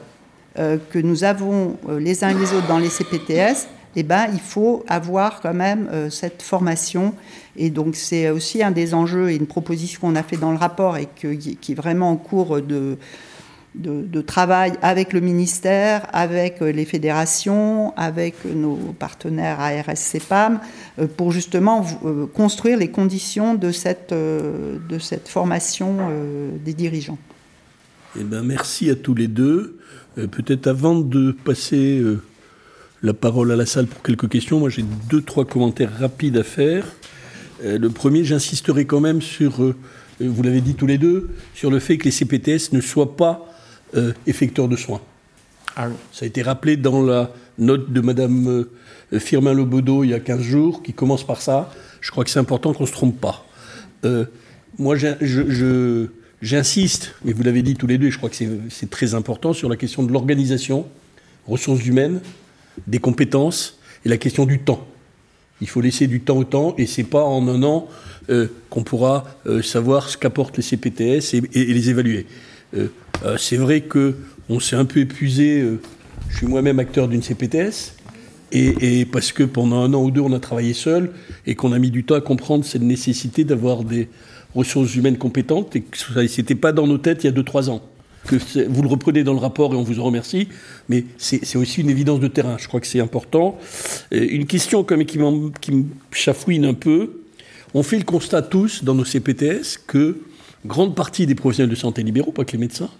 euh, 0.58 0.78
que 0.90 0.98
nous 0.98 1.24
avons 1.24 1.76
les 1.98 2.24
uns 2.24 2.30
et 2.30 2.34
les 2.34 2.52
autres 2.52 2.68
dans 2.68 2.78
les 2.78 2.90
CPTS, 2.90 3.68
eh 3.96 4.02
ben, 4.02 4.26
il 4.32 4.40
faut 4.40 4.84
avoir 4.88 5.40
quand 5.40 5.54
même 5.54 5.88
cette 6.10 6.42
formation. 6.42 7.14
Et 7.56 7.70
donc, 7.70 7.94
c'est 7.94 8.30
aussi 8.30 8.62
un 8.62 8.70
des 8.70 8.94
enjeux 8.94 9.30
et 9.30 9.36
une 9.36 9.46
proposition 9.46 10.00
qu'on 10.00 10.16
a 10.16 10.22
fait 10.22 10.36
dans 10.36 10.50
le 10.50 10.58
rapport 10.58 10.96
et 10.96 11.08
qui 11.16 11.72
est 11.72 11.74
vraiment 11.74 12.10
en 12.10 12.16
cours 12.16 12.60
de 12.60 14.20
travail 14.20 14.72
avec 14.82 15.12
le 15.12 15.20
ministère, 15.20 16.06
avec 16.12 16.62
euh, 16.62 16.70
les 16.70 16.84
fédérations, 16.84 17.92
avec 17.96 18.44
nos 18.44 18.76
partenaires 18.98 19.60
ARS 19.60 19.96
CEPAM, 19.96 20.60
euh, 20.98 21.06
pour 21.06 21.32
justement 21.32 21.84
euh, 22.04 22.26
construire 22.26 22.78
les 22.78 22.90
conditions 22.90 23.54
de 23.54 23.72
cette, 23.72 24.12
de 24.12 24.98
cette 24.98 25.28
formation 25.28 25.96
des 26.64 26.74
dirigeants. 26.74 27.18
Eh 28.18 28.22
ben, 28.22 28.42
merci 28.42 28.90
à 28.90 28.94
tous 28.94 29.14
les 29.14 29.28
deux. 29.28 29.78
Peut-être 30.14 30.68
avant 30.68 31.00
de 31.00 31.32
passer 31.32 32.00
la 33.04 33.14
parole 33.14 33.52
à 33.52 33.56
la 33.56 33.66
salle 33.66 33.86
pour 33.86 34.02
quelques 34.02 34.28
questions, 34.28 34.58
moi 34.58 34.70
j'ai 34.70 34.84
deux, 35.08 35.22
trois 35.22 35.44
commentaires 35.44 35.92
rapides 36.00 36.36
à 36.38 36.42
faire. 36.42 36.84
Le 37.62 37.88
premier, 37.88 38.24
j'insisterai 38.24 38.84
quand 38.84 39.00
même 39.00 39.22
sur, 39.22 39.74
vous 40.20 40.42
l'avez 40.42 40.60
dit 40.60 40.74
tous 40.74 40.86
les 40.86 40.98
deux, 40.98 41.28
sur 41.54 41.70
le 41.70 41.78
fait 41.78 41.98
que 41.98 42.04
les 42.04 42.10
CPTS 42.10 42.72
ne 42.72 42.80
soient 42.80 43.16
pas 43.16 43.54
euh, 43.96 44.12
effecteur 44.26 44.66
de 44.66 44.74
soins. 44.74 45.00
Ah 45.76 45.88
Ça 46.12 46.24
a 46.24 46.26
été 46.26 46.42
rappelé 46.42 46.76
dans 46.76 47.00
la 47.00 47.30
note 47.58 47.92
de 47.92 48.00
Madame 48.00 48.66
euh, 49.12 49.18
Firmin 49.20 49.52
Lobodo 49.52 50.02
il 50.02 50.10
y 50.10 50.14
a 50.14 50.20
15 50.20 50.40
jours, 50.40 50.82
qui 50.82 50.92
commence 50.92 51.24
par 51.24 51.40
ça. 51.40 51.70
Je 52.00 52.10
crois 52.10 52.24
que 52.24 52.30
c'est 52.30 52.40
important 52.40 52.72
qu'on 52.72 52.84
ne 52.84 52.88
se 52.88 52.92
trompe 52.92 53.20
pas. 53.20 53.46
Euh, 54.04 54.24
moi, 54.78 54.96
j'insiste, 56.42 57.14
mais 57.24 57.32
vous 57.32 57.44
l'avez 57.44 57.62
dit 57.62 57.76
tous 57.76 57.86
les 57.86 57.98
deux, 57.98 58.08
et 58.08 58.10
je 58.10 58.18
crois 58.18 58.30
que 58.30 58.36
c'est 58.68 58.90
très 58.90 59.14
important, 59.14 59.52
sur 59.52 59.68
la 59.68 59.76
question 59.76 60.02
de 60.02 60.12
l'organisation, 60.12 60.86
ressources 61.46 61.86
humaines, 61.86 62.20
des 62.86 62.98
compétences 62.98 63.78
et 64.04 64.08
la 64.08 64.16
question 64.16 64.46
du 64.46 64.60
temps. 64.60 64.86
Il 65.60 65.68
faut 65.68 65.80
laisser 65.80 66.06
du 66.06 66.20
temps 66.20 66.36
au 66.36 66.44
temps, 66.44 66.74
et 66.78 66.86
c'est 66.86 67.04
pas 67.04 67.22
en 67.22 67.46
un 67.48 67.62
an 67.62 67.88
qu'on 68.70 68.82
pourra 68.82 69.24
savoir 69.62 70.08
ce 70.08 70.16
qu'apportent 70.16 70.56
les 70.56 70.62
CPTS 70.62 71.34
et, 71.34 71.64
les 71.64 71.90
évaluer. 71.90 72.26
Euh, 72.76 72.88
euh, 73.24 73.36
c'est 73.38 73.56
vrai 73.56 73.82
que 73.82 74.16
on 74.48 74.60
s'est 74.60 74.76
un 74.76 74.84
peu 74.84 75.00
épuisé. 75.00 75.60
Euh, 75.60 75.80
je 76.28 76.38
suis 76.38 76.46
moi-même 76.46 76.78
acteur 76.78 77.08
d'une 77.08 77.22
CPTS. 77.22 77.96
Et, 78.56 79.04
parce 79.06 79.32
que 79.32 79.42
pendant 79.42 79.82
un 79.82 79.92
an 79.94 80.04
ou 80.04 80.12
deux, 80.12 80.20
on 80.20 80.32
a 80.32 80.38
travaillé 80.38 80.74
seul 80.74 81.10
et 81.44 81.56
qu'on 81.56 81.72
a 81.72 81.78
mis 81.80 81.90
du 81.90 82.04
temps 82.04 82.14
à 82.14 82.20
comprendre 82.20 82.64
cette 82.64 82.82
nécessité 82.82 83.42
d'avoir 83.42 83.82
des 83.82 84.08
ressources 84.54 84.94
humaines 84.94 85.18
compétentes 85.18 85.74
et 85.74 85.80
que 85.80 85.98
ce 85.98 86.20
n'était 86.20 86.54
pas 86.54 86.70
dans 86.70 86.86
nos 86.86 86.98
têtes 86.98 87.24
il 87.24 87.26
y 87.26 87.30
a 87.30 87.32
deux, 87.32 87.42
trois 87.42 87.68
ans. 87.68 87.82
Que 88.26 88.36
vous 88.68 88.82
le 88.82 88.88
reprenez 88.88 89.22
dans 89.22 89.34
le 89.34 89.38
rapport 89.38 89.74
et 89.74 89.76
on 89.76 89.82
vous 89.82 90.00
en 90.00 90.04
remercie, 90.04 90.48
mais 90.88 91.04
c'est 91.18 91.56
aussi 91.56 91.82
une 91.82 91.90
évidence 91.90 92.20
de 92.20 92.28
terrain. 92.28 92.56
Je 92.58 92.68
crois 92.68 92.80
que 92.80 92.86
c'est 92.86 93.00
important. 93.00 93.58
une 94.10 94.46
question 94.46 94.84
qui 94.84 95.18
me 95.18 95.84
chafouine 96.10 96.64
un 96.64 96.74
peu. 96.74 97.20
On 97.74 97.82
fait 97.82 97.98
le 97.98 98.04
constat 98.04 98.42
tous 98.42 98.84
dans 98.84 98.94
nos 98.94 99.04
CPTS 99.04 99.78
que 99.86 100.18
grande 100.64 100.94
partie 100.94 101.26
des 101.26 101.34
professionnels 101.34 101.70
de 101.70 101.74
santé 101.74 102.02
libéraux, 102.02 102.32
pas 102.32 102.44
que 102.44 102.52
les 102.52 102.58
médecins, 102.58 102.90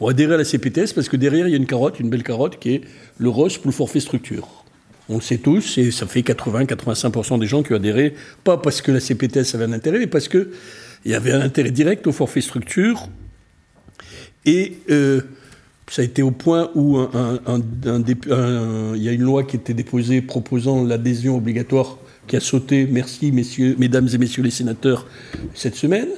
ont 0.00 0.08
adhéré 0.08 0.34
à 0.34 0.36
la 0.36 0.44
CPTS 0.44 0.92
parce 0.94 1.08
que 1.08 1.16
derrière, 1.16 1.48
il 1.48 1.50
y 1.50 1.54
a 1.54 1.56
une 1.56 1.66
carotte, 1.66 1.98
une 2.00 2.10
belle 2.10 2.22
carotte, 2.22 2.58
qui 2.58 2.74
est 2.74 2.80
le 3.18 3.28
ROS 3.28 3.58
pour 3.58 3.66
le 3.66 3.72
forfait 3.72 4.00
structure. 4.00 4.64
On 5.08 5.16
le 5.16 5.20
sait 5.20 5.38
tous, 5.38 5.78
et 5.78 5.90
ça 5.90 6.06
fait 6.06 6.20
80-85% 6.20 7.40
des 7.40 7.46
gens 7.46 7.62
qui 7.62 7.72
ont 7.72 7.76
adhéré, 7.76 8.14
pas 8.44 8.56
parce 8.56 8.80
que 8.82 8.92
la 8.92 9.00
CPTS 9.00 9.54
avait 9.54 9.64
un 9.64 9.72
intérêt, 9.72 9.98
mais 9.98 10.06
parce 10.06 10.28
qu'il 10.28 10.48
y 11.04 11.14
avait 11.14 11.32
un 11.32 11.40
intérêt 11.40 11.70
direct 11.70 12.06
au 12.06 12.12
forfait 12.12 12.40
structure. 12.40 13.08
Et 14.44 14.78
euh, 14.90 15.20
ça 15.88 16.02
a 16.02 16.04
été 16.04 16.22
au 16.22 16.30
point 16.30 16.70
où 16.74 16.98
il 16.98 19.02
y 19.02 19.08
a 19.08 19.12
une 19.12 19.22
loi 19.22 19.44
qui 19.44 19.56
était 19.56 19.74
déposée 19.74 20.22
proposant 20.22 20.84
l'adhésion 20.84 21.36
obligatoire 21.36 21.98
qui 22.26 22.36
a 22.36 22.40
sauté, 22.40 22.86
merci 22.90 23.32
messieurs, 23.32 23.76
mesdames 23.78 24.08
et 24.12 24.18
messieurs 24.18 24.42
les 24.42 24.50
sénateurs, 24.50 25.06
cette 25.54 25.74
semaine. 25.74 26.08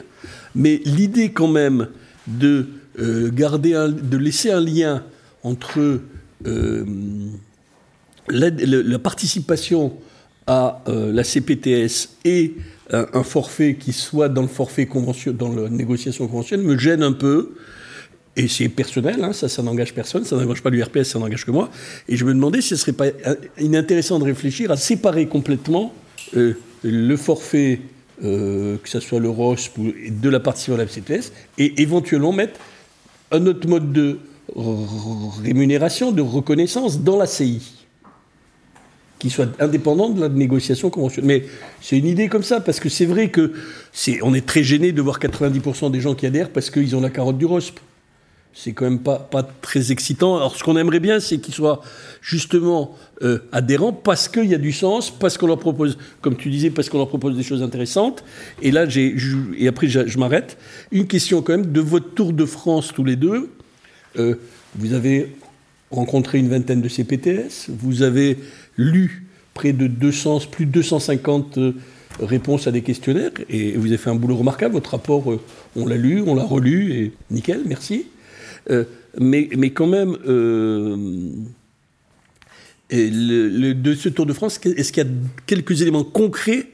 Mais 0.54 0.80
l'idée 0.84 1.32
quand 1.32 1.48
même 1.48 1.88
de 2.26 2.68
euh, 3.00 3.30
garder, 3.32 3.72
de 3.72 4.16
laisser 4.16 4.50
un 4.50 4.60
lien 4.60 5.02
entre 5.42 6.00
euh, 6.46 6.84
la, 8.28 8.98
participation 8.98 9.94
à 10.46 10.82
la 10.86 11.24
CPTS 11.24 12.10
et 12.24 12.54
un, 12.90 13.22
forfait 13.22 13.74
qui 13.74 13.92
soit 13.92 14.28
dans 14.28 14.42
le 14.42 14.48
forfait 14.48 14.86
conventionnel, 14.86 15.38
dans 15.38 15.48
la 15.48 15.68
négociation 15.68 16.28
conventionnelle 16.28 16.66
me 16.66 16.78
gêne 16.78 17.02
un 17.02 17.12
peu. 17.12 17.54
Et 18.36 18.48
c'est 18.48 18.68
personnel, 18.68 19.22
hein, 19.22 19.32
ça, 19.32 19.48
ça 19.48 19.62
n'engage 19.62 19.94
personne, 19.94 20.24
ça 20.24 20.36
n'engage 20.36 20.62
pas 20.62 20.70
l'URPS, 20.70 21.04
ça 21.04 21.18
n'engage 21.18 21.44
que 21.44 21.52
moi. 21.52 21.70
Et 22.08 22.16
je 22.16 22.24
me 22.24 22.34
demandais 22.34 22.60
si 22.60 22.68
ce 22.68 22.76
serait 22.76 22.92
pas 22.92 23.06
inintéressant 23.60 24.18
de 24.18 24.24
réfléchir 24.24 24.70
à 24.72 24.76
séparer 24.76 25.26
complètement 25.26 25.94
le 26.32 27.16
forfait 27.16 27.80
euh, 28.22 28.76
que 28.80 28.88
ce 28.88 29.00
soit 29.00 29.18
le 29.18 29.28
ROS 29.28 29.56
de 29.76 30.28
la 30.28 30.38
participation 30.38 30.74
à 30.74 30.78
la 30.78 30.86
CTS, 30.86 31.32
et 31.58 31.82
éventuellement 31.82 32.32
mettre 32.32 32.60
un 33.32 33.44
autre 33.46 33.68
mode 33.68 33.92
de 33.92 34.18
rémunération, 35.42 36.12
de 36.12 36.22
reconnaissance 36.22 37.00
dans 37.00 37.16
la 37.16 37.26
CI, 37.26 37.86
qui 39.18 39.30
soit 39.30 39.48
indépendant 39.60 40.10
de 40.10 40.20
la 40.20 40.28
négociation 40.28 40.90
conventionnelle. 40.90 41.42
Mais 41.42 41.48
c'est 41.80 41.98
une 41.98 42.06
idée 42.06 42.28
comme 42.28 42.44
ça, 42.44 42.60
parce 42.60 42.78
que 42.78 42.88
c'est 42.88 43.06
vrai 43.06 43.30
que 43.30 43.52
c'est, 43.92 44.22
on 44.22 44.32
est 44.32 44.46
très 44.46 44.62
gêné 44.62 44.92
de 44.92 45.02
voir 45.02 45.18
90% 45.18 45.90
des 45.90 46.00
gens 46.00 46.14
qui 46.14 46.26
adhèrent 46.26 46.50
parce 46.50 46.70
qu'ils 46.70 46.94
ont 46.94 47.00
la 47.00 47.10
carotte 47.10 47.38
du 47.38 47.46
ROSP 47.46 47.80
c'est 48.54 48.72
quand 48.72 48.84
même 48.84 49.00
pas, 49.00 49.18
pas 49.18 49.42
très 49.42 49.90
excitant. 49.90 50.36
Alors, 50.36 50.56
ce 50.56 50.62
qu'on 50.62 50.76
aimerait 50.76 51.00
bien, 51.00 51.18
c'est 51.18 51.38
qu'ils 51.38 51.54
soient 51.54 51.82
justement 52.22 52.96
euh, 53.22 53.40
adhérents 53.50 53.92
parce 53.92 54.28
qu'il 54.28 54.46
y 54.46 54.54
a 54.54 54.58
du 54.58 54.70
sens, 54.70 55.10
parce 55.10 55.36
qu'on 55.36 55.48
leur 55.48 55.58
propose, 55.58 55.98
comme 56.20 56.36
tu 56.36 56.50
disais, 56.50 56.70
parce 56.70 56.88
qu'on 56.88 56.98
leur 56.98 57.08
propose 57.08 57.36
des 57.36 57.42
choses 57.42 57.62
intéressantes. 57.62 58.24
Et 58.62 58.70
là, 58.70 58.88
j'ai, 58.88 59.14
et 59.58 59.66
après, 59.66 59.88
je, 59.88 60.18
m'arrête. 60.18 60.56
Une 60.92 61.08
question 61.08 61.42
quand 61.42 61.56
même 61.56 61.72
de 61.72 61.80
votre 61.80 62.14
tour 62.14 62.32
de 62.32 62.44
France 62.46 62.92
tous 62.94 63.02
les 63.02 63.16
deux. 63.16 63.50
Euh, 64.18 64.36
vous 64.76 64.92
avez 64.92 65.34
rencontré 65.90 66.38
une 66.38 66.48
vingtaine 66.48 66.80
de 66.80 66.88
CPTS, 66.88 67.68
vous 67.68 68.02
avez 68.02 68.38
lu 68.76 69.26
près 69.52 69.72
de 69.72 69.88
200, 69.88 70.40
plus 70.50 70.66
de 70.66 70.72
250 70.72 71.58
euh, 71.58 71.72
réponses 72.20 72.68
à 72.68 72.72
des 72.72 72.82
questionnaires, 72.82 73.32
et 73.50 73.72
vous 73.72 73.86
avez 73.86 73.96
fait 73.96 74.10
un 74.10 74.14
boulot 74.14 74.36
remarquable. 74.36 74.74
Votre 74.74 74.90
rapport, 74.90 75.24
on 75.74 75.86
l'a 75.86 75.96
lu, 75.96 76.22
on 76.24 76.36
l'a 76.36 76.44
relu, 76.44 76.92
et 76.92 77.12
nickel, 77.30 77.62
merci. 77.66 78.06
Euh, 78.70 78.84
mais, 79.18 79.48
mais, 79.56 79.70
quand 79.70 79.86
même, 79.86 80.16
euh, 80.26 80.96
de 82.90 83.94
ce 83.94 84.08
Tour 84.08 84.26
de 84.26 84.32
France, 84.32 84.60
est-ce 84.64 84.92
qu'il 84.92 85.04
y 85.04 85.06
a 85.06 85.10
quelques 85.46 85.82
éléments 85.82 86.04
concrets 86.04 86.68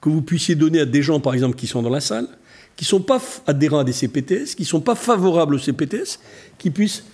que 0.00 0.08
vous 0.08 0.22
puissiez 0.22 0.54
donner 0.54 0.80
à 0.80 0.86
des 0.86 1.02
gens, 1.02 1.20
par 1.20 1.34
exemple, 1.34 1.56
qui 1.56 1.66
sont 1.66 1.82
dans 1.82 1.90
la 1.90 2.00
salle, 2.00 2.28
qui 2.76 2.84
ne 2.84 2.88
sont 2.88 3.00
pas 3.00 3.20
adhérents 3.46 3.80
à 3.80 3.84
des 3.84 3.92
CPTS, 3.92 4.54
qui 4.54 4.62
ne 4.62 4.68
sont 4.68 4.80
pas 4.80 4.94
favorables 4.94 5.54
aux 5.54 5.58
CPTS, 5.58 6.20
qui 6.58 6.70
puissent 6.70 7.04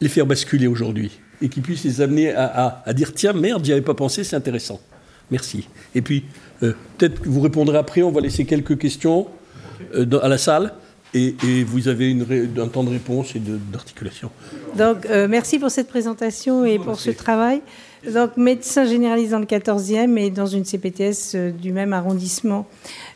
les 0.00 0.08
faire 0.08 0.26
basculer 0.26 0.66
aujourd'hui 0.66 1.10
et 1.42 1.48
qui 1.48 1.60
puissent 1.60 1.84
les 1.84 2.00
amener 2.00 2.32
à, 2.32 2.92
dire 2.94 3.12
tiens, 3.12 3.32
merde, 3.32 3.64
j'y 3.64 3.72
avais 3.72 3.80
pas 3.80 3.94
pensé, 3.94 4.24
c'est 4.24 4.36
intéressant. 4.36 4.80
Merci. 5.30 5.68
Et 5.94 6.02
puis, 6.02 6.24
euh, 6.62 6.74
peut-être 6.98 7.20
que 7.20 7.28
vous 7.28 7.40
répondrez 7.40 7.78
après, 7.78 8.02
on 8.02 8.10
va 8.10 8.20
laisser 8.20 8.44
quelques 8.44 8.78
questions 8.78 9.26
à 9.94 10.28
la 10.28 10.38
salle. 10.38 10.74
Et, 11.12 11.34
vous 11.64 11.88
avez 11.88 12.10
une 12.10 12.24
un 12.58 12.68
temps 12.68 12.84
de 12.84 12.90
réponse 12.90 13.34
et 13.34 13.40
d'articulation. 13.40 14.30
Donc, 14.76 15.06
euh, 15.06 15.26
merci 15.28 15.58
pour 15.58 15.70
cette 15.70 15.88
présentation 15.88 16.64
et 16.64 16.78
pour 16.78 17.00
ce 17.00 17.10
travail. 17.10 17.62
Donc, 18.10 18.36
médecin 18.36 18.84
généraliste 18.84 19.32
dans 19.32 19.40
le 19.40 19.46
14e 19.46 20.16
et 20.16 20.30
dans 20.30 20.46
une 20.46 20.64
CPTS 20.64 21.34
euh, 21.34 21.50
du 21.50 21.72
même 21.72 21.92
arrondissement. 21.92 22.66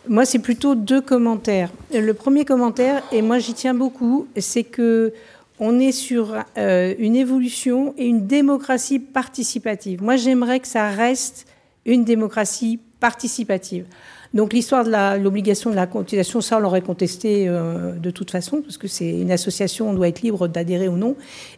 Moi, 0.08 0.24
c'est 0.24 0.40
plutôt 0.40 0.74
deux 0.74 1.00
commentaires. 1.00 1.70
Le 1.92 2.12
premier 2.12 2.44
commentaire, 2.44 3.02
et 3.12 3.22
moi 3.22 3.38
j'y 3.38 3.54
tiens 3.54 3.74
beaucoup, 3.74 4.26
c'est 4.36 4.64
que 4.64 5.12
on 5.60 5.78
est 5.78 5.92
sur 5.92 6.34
euh, 6.58 6.94
une 6.98 7.14
évolution 7.14 7.94
et 7.96 8.06
une 8.06 8.26
démocratie 8.26 8.98
participative. 8.98 10.02
Moi, 10.02 10.16
j'aimerais 10.16 10.58
que 10.60 10.66
ça 10.66 10.88
reste 10.88 11.46
une 11.86 12.04
démocratie 12.04 12.80
participative. 13.04 13.84
Donc 14.32 14.54
l'histoire 14.54 14.82
de 14.82 15.22
l'obligation 15.22 15.68
de 15.68 15.76
la 15.76 15.86
cotisation, 15.86 16.40
ça 16.40 16.56
on 16.56 16.60
l'aurait 16.60 16.80
contesté 16.80 17.46
euh, 17.46 17.92
de 17.92 18.10
toute 18.10 18.30
façon, 18.30 18.62
parce 18.62 18.78
que 18.78 18.88
c'est 18.88 19.10
une 19.10 19.30
association, 19.30 19.90
on 19.90 19.92
doit 19.92 20.08
être 20.08 20.22
libre 20.22 20.48
d'adhérer 20.48 20.88
ou 20.88 20.96
non. 20.96 21.14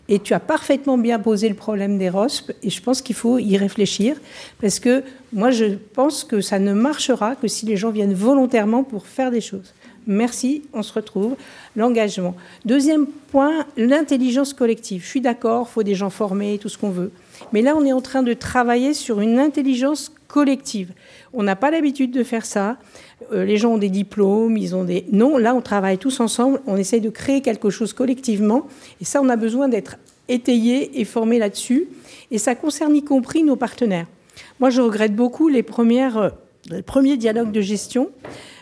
Et 0.08 0.18
tu 0.18 0.34
as 0.34 0.40
parfaitement 0.40 0.98
bien 0.98 1.20
posé 1.20 1.48
le 1.48 1.54
problème 1.54 1.98
des 1.98 2.08
ROSP, 2.08 2.50
et 2.64 2.68
je 2.68 2.82
pense 2.82 3.00
qu'il 3.00 3.14
faut 3.14 3.38
y 3.38 3.56
réfléchir, 3.56 4.16
parce 4.60 4.80
que 4.80 5.04
moi 5.32 5.52
je 5.52 5.66
pense 5.94 6.24
que 6.24 6.40
ça 6.40 6.58
ne 6.58 6.72
marchera 6.72 7.36
que 7.36 7.46
si 7.46 7.64
les 7.64 7.76
gens 7.76 7.90
viennent 7.90 8.18
volontairement 8.28 8.82
pour 8.82 9.06
faire 9.06 9.30
des 9.30 9.40
choses. 9.40 9.72
Merci, 10.08 10.62
on 10.72 10.82
se 10.82 10.92
retrouve. 10.92 11.36
L'engagement. 11.76 12.34
Deuxième 12.64 13.06
point, 13.06 13.66
l'intelligence 13.76 14.52
collective. 14.52 15.02
Je 15.04 15.08
suis 15.08 15.20
d'accord, 15.20 15.68
il 15.70 15.72
faut 15.72 15.82
des 15.84 15.94
gens 15.94 16.10
formés, 16.10 16.58
tout 16.58 16.68
ce 16.68 16.78
qu'on 16.78 16.90
veut. 16.90 17.12
Mais 17.52 17.62
là, 17.62 17.74
on 17.76 17.84
est 17.84 17.92
en 17.92 18.00
train 18.00 18.22
de 18.22 18.32
travailler 18.32 18.94
sur 18.94 19.20
une 19.20 19.38
intelligence 19.38 20.12
collective. 20.28 20.92
On 21.32 21.42
n'a 21.42 21.56
pas 21.56 21.70
l'habitude 21.70 22.10
de 22.10 22.22
faire 22.22 22.44
ça. 22.44 22.76
Euh, 23.32 23.44
les 23.44 23.56
gens 23.56 23.74
ont 23.74 23.78
des 23.78 23.88
diplômes, 23.88 24.56
ils 24.56 24.74
ont 24.74 24.84
des... 24.84 25.06
Non, 25.12 25.38
là, 25.38 25.54
on 25.54 25.60
travaille 25.60 25.98
tous 25.98 26.20
ensemble, 26.20 26.60
on 26.66 26.76
essaye 26.76 27.00
de 27.00 27.10
créer 27.10 27.40
quelque 27.40 27.70
chose 27.70 27.92
collectivement. 27.92 28.66
Et 29.00 29.04
ça, 29.04 29.20
on 29.22 29.28
a 29.28 29.36
besoin 29.36 29.68
d'être 29.68 29.96
étayé 30.28 31.00
et 31.00 31.04
formé 31.04 31.38
là-dessus. 31.38 31.88
Et 32.30 32.38
ça 32.38 32.54
concerne 32.54 32.96
y 32.96 33.04
compris 33.04 33.42
nos 33.42 33.56
partenaires. 33.56 34.06
Moi, 34.60 34.70
je 34.70 34.80
regrette 34.80 35.14
beaucoup 35.14 35.48
les, 35.48 35.64
euh, 35.64 36.30
les 36.70 36.82
premiers 36.82 37.16
dialogues 37.16 37.52
de 37.52 37.60
gestion 37.60 38.10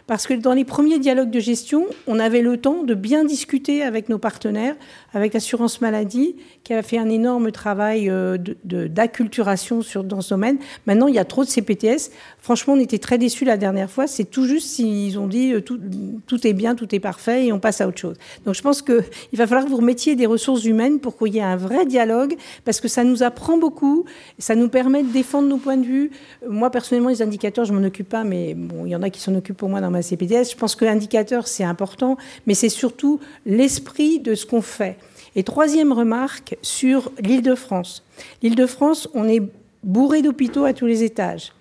parce 0.06 0.26
que 0.26 0.34
dans 0.34 0.52
les 0.52 0.64
premiers 0.64 0.98
dialogues 0.98 1.30
de 1.30 1.40
gestion, 1.40 1.86
on 2.06 2.18
avait 2.18 2.42
le 2.42 2.58
temps 2.58 2.82
de 2.82 2.94
bien 2.94 3.24
discuter 3.24 3.82
avec 3.82 4.10
nos 4.10 4.18
partenaires, 4.18 4.76
avec 5.14 5.32
l'assurance 5.32 5.80
maladie, 5.80 6.36
qui 6.64 6.74
a 6.74 6.82
fait 6.82 6.98
un 6.98 7.08
énorme 7.08 7.52
travail 7.52 8.10
euh, 8.10 8.36
d'acculturation 8.64 9.80
dans 10.04 10.20
ce 10.20 10.30
domaine. 10.30 10.58
Maintenant, 10.86 11.06
il 11.06 11.14
y 11.14 11.18
a 11.18 11.24
trop 11.24 11.44
de 11.44 11.48
CPTS. 11.48 12.10
Franchement, 12.40 12.74
on 12.74 12.80
était 12.80 12.98
très 12.98 13.16
déçus 13.16 13.44
la 13.44 13.56
dernière 13.56 13.90
fois. 13.90 14.06
C'est 14.06 14.24
tout 14.24 14.44
juste 14.44 14.68
s'ils 14.68 15.18
ont 15.18 15.28
dit 15.28 15.52
euh, 15.52 15.60
tout, 15.60 16.46
est 16.46 16.52
bien, 16.52 16.74
tout 16.74 16.92
est 16.94 17.00
parfait 17.00 17.46
et 17.46 17.52
on 17.52 17.60
passe 17.60 17.80
à 17.80 17.88
autre 17.88 17.98
chose. 17.98 18.16
Donc 18.44 18.54
je 18.54 18.62
pense 18.62 18.82
qu'il 18.82 19.04
va 19.34 19.46
falloir 19.46 19.64
que 19.64 19.70
vous 19.70 19.76
remettiez 19.76 20.16
des 20.16 20.26
ressources 20.26 20.64
humaines 20.64 20.98
pour 20.98 21.16
qu'il 21.16 21.34
y 21.34 21.38
ait 21.38 21.42
un 21.42 21.56
vrai 21.56 21.86
dialogue, 21.86 22.34
parce 22.64 22.80
que 22.80 22.88
ça 22.88 23.04
nous 23.04 23.22
apprend 23.22 23.56
beaucoup, 23.56 24.04
ça 24.38 24.54
nous 24.56 24.68
permet 24.68 25.02
de 25.02 25.12
défendre 25.12 25.48
nos 25.48 25.58
points 25.58 25.76
de 25.76 25.86
vue. 25.86 26.10
Moi, 26.48 26.70
personnellement, 26.70 27.10
les 27.10 27.22
indicateurs, 27.22 27.64
je 27.64 27.72
m'en 27.72 27.86
occupe 27.86 28.08
pas, 28.08 28.24
mais 28.24 28.56
il 28.84 28.88
y 28.88 28.96
en 28.96 29.02
a 29.02 29.10
qui 29.10 29.20
s'en 29.20 29.34
occupent 29.34 29.56
pour 29.56 29.68
moi 29.68 29.80
dans 29.80 29.90
ma 29.90 30.02
CPTS. 30.02 30.50
Je 30.50 30.56
pense 30.56 30.74
que 30.74 30.84
l'indicateur, 30.84 31.46
c'est 31.46 31.64
important, 31.64 32.16
mais 32.46 32.54
c'est 32.54 32.68
surtout 32.68 33.20
l'esprit 33.46 34.18
de 34.18 34.34
ce 34.34 34.44
qu'on 34.46 34.62
fait. 34.62 34.96
Et 35.36 35.42
troisième 35.42 35.92
remarque 35.92 36.56
sur 36.62 37.10
l'Île-de-France. 37.20 38.04
L'Île-de-France, 38.42 39.08
on 39.14 39.28
est 39.28 39.42
bourré 39.82 40.22
d'hôpitaux 40.22 40.64
à 40.64 40.72
tous 40.72 40.86
les 40.86 41.02
étages. 41.02 41.52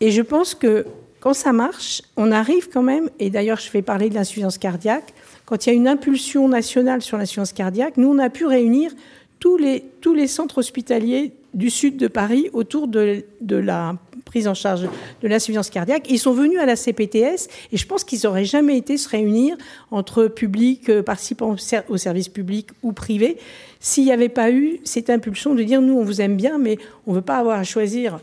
Et 0.00 0.10
je 0.10 0.22
pense 0.22 0.54
que 0.54 0.84
quand 1.20 1.34
ça 1.34 1.52
marche, 1.52 2.02
on 2.16 2.32
arrive 2.32 2.68
quand 2.68 2.82
même, 2.82 3.08
et 3.20 3.30
d'ailleurs 3.30 3.60
je 3.60 3.70
vais 3.70 3.82
parler 3.82 4.10
de 4.10 4.14
l'insuffisance 4.14 4.58
cardiaque, 4.58 5.14
quand 5.46 5.66
il 5.66 5.68
y 5.68 5.72
a 5.72 5.74
une 5.74 5.86
impulsion 5.86 6.48
nationale 6.48 7.00
sur 7.02 7.16
l'insuffisance 7.16 7.52
cardiaque, 7.52 7.96
nous 7.96 8.08
on 8.08 8.18
a 8.18 8.28
pu 8.28 8.44
réunir 8.44 8.92
tous 9.38 9.56
les, 9.56 10.26
centres 10.26 10.58
hospitaliers 10.58 11.32
du 11.54 11.70
sud 11.70 11.96
de 11.96 12.08
Paris 12.08 12.48
autour 12.52 12.88
de 12.88 13.24
la 13.50 13.96
prise 14.32 14.48
en 14.48 14.54
charge 14.54 14.88
de 15.20 15.28
l'insuffisance 15.28 15.68
cardiaque. 15.68 16.06
Ils 16.08 16.18
sont 16.18 16.32
venus 16.32 16.58
à 16.58 16.64
la 16.64 16.74
CPTS 16.74 17.50
et 17.70 17.76
je 17.76 17.86
pense 17.86 18.02
qu'ils 18.02 18.20
n'auraient 18.24 18.46
jamais 18.46 18.78
été 18.78 18.96
se 18.96 19.06
réunir 19.06 19.58
entre 19.90 20.24
publics, 20.24 20.88
euh, 20.88 21.02
participants 21.02 21.54
au 21.90 21.96
service 21.98 22.30
public 22.30 22.68
ou 22.82 22.94
privé 22.94 23.36
s'il 23.78 24.04
n'y 24.04 24.12
avait 24.12 24.30
pas 24.30 24.50
eu 24.50 24.80
cette 24.84 25.10
impulsion 25.10 25.54
de 25.54 25.62
dire 25.62 25.82
nous 25.82 25.98
on 25.98 26.02
vous 26.02 26.22
aime 26.22 26.36
bien 26.38 26.56
mais 26.56 26.78
on 27.06 27.10
ne 27.10 27.16
veut 27.16 27.22
pas 27.22 27.36
avoir 27.36 27.58
à 27.58 27.64
choisir 27.64 28.20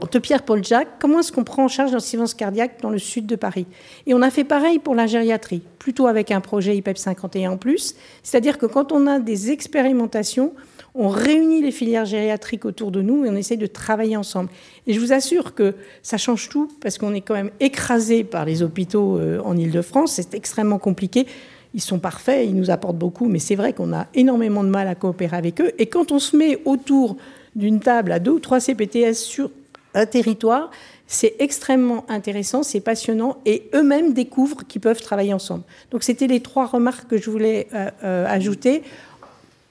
entre 0.00 0.18
Pierre-Paul 0.18 0.64
Jacques, 0.64 0.88
comment 0.98 1.20
est-ce 1.20 1.32
qu'on 1.32 1.44
prend 1.44 1.64
en 1.64 1.68
charge 1.68 1.92
l'insuffisance 1.92 2.34
cardiaque 2.34 2.80
dans 2.82 2.90
le 2.90 2.98
sud 2.98 3.26
de 3.26 3.36
Paris? 3.36 3.66
Et 4.06 4.14
on 4.14 4.22
a 4.22 4.30
fait 4.30 4.44
pareil 4.44 4.78
pour 4.78 4.94
la 4.94 5.06
gériatrie, 5.06 5.62
plutôt 5.78 6.06
avec 6.06 6.30
un 6.30 6.40
projet 6.40 6.76
IPEP 6.76 6.98
51 6.98 7.52
en 7.52 7.56
plus. 7.56 7.94
C'est-à-dire 8.22 8.58
que 8.58 8.66
quand 8.66 8.92
on 8.92 9.06
a 9.06 9.18
des 9.18 9.50
expérimentations, 9.50 10.52
on 10.94 11.08
réunit 11.08 11.60
les 11.60 11.72
filières 11.72 12.04
gériatriques 12.04 12.64
autour 12.64 12.90
de 12.90 13.02
nous 13.02 13.24
et 13.24 13.30
on 13.30 13.36
essaye 13.36 13.56
de 13.56 13.66
travailler 13.66 14.16
ensemble. 14.16 14.50
Et 14.86 14.92
je 14.92 15.00
vous 15.00 15.12
assure 15.12 15.54
que 15.54 15.74
ça 16.02 16.18
change 16.18 16.48
tout 16.48 16.70
parce 16.80 16.98
qu'on 16.98 17.14
est 17.14 17.20
quand 17.20 17.34
même 17.34 17.50
écrasé 17.60 18.22
par 18.22 18.44
les 18.44 18.62
hôpitaux 18.62 19.18
euh, 19.18 19.40
en 19.44 19.56
Ile-de-France. 19.56 20.12
C'est 20.12 20.34
extrêmement 20.34 20.78
compliqué. 20.78 21.26
Ils 21.74 21.80
sont 21.80 21.98
parfaits, 21.98 22.46
ils 22.46 22.54
nous 22.54 22.70
apportent 22.70 22.98
beaucoup, 22.98 23.26
mais 23.26 23.40
c'est 23.40 23.56
vrai 23.56 23.72
qu'on 23.72 23.92
a 23.92 24.06
énormément 24.14 24.62
de 24.62 24.68
mal 24.68 24.86
à 24.86 24.94
coopérer 24.94 25.36
avec 25.36 25.60
eux. 25.60 25.72
Et 25.78 25.86
quand 25.86 26.12
on 26.12 26.20
se 26.20 26.36
met 26.36 26.60
autour 26.64 27.16
d'une 27.56 27.80
table 27.80 28.12
à 28.12 28.20
deux 28.20 28.32
ou 28.32 28.38
trois 28.38 28.60
CPTS 28.60 29.14
sur 29.14 29.50
un 29.94 30.06
territoire, 30.06 30.70
c'est 31.06 31.34
extrêmement 31.38 32.04
intéressant, 32.08 32.62
c'est 32.62 32.80
passionnant, 32.80 33.36
et 33.46 33.68
eux-mêmes 33.74 34.12
découvrent 34.12 34.66
qu'ils 34.66 34.80
peuvent 34.80 35.00
travailler 35.00 35.32
ensemble. 35.32 35.64
Donc 35.90 36.02
c'était 36.02 36.26
les 36.26 36.40
trois 36.40 36.66
remarques 36.66 37.08
que 37.08 37.18
je 37.18 37.30
voulais 37.30 37.68
euh, 37.74 37.90
euh, 38.02 38.26
ajouter 38.26 38.82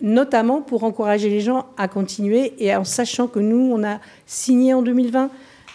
notamment 0.01 0.61
pour 0.61 0.83
encourager 0.83 1.29
les 1.29 1.39
gens 1.39 1.65
à 1.77 1.87
continuer 1.87 2.53
et 2.59 2.75
en 2.75 2.83
sachant 2.83 3.27
que 3.27 3.39
nous, 3.39 3.71
on 3.73 3.83
a 3.85 3.99
signé 4.25 4.73
en 4.73 4.81
2020, 4.81 5.29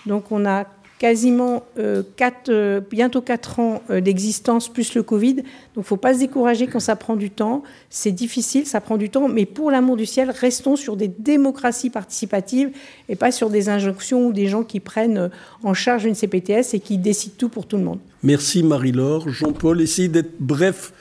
donc 0.07 0.31
on 0.31 0.45
a 0.45 0.67
quasiment 0.99 1.65
euh, 1.79 2.03
euh, 2.49 2.81
bientôt 2.91 3.21
4 3.21 3.61
ans 3.61 3.83
euh, 3.91 4.01
d'existence 4.01 4.69
plus 4.69 4.95
le 4.95 5.03
Covid. 5.03 5.35
Donc 5.35 5.45
il 5.77 5.79
ne 5.79 5.85
faut 5.85 5.97
pas 5.97 6.15
se 6.15 6.19
décourager 6.19 6.67
quand 6.67 6.81
ça 6.81 6.97
prend 6.97 7.17
du 7.17 7.31
temps. 7.31 7.63
C'est 7.89 8.13
difficile, 8.13 8.67
ça 8.67 8.81
prend 8.81 8.97
du 8.97 9.09
temps, 9.09 9.29
mais 9.29 9.47
pour 9.47 9.71
l'amour 9.71 9.97
du 9.97 10.07
ciel, 10.07 10.31
restons 10.31 10.77
sur 10.77 10.97
des 10.97 11.09
démocraties 11.09 11.91
participatives 11.91 12.71
et 13.09 13.17
pas 13.17 13.31
sur 13.31 13.51
des 13.51 13.69
injonctions 13.69 14.27
ou 14.27 14.33
des 14.33 14.49
gens 14.49 14.65
qui 14.65 14.81
prennent 14.81 15.31
en 15.63 15.75
charge 15.75 16.05
une 16.05 16.15
CPTS 16.15 16.75
et 16.75 16.81
qui 16.81 16.99
décident 16.99 17.35
tout 17.39 17.49
pour 17.49 17.67
tout 17.67 17.77
le 17.77 17.85
monde. 17.85 18.01
Merci 18.23 18.63
Marie-Laure. 18.63 19.29
Jean-Paul, 19.29 19.81
essayez 19.81 20.09
d'être 20.09 20.33
bref 20.41 20.93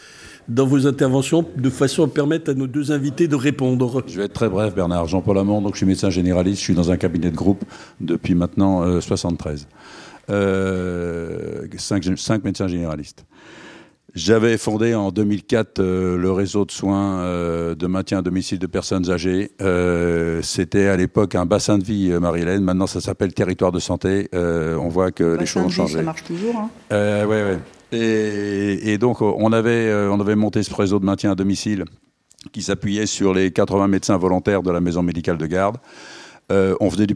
dans 0.50 0.66
vos 0.66 0.88
interventions 0.88 1.46
de 1.56 1.70
façon 1.70 2.04
à 2.04 2.08
permettre 2.08 2.52
à 2.52 2.54
nos 2.54 2.68
deux 2.68 2.92
invités 2.92 3.28
de 3.28 3.36
répondre. 3.36 4.04
Je 4.08 4.18
vais 4.18 4.26
être 4.26 4.34
très 4.34 4.50
bref, 4.50 4.74
Bernard. 4.74 5.08
Jean-Paul 5.08 5.38
Amand, 5.38 5.62
donc 5.62 5.74
je 5.74 5.78
suis 5.78 5.86
médecin 5.86 6.10
généraliste, 6.10 6.60
je 6.60 6.64
suis 6.64 6.76
dans 6.76 6.92
un 6.92 6.98
cabinet 6.98 7.32
de 7.32 7.36
groupe 7.36 7.64
depuis 8.00 8.36
maintenant 8.36 9.00
73. 9.02 9.68
Euh, 10.30 11.64
euh, 11.64 11.68
cinq, 11.78 12.44
médecins 12.44 12.68
généralistes. 12.68 13.26
J'avais 14.14 14.58
fondé 14.58 14.96
en 14.96 15.12
2004 15.12 15.80
euh, 15.80 16.18
le 16.18 16.32
réseau 16.32 16.66
de 16.66 16.72
soins 16.72 17.24
de 17.76 17.88
maintien 17.88 18.20
à 18.20 18.22
domicile 18.22 18.58
de 18.60 18.68
personnes 18.68 19.10
âgées. 19.10 19.52
C'était 20.42 20.88
à 20.88 20.98
l'époque 20.98 21.36
un 21.36 21.46
bassin 21.46 21.78
de 21.78 21.84
vie, 21.84 22.10
Marie-Hélène. 22.10 22.64
Maintenant, 22.64 22.88
ça 22.88 23.02
s'appelle 23.02 23.34
territoire 23.34 23.72
de 23.72 23.80
santé. 23.80 24.30
on 24.34 24.88
voit 24.90 25.12
que 25.12 25.38
les 25.38 25.46
choses 25.46 25.66
ont 25.66 25.70
changé. 25.70 25.98
Ça 25.98 26.04
marche 26.04 26.24
toujours. 26.24 26.56
Hein. 26.56 26.70
ouais, 26.92 27.26
ouais. 27.26 27.60
Et, 27.92 28.98
donc, 28.98 29.22
on 29.22 29.52
avait, 29.54 29.88
euh, 29.88 30.12
on 30.12 30.20
avait 30.20 30.36
monté 30.36 30.64
ce 30.64 30.74
réseau 30.74 31.00
de 31.00 31.06
maintien 31.06 31.32
à 31.32 31.36
domicile 31.36 31.86
qui 32.52 32.62
s'appuyait 32.62 33.06
sur 33.06 33.34
les 33.34 33.52
80 33.52 33.88
médecins 33.88 34.18
volontaires 34.18 34.64
de 34.64 34.72
la 34.72 34.80
maison 34.80 35.02
médicale 35.02 35.38
de 35.38 35.46
garde. 35.46 35.78
Euh, 36.50 36.76
on 36.80 36.90
faisait 36.90 37.08
du, 37.08 37.16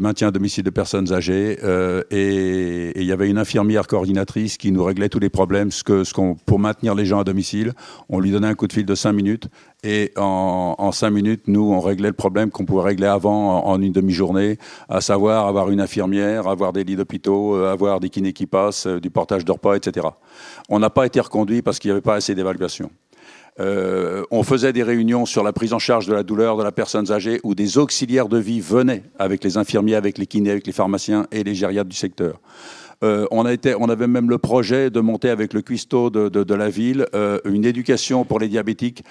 maintien 0.00 0.28
à 0.28 0.30
domicile 0.30 0.62
de 0.62 0.70
personnes 0.70 1.12
âgées 1.12 1.58
euh, 1.64 2.02
et 2.12 2.92
il 3.00 3.04
y 3.04 3.10
avait 3.10 3.28
une 3.28 3.38
infirmière 3.38 3.88
coordinatrice 3.88 4.58
qui 4.58 4.70
nous 4.70 4.84
réglait 4.84 5.08
tous 5.08 5.18
les 5.18 5.28
problèmes. 5.28 5.72
Ce 5.72 5.82
qu'on, 6.12 6.36
pour 6.36 6.60
maintenir 6.60 6.94
les 6.94 7.04
gens 7.04 7.18
à 7.18 7.24
domicile, 7.24 7.72
on 8.08 8.20
lui 8.20 8.30
donnait 8.30 8.46
un 8.46 8.54
coup 8.54 8.68
de 8.68 8.72
fil 8.72 8.86
de 8.86 8.94
5 8.94 9.12
minutes 9.12 9.48
et 9.82 10.12
en, 10.16 10.76
en 10.78 10.92
5 10.92 11.10
minutes, 11.10 11.42
nous, 11.48 11.62
on 11.62 11.80
réglait 11.80 12.08
le 12.08 12.14
problème 12.14 12.50
qu'on 12.50 12.64
pouvait 12.64 12.84
régler 12.84 13.08
avant 13.08 13.66
en, 13.66 13.80
une 13.80 13.92
demi-journée, 13.92 14.58
à 14.88 15.00
savoir 15.00 15.48
avoir 15.48 15.70
une 15.70 15.80
infirmière, 15.80 16.46
avoir 16.46 16.72
des 16.72 16.84
lits 16.84 16.96
d'hôpitaux, 16.96 17.56
euh, 17.56 17.72
avoir 17.72 17.98
des 17.98 18.08
kinés 18.08 18.32
qui 18.32 18.46
passent, 18.46 18.86
du 18.86 19.10
portage 19.10 19.44
de 19.44 19.50
repas, 19.50 19.74
etc. 19.74 20.06
On 20.68 20.78
n'a 20.78 20.90
pas 20.90 21.06
été 21.06 21.18
reconduit 21.18 21.62
parce 21.62 21.80
qu'il 21.80 21.88
n'y 21.88 21.92
avait 21.92 22.02
pas 22.02 22.14
assez 22.14 22.36
d'évaluation. 22.36 22.90
Euh, 23.58 24.22
on 24.30 24.42
faisait 24.42 24.72
des 24.72 24.82
réunions 24.82 25.26
sur 25.26 25.42
la 25.42 25.52
prise 25.52 25.72
en 25.72 25.78
charge 25.78 26.06
de 26.06 26.14
la 26.14 26.22
douleur 26.22 26.56
de 26.56 26.62
la 26.62 26.72
personne 26.72 27.10
âgée 27.10 27.40
où 27.42 27.54
des 27.54 27.78
auxiliaires 27.78 28.28
de 28.28 28.38
vie 28.38 28.60
venaient 28.60 29.02
avec 29.18 29.42
les 29.42 29.56
infirmiers, 29.56 29.96
avec 29.96 30.18
les 30.18 30.26
kinés, 30.26 30.52
avec 30.52 30.66
les 30.66 30.72
pharmaciens 30.72 31.26
et 31.32 31.42
les 31.42 31.54
gériatres 31.54 31.88
du 31.88 31.96
secteur. 31.96 32.40
Euh, 33.02 33.26
on, 33.30 33.46
a 33.46 33.52
été, 33.52 33.74
on 33.78 33.88
avait 33.88 34.06
même 34.06 34.28
le 34.28 34.36
projet 34.36 34.90
de 34.90 35.00
monter 35.00 35.30
avec 35.30 35.54
le 35.54 35.62
cuistot 35.62 36.10
de, 36.10 36.54
la 36.54 36.68
ville 36.68 37.06
euh, 37.14 37.38
une 37.44 37.64
éducation 37.64 38.24
pour 38.24 38.38
les 38.38 38.48
diabétiques 38.48 39.02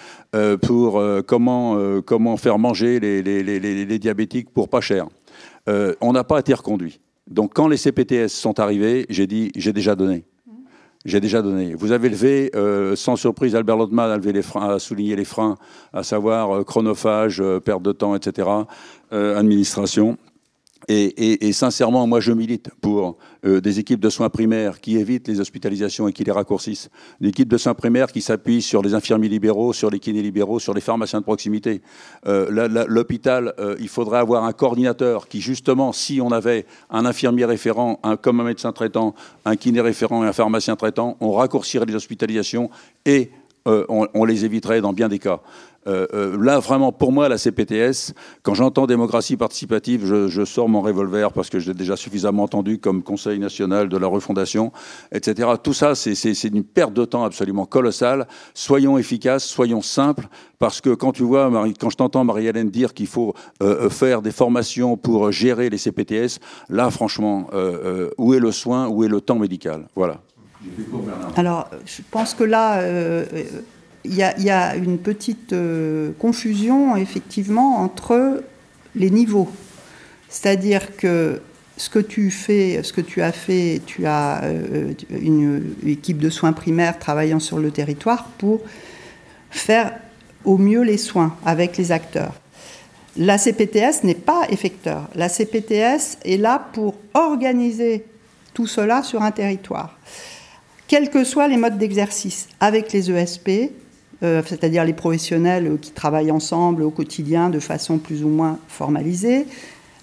pour 0.61 1.03
comment, 1.25 2.01
comment 2.01 2.37
faire 2.37 2.59
manger 2.59 2.99
les, 2.99 3.21
les, 3.23 3.99
diabétiques 3.99 4.51
pour 4.51 4.69
pas 4.69 4.81
cher. 4.81 5.07
on 5.67 6.13
n'a 6.13 6.23
pas 6.23 6.39
été 6.39 6.53
reconduit. 6.53 6.99
Donc 7.27 7.53
quand 7.53 7.67
les 7.67 7.77
CPTS 7.77 8.29
sont 8.29 8.59
arrivés, 8.59 9.05
j'ai 9.09 9.27
dit 9.27 9.51
j'ai 9.55 9.73
déjà 9.73 9.95
donné. 9.95 10.23
J'ai 11.05 11.21
déjà 11.21 11.41
donné. 11.41 11.75
Vous 11.75 11.93
avez 11.93 12.09
levé, 12.09 12.51
euh, 12.55 12.93
sans 12.97 13.15
surprise, 13.15 13.55
Albert 13.55 13.77
Lotman 13.77 14.11
a, 14.11 14.17
levé 14.17 14.33
les 14.33 14.41
freins, 14.41 14.69
a 14.69 14.79
souligné 14.79 15.15
les 15.15 15.23
freins, 15.23 15.57
à 15.93 16.03
savoir 16.03 16.51
euh, 16.51 16.63
chronophage, 16.65 17.39
euh, 17.39 17.61
perte 17.61 17.83
de 17.83 17.93
temps, 17.93 18.15
etc., 18.15 18.49
administration. 19.11 20.17
Et, 20.91 21.53
sincèrement, 21.53 22.07
moi, 22.07 22.19
je 22.19 22.31
milite 22.31 22.71
pour 22.81 23.17
euh, 23.45 23.61
des 23.61 23.77
équipes 23.77 23.99
de 23.99 24.09
soins 24.09 24.29
primaires 24.29 24.81
qui 24.81 24.97
évitent 24.97 25.27
les 25.27 25.39
hospitalisations 25.39 26.07
et 26.07 26.13
qui 26.13 26.23
les 26.23 26.31
raccourcissent. 26.31 26.89
Des 27.21 27.29
équipes 27.29 27.47
de 27.47 27.57
soins 27.57 27.75
primaires 27.75 28.11
qui 28.11 28.21
s'appuient 28.21 28.63
sur 28.63 28.81
les 28.81 28.95
infirmiers 28.95 29.29
libéraux, 29.29 29.71
sur 29.71 29.91
les 29.91 29.99
kinés 29.99 30.23
libéraux, 30.23 30.57
sur 30.57 30.73
les 30.73 30.81
pharmaciens 30.81 31.19
de 31.19 31.25
proximité. 31.25 31.83
Euh, 32.25 32.85
L'hôpital, 32.87 33.53
euh, 33.59 33.75
il 33.79 33.87
faudrait 33.87 34.17
avoir 34.17 34.45
un 34.45 34.51
coordinateur 34.51 35.27
qui, 35.27 35.41
justement, 35.41 35.93
si 35.93 36.21
on 36.21 36.31
avait 36.31 36.65
un 36.89 37.05
infirmier 37.05 37.45
référent, 37.45 37.99
un, 38.01 38.17
comme 38.17 38.39
un 38.39 38.45
médecin 38.45 38.71
traitant, 38.71 39.13
un 39.45 39.55
kiné 39.55 39.81
référent 39.81 40.23
et 40.23 40.27
un 40.27 40.33
pharmacien 40.33 40.75
traitant, 40.75 41.17
on 41.19 41.33
raccourcirait 41.33 41.85
les 41.85 41.95
hospitalisations 41.95 42.71
et 43.05 43.29
on, 43.65 44.25
les 44.25 44.45
éviterait 44.45 44.81
dans 44.81 44.93
bien 44.93 45.09
des 45.09 45.19
cas. 45.19 45.41
Euh, 45.89 46.07
euh, 46.13 46.37
là, 46.39 46.59
vraiment, 46.59 46.91
pour 46.91 47.11
moi, 47.11 47.27
la 47.29 47.37
CPTS, 47.37 48.13
quand 48.43 48.53
j'entends 48.53 48.85
démocratie 48.85 49.37
participative, 49.37 50.05
je, 50.05 50.45
sors 50.45 50.69
mon 50.69 50.81
revolver 50.81 51.31
parce 51.31 51.49
que 51.49 51.59
j'ai 51.59 51.73
déjà 51.73 51.95
suffisamment 51.95 52.43
entendu 52.43 52.79
comme 52.79 53.03
Conseil 53.03 53.39
national 53.39 53.89
de 53.89 53.97
la 53.97 54.07
refondation, 54.07 54.71
etc. 55.11 55.49
Tout 55.61 55.73
ça, 55.73 55.95
c'est 55.95 56.43
une 56.43 56.63
perte 56.63 56.93
de 56.93 57.05
temps 57.05 57.23
absolument 57.23 57.65
colossale. 57.65 58.27
Soyons 58.53 58.97
efficaces, 58.97 59.45
soyons 59.45 59.81
simples, 59.81 60.27
parce 60.59 60.81
que 60.81 60.91
quand 60.91 61.11
tu 61.11 61.23
vois, 61.23 61.51
quand 61.79 61.89
je 61.89 61.97
t'entends 61.97 62.23
Marie-Hélène 62.23 62.69
dire 62.69 62.93
qu'il 62.93 63.07
faut 63.07 63.33
euh, 63.63 63.89
faire 63.89 64.21
des 64.21 64.31
formations 64.31 64.97
pour 64.97 65.31
gérer 65.31 65.69
les 65.69 65.77
CPTS, 65.77 66.39
là, 66.69 66.89
franchement, 66.91 67.47
où 68.17 68.33
est 68.33 68.39
le 68.39 68.51
soin, 68.51 68.87
où 68.87 69.03
est 69.03 69.07
le 69.07 69.21
temps 69.21 69.39
médical? 69.39 69.87
Voilà. 69.95 70.21
Alors, 71.35 71.69
je 71.85 72.01
pense 72.11 72.33
que 72.33 72.43
là 72.43 72.81
il 74.05 74.15
y, 74.15 74.49
a 74.49 74.75
une 74.75 74.97
petite 74.97 75.53
euh, 75.53 76.11
confusion 76.19 76.95
effectivement 76.95 77.77
entre 77.77 78.43
les 78.95 79.09
niveaux. 79.09 79.49
C'est-à-dire 80.29 80.95
que 80.95 81.41
ce 81.75 81.89
que 81.89 81.99
tu 81.99 82.31
fais, 82.31 82.81
ce 82.83 82.93
que 82.93 83.01
tu 83.01 83.21
as 83.21 83.31
fait, 83.31 83.81
tu 83.85 84.05
as 84.05 84.43
euh, 84.43 84.93
une 85.09 85.75
équipe 85.85 86.19
de 86.19 86.29
soins 86.29 86.53
primaires 86.53 86.97
travaillant 86.97 87.39
sur 87.39 87.59
le 87.59 87.71
territoire 87.71 88.25
pour 88.37 88.61
faire 89.49 89.93
au 90.45 90.57
mieux 90.57 90.81
les 90.81 90.97
soins 90.97 91.35
avec 91.45 91.77
les 91.77 91.91
acteurs. 91.91 92.33
La 93.17 93.37
CPTS 93.37 94.03
n'est 94.03 94.13
pas 94.13 94.45
effecteur. 94.49 95.09
La 95.15 95.29
CPTS 95.29 96.19
est 96.23 96.37
là 96.37 96.69
pour 96.73 96.95
organiser 97.13 98.05
tout 98.53 98.67
cela 98.67 99.03
sur 99.03 99.21
un 99.21 99.31
territoire, 99.31 99.97
quels 100.87 101.09
que 101.09 101.23
soient 101.23 101.47
les 101.47 101.57
modes 101.57 101.77
d'exercice, 101.77 102.47
avec 102.59 102.91
les 102.91 103.11
ESP, 103.11 103.71
euh, 104.21 104.41
c'est-à-dire 104.45 104.83
les 104.83 104.93
professionnels 104.93 105.77
qui 105.81 105.91
travaillent 105.91 106.31
ensemble 106.31 106.83
au 106.83 106.91
quotidien 106.91 107.49
de 107.49 107.59
façon 107.59 107.97
plus 107.97 108.23
ou 108.23 108.27
moins 108.27 108.59
formalisée, 108.67 109.45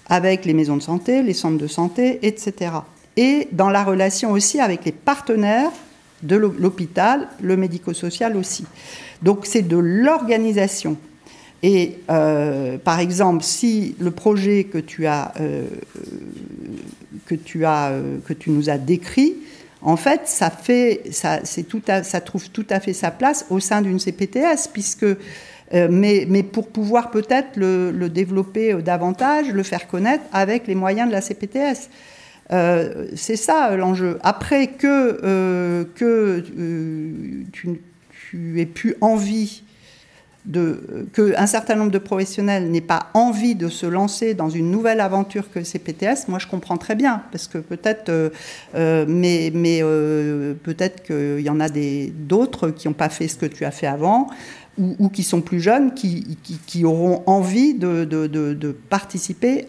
avec 0.07 0.45
les 0.45 0.53
maisons 0.53 0.77
de 0.77 0.81
santé, 0.81 1.21
les 1.21 1.33
centres 1.33 1.57
de 1.57 1.67
santé, 1.67 2.19
etc. 2.23 2.71
Et 3.15 3.47
dans 3.51 3.69
la 3.69 3.83
relation 3.83 4.31
aussi 4.31 4.59
avec 4.59 4.85
les 4.85 4.91
partenaires 4.91 5.71
de 6.23 6.35
l'hôpital, 6.35 7.27
le 7.41 7.57
médico-social 7.57 8.35
aussi. 8.37 8.65
Donc 9.21 9.45
c'est 9.45 9.61
de 9.61 9.77
l'organisation. 9.77 10.97
Et 11.61 11.97
euh, 12.09 12.77
par 12.77 12.99
exemple, 12.99 13.43
si 13.43 13.95
le 13.99 14.11
projet 14.11 14.67
euh, 14.73 15.65
que 17.25 17.35
tu 17.35 17.65
as, 17.65 17.93
que 18.25 18.33
tu 18.33 18.49
nous 18.49 18.69
as 18.69 18.77
décrit 18.77 19.35
en 19.87 19.95
fait, 19.95 20.23
ça, 20.25 20.49
fait, 20.49 21.03
ça, 21.11 21.39
tout 21.69 21.81
ça 22.03 22.19
trouve 22.19 22.49
tout 22.49 22.65
à 22.69 22.81
fait 22.81 22.91
sa 22.91 23.09
place 23.09 23.45
au 23.49 23.61
sein 23.61 23.81
d'une 23.81 23.99
CPTS, 23.99 24.67
puisque, 24.73 25.03
euh, 25.03 25.87
mais, 25.89 26.25
mais, 26.27 26.43
pour 26.43 26.67
pouvoir 26.67 27.09
peut-être 27.09 27.55
le, 27.55 28.09
développer 28.09 28.73
euh, 28.73 28.81
davantage, 28.81 29.49
le 29.49 29.63
faire 29.63 29.87
connaître 29.87 30.25
avec 30.33 30.67
les 30.67 30.75
moyens 30.75 31.07
de 31.07 31.13
la 31.13 31.21
CPTS. 31.21 31.89
Euh, 32.51 33.07
c'est 33.15 33.37
ça 33.37 33.77
l'enjeu. 33.77 34.19
Après 34.23 34.67
que, 34.67 35.87
que 35.95 36.43
tu, 37.53 37.81
tu 38.11 38.59
aies 38.59 38.65
pu 38.65 38.95
envie 38.99 39.63
qu'un 41.13 41.47
certain 41.47 41.75
nombre 41.75 41.91
de 41.91 41.97
professionnels 41.97 42.71
n'aient 42.71 42.81
pas 42.81 43.07
envie 43.13 43.55
de 43.55 43.67
se 43.67 43.85
lancer 43.85 44.33
dans 44.33 44.49
une 44.49 44.71
nouvelle 44.71 45.01
aventure 45.01 45.51
que 45.51 45.61
CPTS, 45.63 46.27
moi 46.27 46.39
je 46.39 46.47
comprends 46.47 46.77
très 46.77 46.95
bien, 46.95 47.23
parce 47.31 47.47
que 47.47 47.57
peut-être, 47.57 48.09
euh, 48.09 48.29
euh, 48.75 49.05
mais, 49.07 49.51
euh, 49.81 50.53
peut-être 50.63 51.03
qu'il 51.03 51.45
y 51.45 51.49
en 51.49 51.59
a 51.59 51.67
d'autres 51.69 52.69
qui 52.69 52.87
n'ont 52.87 52.93
pas 52.93 53.09
fait 53.09 53.27
ce 53.27 53.35
que 53.35 53.45
tu 53.45 53.65
as 53.65 53.71
fait 53.71 53.87
avant, 53.87 54.27
ou, 54.77 55.09
qui 55.09 55.23
sont 55.23 55.41
plus 55.41 55.59
jeunes, 55.59 55.93
qui, 55.95 56.85
auront 56.85 57.23
envie 57.25 57.73
de, 57.73 58.77
participer 58.89 59.67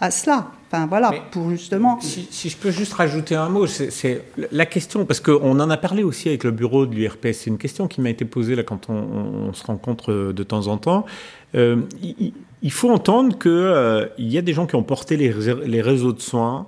à, 0.00 0.10
cela. 0.10 0.52
Enfin 0.68 0.86
voilà, 0.86 1.12
pour 1.30 1.50
justement. 1.50 2.00
Si, 2.00 2.48
je 2.48 2.56
peux 2.56 2.70
juste 2.70 2.92
rajouter 2.94 3.36
un 3.36 3.48
mot, 3.48 3.66
c'est 3.66 4.24
la 4.50 4.66
question, 4.66 5.04
parce 5.04 5.20
qu'on 5.20 5.60
en 5.60 5.70
a 5.70 5.76
parlé 5.76 6.02
aussi 6.02 6.28
avec 6.28 6.44
le 6.44 6.50
bureau 6.50 6.86
de 6.86 6.94
l'URPS, 6.94 7.32
c'est 7.32 7.50
une 7.50 7.58
question 7.58 7.86
qui 7.86 8.00
m'a 8.00 8.10
été 8.10 8.24
posée 8.24 8.56
là 8.56 8.62
quand 8.62 8.88
on, 8.90 9.52
se 9.52 9.64
rencontre 9.64 10.32
de 10.32 10.42
temps 10.42 10.66
en 10.66 10.78
temps. 10.78 11.06
Euh, 11.54 11.82
il, 12.62 12.72
faut 12.72 12.90
entendre 12.90 13.38
qu'il 13.38 13.50
euh, 13.50 14.06
y 14.18 14.36
a 14.36 14.42
des 14.42 14.52
gens 14.52 14.66
qui 14.66 14.74
ont 14.74 14.82
porté 14.82 15.16
les, 15.16 15.32
les 15.64 15.80
réseaux 15.80 16.12
de 16.12 16.20
soins 16.20 16.66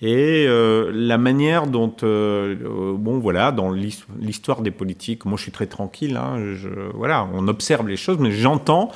et 0.00 0.46
euh, 0.46 0.92
la 0.94 1.18
manière 1.18 1.66
dont, 1.66 1.92
euh, 2.04 2.54
euh, 2.62 2.94
bon 2.96 3.18
voilà, 3.18 3.50
dans 3.50 3.72
l'histoire 3.72 4.62
des 4.62 4.70
politiques, 4.70 5.24
moi 5.24 5.36
je 5.36 5.42
suis 5.42 5.52
très 5.52 5.66
tranquille, 5.66 6.16
hein, 6.16 6.54
je, 6.54 6.68
voilà, 6.94 7.28
on 7.34 7.48
observe 7.48 7.88
les 7.88 7.96
choses, 7.96 8.18
mais 8.20 8.30
j'entends 8.30 8.92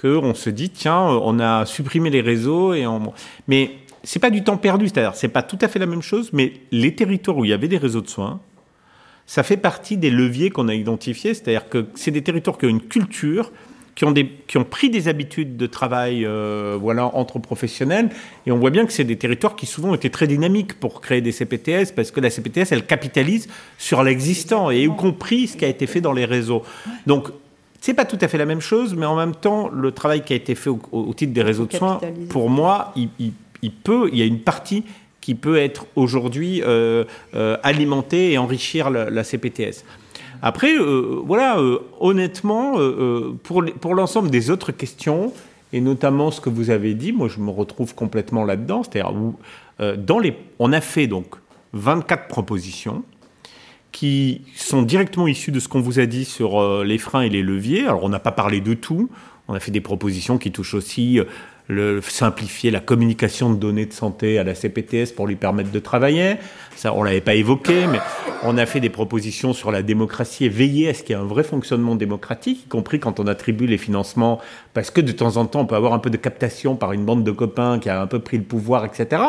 qu'on 0.00 0.34
se 0.34 0.48
dit, 0.48 0.70
tiens, 0.70 0.98
on 0.98 1.40
a 1.40 1.66
supprimé 1.66 2.08
les 2.08 2.22
réseaux, 2.22 2.72
et 2.72 2.86
on... 2.86 3.12
mais 3.48 3.72
c'est 4.06 4.20
pas 4.20 4.30
du 4.30 4.44
temps 4.44 4.56
perdu, 4.56 4.86
c'est-à-dire 4.86 5.16
c'est 5.16 5.28
pas 5.28 5.42
tout 5.42 5.58
à 5.60 5.68
fait 5.68 5.80
la 5.80 5.86
même 5.86 6.00
chose, 6.00 6.30
mais 6.32 6.52
les 6.70 6.94
territoires 6.94 7.36
où 7.36 7.44
il 7.44 7.50
y 7.50 7.52
avait 7.52 7.68
des 7.68 7.76
réseaux 7.76 8.00
de 8.00 8.08
soins, 8.08 8.40
ça 9.26 9.42
fait 9.42 9.56
partie 9.56 9.96
des 9.96 10.10
leviers 10.10 10.50
qu'on 10.50 10.68
a 10.68 10.74
identifiés, 10.74 11.34
c'est-à-dire 11.34 11.68
que 11.68 11.86
c'est 11.96 12.12
des 12.12 12.22
territoires 12.22 12.56
qui 12.56 12.66
ont 12.66 12.70
une 12.70 12.80
culture, 12.80 13.50
qui 13.96 14.04
ont, 14.04 14.12
des, 14.12 14.28
qui 14.46 14.58
ont 14.58 14.64
pris 14.64 14.90
des 14.90 15.08
habitudes 15.08 15.56
de 15.56 15.66
travail 15.66 16.24
euh, 16.24 16.78
voilà, 16.80 17.06
entre 17.16 17.40
professionnels. 17.40 18.10
Et 18.46 18.52
on 18.52 18.58
voit 18.58 18.70
bien 18.70 18.86
que 18.86 18.92
c'est 18.92 19.04
des 19.04 19.16
territoires 19.16 19.56
qui 19.56 19.66
souvent 19.66 19.92
étaient 19.94 20.10
très 20.10 20.28
dynamiques 20.28 20.74
pour 20.78 21.00
créer 21.00 21.20
des 21.20 21.32
CPTS, 21.32 21.92
parce 21.96 22.12
que 22.12 22.20
la 22.20 22.30
CPTS, 22.30 22.70
elle 22.70 22.86
capitalise 22.86 23.48
sur 23.78 24.04
l'existant, 24.04 24.70
et 24.70 24.84
y 24.84 24.86
compris 24.86 25.48
ce 25.48 25.56
qui 25.56 25.64
a 25.64 25.68
été 25.68 25.88
fait 25.88 26.00
dans 26.00 26.12
les 26.12 26.26
réseaux. 26.26 26.62
Donc, 27.06 27.28
c'est 27.80 27.94
pas 27.94 28.04
tout 28.04 28.18
à 28.20 28.28
fait 28.28 28.38
la 28.38 28.46
même 28.46 28.60
chose, 28.60 28.94
mais 28.94 29.06
en 29.06 29.16
même 29.16 29.34
temps, 29.34 29.68
le 29.68 29.92
travail 29.92 30.22
qui 30.22 30.32
a 30.32 30.36
été 30.36 30.54
fait 30.54 30.70
au, 30.70 31.14
titre 31.14 31.32
des 31.32 31.42
réseaux 31.42 31.66
de 31.66 31.76
soins, 31.76 32.00
pour 32.28 32.50
moi, 32.50 32.92
il, 32.96 33.08
il, 33.18 33.32
il 34.12 34.18
y 34.18 34.22
a 34.22 34.24
une 34.24 34.40
partie 34.40 34.84
qui 35.26 35.34
peut 35.34 35.56
être 35.56 35.86
aujourd'hui 35.96 36.62
euh, 36.62 37.02
euh, 37.34 37.56
alimentée 37.64 38.30
et 38.30 38.38
enrichir 38.38 38.90
la, 38.90 39.24
CPTS. 39.24 39.84
Après, 40.40 40.72
euh, 40.72 41.20
voilà, 41.24 41.58
honnêtement, 41.98 42.74
pour, 43.42 43.94
l'ensemble 43.96 44.30
des 44.30 44.50
autres 44.50 44.70
questions, 44.70 45.32
et 45.72 45.80
notamment 45.80 46.30
ce 46.30 46.40
que 46.40 46.48
vous 46.48 46.70
avez 46.70 46.94
dit, 46.94 47.10
moi 47.10 47.26
je 47.26 47.40
me 47.40 47.50
retrouve 47.50 47.92
complètement 47.96 48.44
là-dedans. 48.44 48.84
C'est-à-dire, 48.84 49.12
on 50.60 50.72
a 50.72 50.80
fait 50.80 51.08
donc 51.08 51.34
24 51.72 52.28
propositions 52.28 53.02
qui 53.90 54.42
sont 54.54 54.82
directement 54.82 55.26
issues 55.26 55.50
de 55.50 55.58
ce 55.58 55.66
qu'on 55.66 55.80
vous 55.80 55.98
a 55.98 56.06
dit 56.06 56.24
sur 56.24 56.84
les 56.84 56.98
freins 56.98 57.22
et 57.22 57.30
les 57.30 57.42
leviers. 57.42 57.82
Alors 57.82 58.04
on 58.04 58.08
n'a 58.10 58.20
pas 58.20 58.30
parlé 58.30 58.60
de 58.60 58.74
tout. 58.74 59.10
On 59.48 59.54
a 59.54 59.60
fait 59.60 59.72
des 59.72 59.80
propositions 59.80 60.38
qui 60.38 60.52
touchent 60.52 60.74
aussi 60.74 61.18
le, 61.68 62.00
simplifier 62.00 62.70
la 62.70 62.80
communication 62.80 63.50
de 63.50 63.56
données 63.56 63.86
de 63.86 63.92
santé 63.92 64.38
à 64.38 64.44
la 64.44 64.54
CPTS 64.54 65.12
pour 65.14 65.26
lui 65.26 65.36
permettre 65.36 65.70
de 65.70 65.78
travailler. 65.78 66.36
Ça, 66.76 66.92
on 66.92 67.02
l'avait 67.02 67.20
pas 67.20 67.34
évoqué, 67.34 67.86
mais 67.86 67.98
on 68.44 68.58
a 68.58 68.66
fait 68.66 68.80
des 68.80 68.90
propositions 68.90 69.52
sur 69.52 69.72
la 69.72 69.82
démocratie 69.82 70.44
et 70.44 70.48
veiller 70.48 70.90
à 70.90 70.94
ce 70.94 71.02
qu'il 71.02 71.16
y 71.16 71.18
ait 71.18 71.22
un 71.22 71.26
vrai 71.26 71.42
fonctionnement 71.42 71.94
démocratique, 71.94 72.64
y 72.66 72.68
compris 72.68 73.00
quand 73.00 73.18
on 73.18 73.26
attribue 73.26 73.66
les 73.66 73.78
financements, 73.78 74.40
parce 74.74 74.90
que 74.90 75.00
de 75.00 75.12
temps 75.12 75.38
en 75.38 75.46
temps, 75.46 75.60
on 75.60 75.66
peut 75.66 75.74
avoir 75.74 75.94
un 75.94 75.98
peu 75.98 76.10
de 76.10 76.18
captation 76.18 76.76
par 76.76 76.92
une 76.92 77.04
bande 77.04 77.24
de 77.24 77.30
copains 77.30 77.78
qui 77.78 77.88
a 77.88 78.00
un 78.00 78.06
peu 78.06 78.18
pris 78.18 78.36
le 78.36 78.44
pouvoir, 78.44 78.84
etc. 78.84 79.22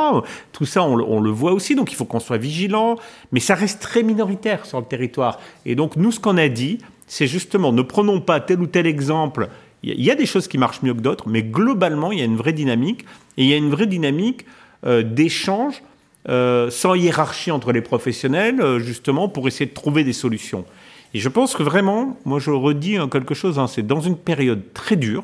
Tout 0.52 0.66
ça, 0.66 0.84
on, 0.84 1.00
on 1.00 1.22
le 1.22 1.32
voit 1.32 1.54
aussi, 1.54 1.76
donc 1.76 1.92
il 1.92 1.96
faut 1.96 2.06
qu'on 2.06 2.20
soit 2.20 2.38
vigilant, 2.38 2.98
mais 3.32 3.40
ça 3.40 3.56
reste 3.56 3.82
très 3.82 4.04
minoritaire 4.04 4.66
sur 4.66 4.80
le 4.80 4.86
territoire. 4.86 5.40
Et 5.66 5.76
donc, 5.76 5.96
nous, 5.96 6.12
ce 6.12 6.20
qu'on 6.20 6.38
a 6.38 6.50
dit, 6.50 6.80
c'est 7.08 7.28
justement, 7.28 7.72
ne 7.72 7.82
prenons 7.82 8.20
pas 8.20 8.42
tel 8.42 8.60
ou 8.60 8.68
tel 8.68 8.86
exemple 8.86 9.48
il 9.84 10.04
y 10.04 10.12
a 10.12 10.16
des 10.16 10.26
choses 10.26 10.48
qui 10.48 10.58
marchent 10.58 10.82
mieux 10.82 10.94
que 10.94 11.02
d'autres, 11.02 11.28
mais 11.28 11.44
globalement, 11.44 12.12
il 12.12 12.20
y 12.20 12.22
a 12.22 12.26
une 12.26 12.36
vraie 12.36 12.54
dynamique. 12.54 13.06
Et 13.38 13.44
il 13.44 13.50
y 13.50 13.54
a 13.54 13.58
une 13.58 13.70
vraie 13.70 13.88
dynamique 13.88 14.46
euh, 14.86 15.04
d'échange 15.04 15.82
euh, 16.30 16.70
sans 16.70 16.96
hiérarchie 16.96 17.52
entre 17.52 17.72
les 17.72 17.82
professionnels, 17.82 18.60
euh, 18.60 18.80
justement, 18.80 19.30
pour 19.30 19.48
essayer 19.48 19.68
de 19.68 19.74
trouver 19.74 20.04
des 20.04 20.14
solutions. 20.14 20.66
Et 21.14 21.20
je 21.20 21.30
pense 21.30 21.56
que 21.56 21.64
vraiment, 21.64 22.18
moi 22.26 22.40
je 22.40 22.52
redis 22.52 22.98
hein, 22.98 23.08
quelque 23.08 23.34
chose, 23.34 23.60
hein, 23.60 23.68
c'est 23.68 23.86
dans 23.86 24.02
une 24.02 24.18
période 24.18 24.62
très 24.74 24.98
dure 24.98 25.24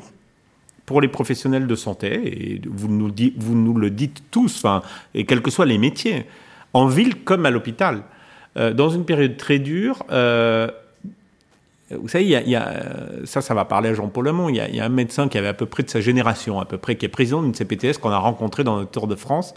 pour 0.86 1.00
les 1.00 1.08
professionnels 1.08 1.66
de 1.66 1.74
santé, 1.74 2.08
et 2.24 2.60
vous 2.66 2.88
nous, 2.88 3.12
vous 3.36 3.54
nous 3.54 3.74
le 3.74 3.90
dites 3.90 4.22
tous, 4.30 4.64
et 5.14 5.24
quels 5.24 5.40
que 5.40 5.50
soient 5.50 5.66
les 5.66 5.78
métiers, 5.78 6.26
en 6.72 6.86
ville 6.86 7.22
comme 7.24 7.46
à 7.46 7.50
l'hôpital, 7.50 8.02
dans 8.54 8.90
une 8.90 9.06
période 9.06 9.38
très 9.38 9.58
dure, 9.58 10.04
vous 11.90 12.08
savez, 12.08 12.24
il 12.24 12.30
y, 12.30 12.56
a, 12.56 12.68
euh, 12.68 13.20
ça, 13.24 13.42
ça 13.42 13.52
va 13.52 13.64
parler 13.66 13.90
à 13.90 13.94
Jean-Paul 13.94 14.24
Lemont. 14.24 14.48
Il 14.48 14.56
y, 14.56 14.80
a, 14.80 14.84
un 14.84 14.88
médecin 14.88 15.28
qui 15.28 15.36
avait 15.36 15.48
à 15.48 15.54
peu 15.54 15.66
près 15.66 15.82
de 15.82 15.90
sa 15.90 16.00
génération, 16.00 16.58
à 16.58 16.64
peu 16.64 16.78
près, 16.78 16.96
qui 16.96 17.04
est 17.04 17.10
président 17.10 17.42
d'une 17.42 17.54
CPTS 17.54 17.98
qu'on 18.00 18.10
a 18.10 18.18
rencontré 18.18 18.64
dans 18.64 18.76
notre 18.76 18.90
Tour 18.90 19.06
de 19.06 19.14
France, 19.14 19.54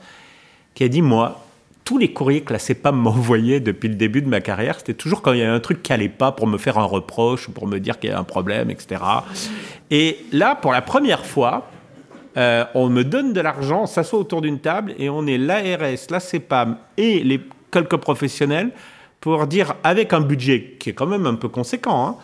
qui 0.74 0.84
a 0.84 0.90
dit 0.90 1.02
Moi, 1.02 1.40
tous 1.86 1.98
les 1.98 2.12
courriers 2.12 2.42
que 2.42 2.52
la 2.52 2.60
CEPAM 2.60 2.98
m'envoyait 2.98 3.62
depuis 3.62 3.88
le 3.88 3.96
début 3.96 4.22
de 4.22 4.28
ma 4.28 4.42
carrière, 4.42 4.78
c'était 4.78 4.94
toujours 4.94 5.22
quand 5.22 5.32
il 5.32 5.40
y 5.40 5.42
avait 5.42 5.52
un 5.52 5.62
truc 5.62 5.82
qui 5.82 5.94
n'allait 5.94 6.10
pas 6.10 6.34
pour 6.34 6.48
me 6.48 6.58
faire 6.58 6.78
un 6.78 6.84
reproche, 6.84 7.48
pour 7.48 7.66
me 7.66 7.80
dire 7.80 7.98
qu'il 7.98 8.10
y 8.10 8.14
a 8.14 8.20
un 8.20 8.26
problème, 8.26 8.70
etc. 8.70 9.02
Et 9.90 10.18
là, 10.34 10.56
pour 10.56 10.74
la 10.74 10.82
première 10.82 11.26
fois, 11.26 11.70
euh, 12.36 12.66
on 12.76 12.90
me 12.90 13.04
donne 13.04 13.32
de 13.32 13.40
l'argent, 13.40 13.84
on 13.84 13.88
s'assoit 13.88 14.20
autour 14.20 14.42
d'une 14.42 14.60
table 14.60 14.94
et 15.00 15.10
on 15.10 15.26
est 15.26 15.38
l'ARS, 15.38 16.08
la 16.10 16.20
CEPAM 16.20 16.78
et 16.98 17.24
les 17.24 17.40
quelques 17.72 17.98
professionnels 17.98 18.72
pour 19.22 19.48
dire, 19.48 19.76
avec 19.84 20.14
un 20.14 20.22
budget 20.22 20.76
qui 20.80 20.90
est 20.90 20.94
quand 20.94 21.08
même 21.08 21.26
un 21.26 21.36
peu 21.36 21.50
conséquent, 21.50 22.08
hein, 22.08 22.16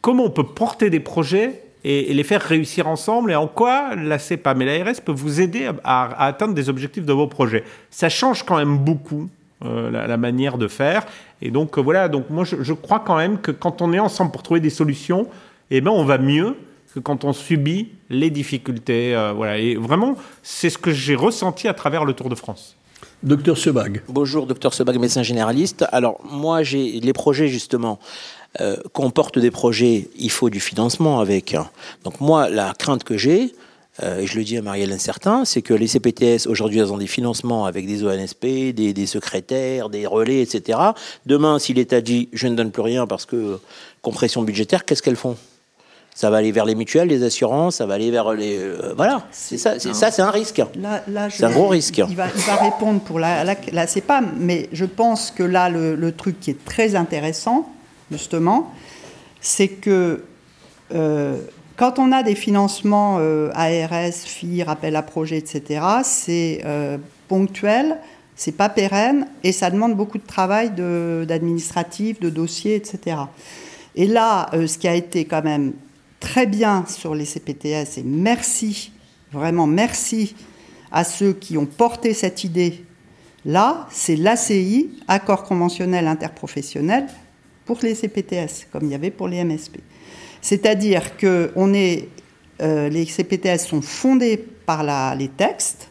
comment 0.00 0.24
on 0.24 0.30
peut 0.30 0.44
porter 0.44 0.90
des 0.90 1.00
projets 1.00 1.62
et, 1.84 2.12
les 2.12 2.24
faire 2.24 2.42
réussir 2.42 2.88
ensemble 2.88 3.32
et 3.32 3.36
en 3.36 3.46
quoi 3.46 3.94
la 3.94 4.18
CEPAM 4.18 4.62
et 4.62 4.78
l'ARS 4.78 5.00
peuvent 5.04 5.16
vous 5.16 5.40
aider 5.40 5.70
à, 5.84 6.24
atteindre 6.24 6.54
des 6.54 6.68
objectifs 6.68 7.04
de 7.04 7.12
vos 7.12 7.26
projets. 7.26 7.64
Ça 7.90 8.08
change 8.08 8.42
quand 8.44 8.56
même 8.56 8.78
beaucoup 8.78 9.28
euh, 9.64 9.90
la, 9.90 10.16
manière 10.16 10.58
de 10.58 10.68
faire. 10.68 11.04
Et 11.42 11.50
donc 11.50 11.78
euh, 11.78 11.80
voilà, 11.80 12.08
donc 12.08 12.30
moi 12.30 12.44
je, 12.44 12.72
crois 12.72 13.00
quand 13.00 13.16
même 13.16 13.38
que 13.38 13.50
quand 13.50 13.82
on 13.82 13.92
est 13.92 13.98
ensemble 13.98 14.30
pour 14.30 14.42
trouver 14.42 14.60
des 14.60 14.70
solutions, 14.70 15.26
eh 15.70 15.80
ben 15.80 15.90
on 15.90 16.04
va 16.04 16.18
mieux 16.18 16.56
que 16.94 17.00
quand 17.00 17.24
on 17.24 17.32
subit 17.32 17.90
les 18.08 18.30
difficultés. 18.30 19.14
Euh, 19.14 19.32
voilà. 19.32 19.58
Et 19.58 19.74
vraiment, 19.74 20.16
c'est 20.42 20.70
ce 20.70 20.78
que 20.78 20.92
j'ai 20.92 21.14
ressenti 21.14 21.68
à 21.68 21.74
travers 21.74 22.04
le 22.04 22.12
Tour 22.12 22.28
de 22.28 22.34
France. 22.34 22.77
Docteur 23.24 23.58
Sebag. 23.58 24.02
Bonjour, 24.08 24.46
docteur 24.46 24.72
Sebag, 24.72 24.96
médecin 24.96 25.24
généraliste. 25.24 25.84
Alors, 25.90 26.20
moi, 26.30 26.62
j'ai 26.62 27.00
les 27.00 27.12
projets, 27.12 27.48
justement, 27.48 27.98
euh, 28.60 28.76
qu'on 28.92 29.10
porte 29.10 29.40
des 29.40 29.50
projets, 29.50 30.08
il 30.16 30.30
faut 30.30 30.50
du 30.50 30.60
financement 30.60 31.18
avec. 31.18 31.56
Donc, 32.04 32.20
moi, 32.20 32.48
la 32.48 32.74
crainte 32.78 33.02
que 33.02 33.16
j'ai, 33.16 33.54
euh, 34.04 34.20
et 34.20 34.26
je 34.28 34.38
le 34.38 34.44
dis 34.44 34.56
à 34.56 34.62
Marielle 34.62 34.92
Incertain, 34.92 35.44
c'est 35.44 35.62
que 35.62 35.74
les 35.74 35.88
CPTS, 35.88 36.46
aujourd'hui, 36.46 36.78
elles 36.78 36.92
ont 36.92 36.98
des 36.98 37.08
financements 37.08 37.66
avec 37.66 37.88
des 37.88 38.04
ONSP, 38.04 38.72
des, 38.72 38.92
des 38.92 39.06
secrétaires, 39.06 39.88
des 39.88 40.06
relais, 40.06 40.40
etc. 40.40 40.78
Demain, 41.26 41.58
si 41.58 41.74
l'État 41.74 42.00
dit 42.00 42.28
je 42.32 42.46
ne 42.46 42.54
donne 42.54 42.70
plus 42.70 42.82
rien 42.82 43.08
parce 43.08 43.26
que 43.26 43.58
compression 44.00 44.42
budgétaire, 44.42 44.84
qu'est-ce 44.84 45.02
qu'elles 45.02 45.16
font? 45.16 45.36
Ça 46.18 46.30
va 46.30 46.38
aller 46.38 46.50
vers 46.50 46.64
les 46.64 46.74
mutuelles, 46.74 47.06
les 47.06 47.22
assurances, 47.22 47.76
ça 47.76 47.86
va 47.86 47.94
aller 47.94 48.10
vers 48.10 48.32
les. 48.32 48.58
Euh, 48.58 48.92
voilà, 48.96 49.22
c'est 49.30 49.56
ça, 49.56 49.78
c'est 49.78 49.94
ça, 49.94 50.10
c'est 50.10 50.20
un 50.20 50.32
risque. 50.32 50.60
C'est 51.30 51.44
un 51.44 51.50
gros 51.52 51.68
risque. 51.68 52.02
Il 52.08 52.16
va, 52.16 52.26
répondre 52.60 52.98
pour 52.98 53.20
la, 53.20 53.44
la, 53.44 53.86
CEPAM, 53.86 54.32
mais 54.36 54.68
je 54.72 54.84
pense 54.84 55.30
que 55.30 55.44
là, 55.44 55.70
le, 55.70 56.10
truc 56.10 56.40
qui 56.40 56.50
est 56.50 56.64
très 56.64 56.96
intéressant, 56.96 57.70
justement, 58.10 58.74
c'est 59.40 59.68
que 59.68 60.24
euh, 60.92 61.36
quand 61.76 62.00
on 62.00 62.10
a 62.10 62.24
des 62.24 62.34
financements 62.34 63.18
euh, 63.20 63.52
ARS, 63.54 64.12
FIR, 64.12 64.70
appel 64.70 64.96
à 64.96 65.02
projet, 65.02 65.36
etc., 65.36 65.80
c'est 66.02 66.64
ponctuel, 67.28 67.96
c'est 68.34 68.56
pas 68.56 68.68
pérenne 68.68 69.28
et 69.44 69.52
ça 69.52 69.70
demande 69.70 69.94
beaucoup 69.94 70.18
de 70.18 70.26
travail 70.26 70.70
d'administratif, 70.70 72.18
de, 72.18 72.28
de 72.28 72.34
dossiers, 72.34 72.74
etc. 72.74 73.18
Et 73.94 74.08
là, 74.08 74.50
ce 74.52 74.78
qui 74.78 74.88
a 74.88 74.96
été 74.96 75.24
quand 75.24 75.44
même 75.44 75.74
très 76.20 76.46
bien 76.46 76.84
sur 76.86 77.14
les 77.14 77.24
CPTS 77.24 77.98
et 77.98 78.02
merci, 78.04 78.92
vraiment 79.32 79.66
merci 79.66 80.34
à 80.90 81.04
ceux 81.04 81.32
qui 81.32 81.56
ont 81.58 81.66
porté 81.66 82.14
cette 82.14 82.44
idée. 82.44 82.84
Là, 83.44 83.86
c'est 83.90 84.16
l'ACI, 84.16 84.90
accord 85.06 85.44
conventionnel 85.44 86.06
interprofessionnel, 86.06 87.06
pour 87.64 87.78
les 87.82 87.94
CPTS, 87.94 88.66
comme 88.72 88.84
il 88.84 88.90
y 88.90 88.94
avait 88.94 89.10
pour 89.10 89.28
les 89.28 89.44
MSP. 89.44 89.78
C'est-à-dire 90.40 91.16
que 91.16 91.52
on 91.54 91.74
est, 91.74 92.08
euh, 92.62 92.88
les 92.88 93.04
CPTS 93.04 93.58
sont 93.58 93.82
fondés 93.82 94.38
par 94.38 94.82
les 95.16 95.28
textes, 95.28 95.90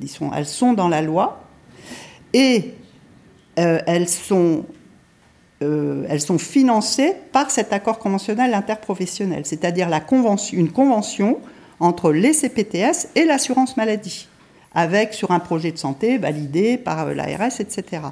ils 0.00 0.08
sont, 0.08 0.32
elles 0.32 0.46
sont 0.46 0.72
dans 0.72 0.88
la 0.88 1.02
loi, 1.02 1.44
et 2.32 2.74
euh, 3.58 3.80
elles 3.86 4.08
sont 4.08 4.64
euh, 5.62 6.04
elles 6.08 6.20
sont 6.20 6.38
financées 6.38 7.14
par 7.32 7.50
cet 7.50 7.72
accord 7.72 7.98
conventionnel 7.98 8.54
interprofessionnel, 8.54 9.46
c'est-à-dire 9.46 9.88
une 10.52 10.70
convention 10.70 11.38
entre 11.80 12.12
les 12.12 12.32
CPTS 12.32 13.08
et 13.14 13.24
l'assurance 13.24 13.76
maladie, 13.76 14.28
avec 14.74 15.14
sur 15.14 15.30
un 15.30 15.40
projet 15.40 15.72
de 15.72 15.78
santé 15.78 16.18
validé 16.18 16.76
par 16.76 17.08
euh, 17.08 17.14
l'ARS, 17.14 17.60
etc. 17.60 18.02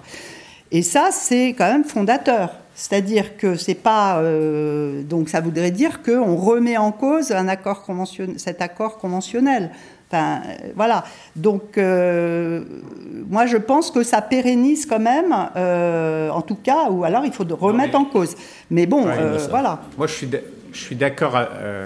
Et 0.72 0.82
ça, 0.82 1.08
c'est 1.12 1.48
quand 1.56 1.70
même 1.70 1.84
fondateur. 1.84 2.50
C'est-à-dire 2.74 3.36
que 3.36 3.56
c'est 3.56 3.74
pas. 3.74 4.20
Euh, 4.20 5.02
donc 5.02 5.28
ça 5.28 5.40
voudrait 5.40 5.70
dire 5.70 6.02
qu'on 6.02 6.36
remet 6.36 6.78
en 6.78 6.92
cause 6.92 7.34
cet 8.36 8.62
accord 8.62 8.98
conventionnel. 8.98 9.70
Enfin, 10.10 10.40
euh, 10.44 10.72
voilà. 10.74 11.04
Donc, 11.36 11.78
euh, 11.78 12.64
moi, 13.28 13.46
je 13.46 13.56
pense 13.56 13.92
que 13.92 14.02
ça 14.02 14.20
pérennise 14.20 14.84
quand 14.84 14.98
même, 14.98 15.32
euh, 15.54 16.30
en 16.30 16.42
tout 16.42 16.56
cas, 16.56 16.90
ou 16.90 17.04
alors 17.04 17.24
il 17.24 17.32
faut 17.32 17.44
remettre 17.48 17.96
en 17.96 18.04
cause. 18.04 18.34
Mais 18.70 18.86
bon, 18.86 19.06
voilà. 19.48 19.80
Moi, 19.96 20.08
je 20.08 20.12
suis, 20.12 20.28
je 20.72 20.78
suis 20.78 20.96
d'accord, 20.96 21.38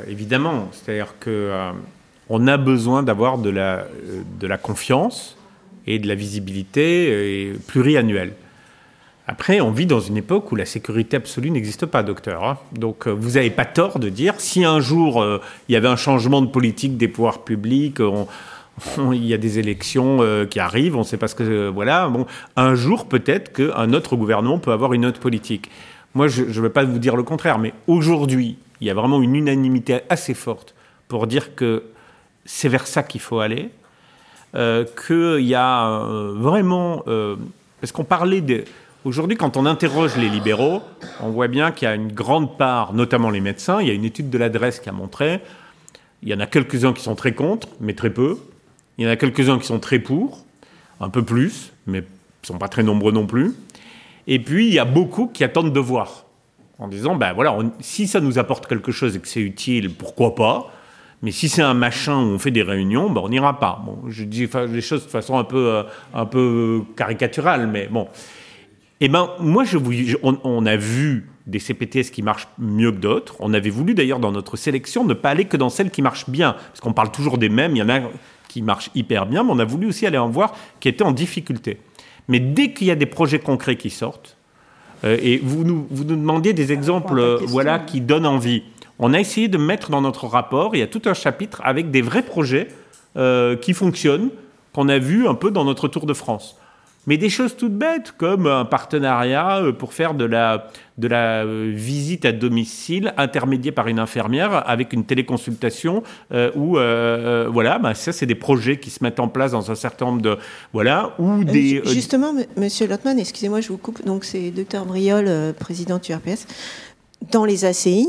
évidemment. 0.09 0.69
C'est-à-dire 0.73 1.15
que 1.21 1.51
on 2.31 2.47
a 2.47 2.57
besoin 2.57 3.03
d'avoir 3.03 3.37
de 3.37 3.51
la, 3.51 3.85
de 4.41 4.47
la 4.47 4.57
confiance 4.57 5.37
et 5.87 5.99
de 5.99 6.09
la 6.09 6.15
visibilité 6.15 7.53
pluriannuelle. 7.67 8.33
Après, 9.27 9.63
on 9.63 9.71
vit 9.71 9.87
dans 9.87 10.01
une 10.01 10.19
époque 10.19 10.53
où 10.53 10.57
la 10.57 10.67
sécurité 10.67 11.17
absolue 11.17 11.51
n'existe 11.51 11.87
pas, 11.87 12.03
docteur. 12.03 12.45
Hein. 12.45 12.59
Donc, 12.73 13.07
euh, 13.07 13.11
vous 13.11 13.33
n'avez 13.33 13.51
pas 13.51 13.65
tort 13.65 13.99
de 13.99 14.11
dire, 14.11 14.35
si 14.37 14.65
un 14.65 14.81
jour 14.81 15.23
euh, 15.23 15.41
il 15.69 15.73
y 15.73 15.77
avait 15.77 15.89
un 15.89 15.97
changement 15.97 16.43
de 16.43 16.47
politique 16.47 16.99
des 16.99 17.09
pouvoirs 17.09 17.43
publics, 17.43 18.01
il 18.99 19.25
y 19.25 19.33
a 19.33 19.39
des 19.39 19.59
élections 19.59 20.19
euh, 20.21 20.45
qui 20.45 20.61
arrivent, 20.61 20.97
on 20.97 21.01
ne 21.01 21.05
sait 21.05 21.17
pas 21.17 21.29
ce 21.29 21.35
que... 21.35 21.69
voilà, 21.69 22.09
bon, 22.09 22.27
un 22.57 22.75
jour 22.75 23.07
peut-être 23.07 23.53
qu'un 23.55 23.95
autre 23.95 24.17
gouvernement 24.17 24.59
peut 24.59 24.73
avoir 24.73 24.93
une 24.93 25.07
autre 25.07 25.21
politique. 25.21 25.71
Moi, 26.13 26.29
je 26.29 26.43
ne 26.43 26.61
veux 26.61 26.69
pas 26.69 26.85
vous 26.85 26.99
dire 26.99 27.17
le 27.17 27.23
contraire, 27.23 27.59
mais 27.59 27.73
aujourd'hui, 27.87 28.59
il 28.83 28.87
y 28.87 28.91
a 28.91 28.95
vraiment 28.95 29.23
une 29.23 29.37
unanimité 29.37 30.01
assez 30.11 30.35
forte 30.35 30.75
pour 31.09 31.27
dire 31.27 31.55
que 31.55 31.85
c'est 32.45 32.69
vers 32.69 32.87
ça 32.87 33.03
qu'il 33.03 33.23
faut 33.23 33.41
aller, 33.41 33.71
qu'il 34.55 35.41
y 35.41 35.55
a 35.55 36.07
vraiment... 36.35 37.03
parce 37.81 37.91
qu'on 37.91 38.05
parlait 38.05 38.43
de 38.43 38.65
Aujourd'hui, 39.05 39.37
quand 39.37 39.59
on 39.59 39.67
interroge 39.67 40.17
les 40.17 40.31
libéraux, 40.31 40.81
on 41.21 41.29
voit 41.29 41.49
bien 41.49 41.73
qu'il 41.73 41.87
y 41.87 41.91
a 41.91 41.95
une 41.95 42.11
grande 42.11 42.57
part, 42.57 42.95
notamment 42.95 43.29
les 43.29 43.43
médecins, 43.43 43.83
il 43.83 43.89
y 43.89 43.91
a 43.91 43.93
une 43.93 44.07
étude 44.07 44.31
de 44.31 44.39
l'adresse 44.39 44.81
qui 44.81 44.89
a 44.89 44.93
montré, 44.93 45.43
il 46.23 46.31
y 46.31 46.35
en 46.35 46.41
a 46.41 46.47
quelques-uns 46.47 46.95
qui 46.95 47.03
sont 47.03 47.15
très 47.15 47.33
contre, 47.33 47.69
mais 47.81 47.93
très 47.93 48.09
peu. 48.09 48.39
Il 48.97 49.05
y 49.05 49.07
en 49.07 49.11
a 49.11 49.17
quelques-uns 49.17 49.59
qui 49.59 49.67
sont 49.67 49.79
très 49.79 49.99
pour, 49.99 50.47
un 51.01 51.11
peu 51.11 51.23
plus, 51.23 51.75
mais 51.87 52.01
ne 52.01 52.07
sont 52.47 52.57
pas 52.57 52.69
très 52.69 52.83
nombreux 52.83 53.13
non 53.13 53.27
plus. 53.27 53.53
Et 54.27 54.39
puis, 54.39 54.69
il 54.69 54.73
y 54.73 54.79
a 54.79 54.87
beaucoup 54.87 55.27
qui 55.27 55.45
attendent 55.45 55.75
de 55.75 55.81
voir, 55.81 56.25
en 56.79 56.89
disant, 56.89 57.15
ben 57.15 57.35
voilà, 57.35 57.59
si 57.81 58.07
ça 58.09 58.21
nous 58.21 58.39
apporte 58.39 58.67
quelque 58.67 58.91
chose 58.91 59.17
et 59.17 59.21
que 59.21 59.29
c'est 59.29 59.43
utile, 59.43 59.93
pourquoi 59.93 60.35
pas 60.35 60.71
mais 61.23 61.31
si 61.31 61.49
c'est 61.49 61.63
un 61.63 61.73
machin 61.73 62.17
où 62.19 62.35
on 62.35 62.39
fait 62.39 62.51
des 62.51 62.63
réunions, 62.63 63.09
ben 63.09 63.23
on 63.25 63.31
n'ira 63.31 63.59
pas. 63.59 63.83
Bon, 63.87 63.97
je 64.11 64.25
dis 64.25 64.47
les 64.69 64.83
choses 64.83 65.07
de 65.07 65.11
façon 65.11 65.39
un 65.39 65.45
peu, 65.45 65.69
euh, 65.69 65.83
un 66.13 66.27
peu 66.27 66.83
caricaturale, 66.97 67.67
mais 67.67 67.87
bon. 67.87 68.09
Eh 69.01 69.09
ben, 69.09 69.31
moi, 69.41 69.65
je 69.65 69.77
vous, 69.77 69.93
on, 70.23 70.67
a 70.67 70.77
vu 70.77 71.29
des 71.47 71.59
CPTS 71.59 72.11
qui 72.13 72.23
marchent 72.23 72.49
mieux 72.59 72.93
que 72.93 72.99
d'autres. 72.99 73.37
On 73.41 73.53
avait 73.53 73.71
voulu 73.71 73.95
d'ailleurs 73.95 74.21
dans 74.21 74.33
notre 74.33 74.57
sélection 74.57 75.05
ne 75.05 75.15
pas 75.15 75.31
aller 75.31 75.47
que 75.47 75.57
dans 75.57 75.69
celles 75.69 75.91
qui 75.91 76.01
marchent 76.01 76.31
bien, 76.31 76.53
parce 76.53 76.81
qu'on 76.81 76.93
parle 76.93 77.11
toujours 77.11 77.39
des 77.39 77.49
mêmes. 77.49 77.75
Il 77.75 77.79
y 77.79 77.83
en 77.83 77.89
a 77.89 78.01
qui 78.49 78.63
marchent 78.63 78.91
hyper 78.95 79.27
bien, 79.27 79.43
mais 79.43 79.51
on 79.53 79.59
a 79.59 79.65
voulu 79.65 79.89
aussi 79.89 80.07
aller 80.07 80.19
en 80.19 80.29
voir 80.29 80.55
qui 80.81 80.89
étaient 80.89 81.05
en 81.05 81.13
difficulté. 81.13 81.81
Mais 82.29 82.39
dès 82.41 82.73
qu'il 82.73 82.87
y 82.87 82.91
a 82.91 82.97
des 82.97 83.07
projets 83.07 83.41
concrets 83.41 83.77
qui 83.77 83.91
sortent, 83.91 84.37
euh, 85.03 85.19
et 85.21 85.39
vous 85.39 85.65
nous, 85.65 85.87
vous 85.91 86.05
nous 86.05 86.17
demandiez 86.17 86.53
des 86.53 86.73
exemples, 86.73 87.19
euh, 87.19 87.39
voilà, 87.43 87.81
qui 87.81 88.01
donnent 88.01 88.27
envie. 88.27 88.63
On 88.99 89.13
a 89.13 89.21
essayé 89.21 89.49
de 89.49 89.59
mettre 89.59 89.91
dans 89.91 90.01
notre 90.01 90.27
rapport, 90.27 90.77
il 90.77 90.79
y 90.79 90.83
a 90.83 90.87
tout 90.87 91.03
un 91.07 91.15
chapitre 91.15 91.61
avec 91.65 91.91
des 91.91 92.01
vrais 92.01 92.23
projets 92.23 92.69
euh, 93.17 93.57
qui 93.57 93.75
fonctionnent, 93.75 94.31
qu'on 94.73 94.89
a 94.89 94.99
vus 94.99 95.27
un 95.27 95.35
peu 95.35 95.51
dans 95.51 95.65
notre 95.65 95.89
Tour 95.89 96.07
de 96.07 96.15
France 96.15 96.57
mais 97.07 97.17
des 97.17 97.29
choses 97.29 97.57
toutes 97.57 97.77
bêtes, 97.77 98.13
comme 98.17 98.47
un 98.47 98.65
partenariat 98.65 99.59
euh, 99.59 99.73
pour 99.73 99.93
faire 99.93 100.15
de 100.15 100.25
la, 100.25 100.69
de 100.99 101.09
la 101.09 101.45
euh, 101.45 101.73
visite 101.75 102.25
à 102.25 102.33
domicile 102.33 103.13
intermédiée 103.17 103.73
par 103.73 103.89
une 103.89 103.99
infirmière 103.99 104.69
avec 104.69 104.93
une 104.93 105.05
téléconsultation, 105.05 106.03
euh, 106.33 106.51
où, 106.55 106.73
voilà, 107.53 107.79
bah, 107.79 107.95
ça, 107.95 108.13
c'est 108.13 108.27
des 108.27 108.35
projets 108.35 108.79
qui 108.79 108.91
se 108.91 109.03
mettent 109.03 109.21
en 109.21 109.29
place 109.29 109.53
dans 109.53 109.71
un 109.71 109.75
certain 109.75 110.07
nombre 110.07 110.23
de. 110.23 110.39
Voilà, 110.73 111.15
ou 111.19 111.45
des. 111.45 111.83
Justement, 111.85 112.33
monsieur 112.57 112.87
Lottmann, 112.87 113.19
excusez-moi, 113.19 113.61
je 113.61 113.69
vous 113.69 113.79
coupe, 113.79 114.05
donc 114.05 114.25
c'est 114.25 114.51
Dr 114.51 114.85
Briol, 114.85 115.55
président 115.59 115.99
du 115.99 116.13
RPS. 116.13 116.47
Dans 117.31 117.45
les 117.45 117.65
ACI, 117.65 118.09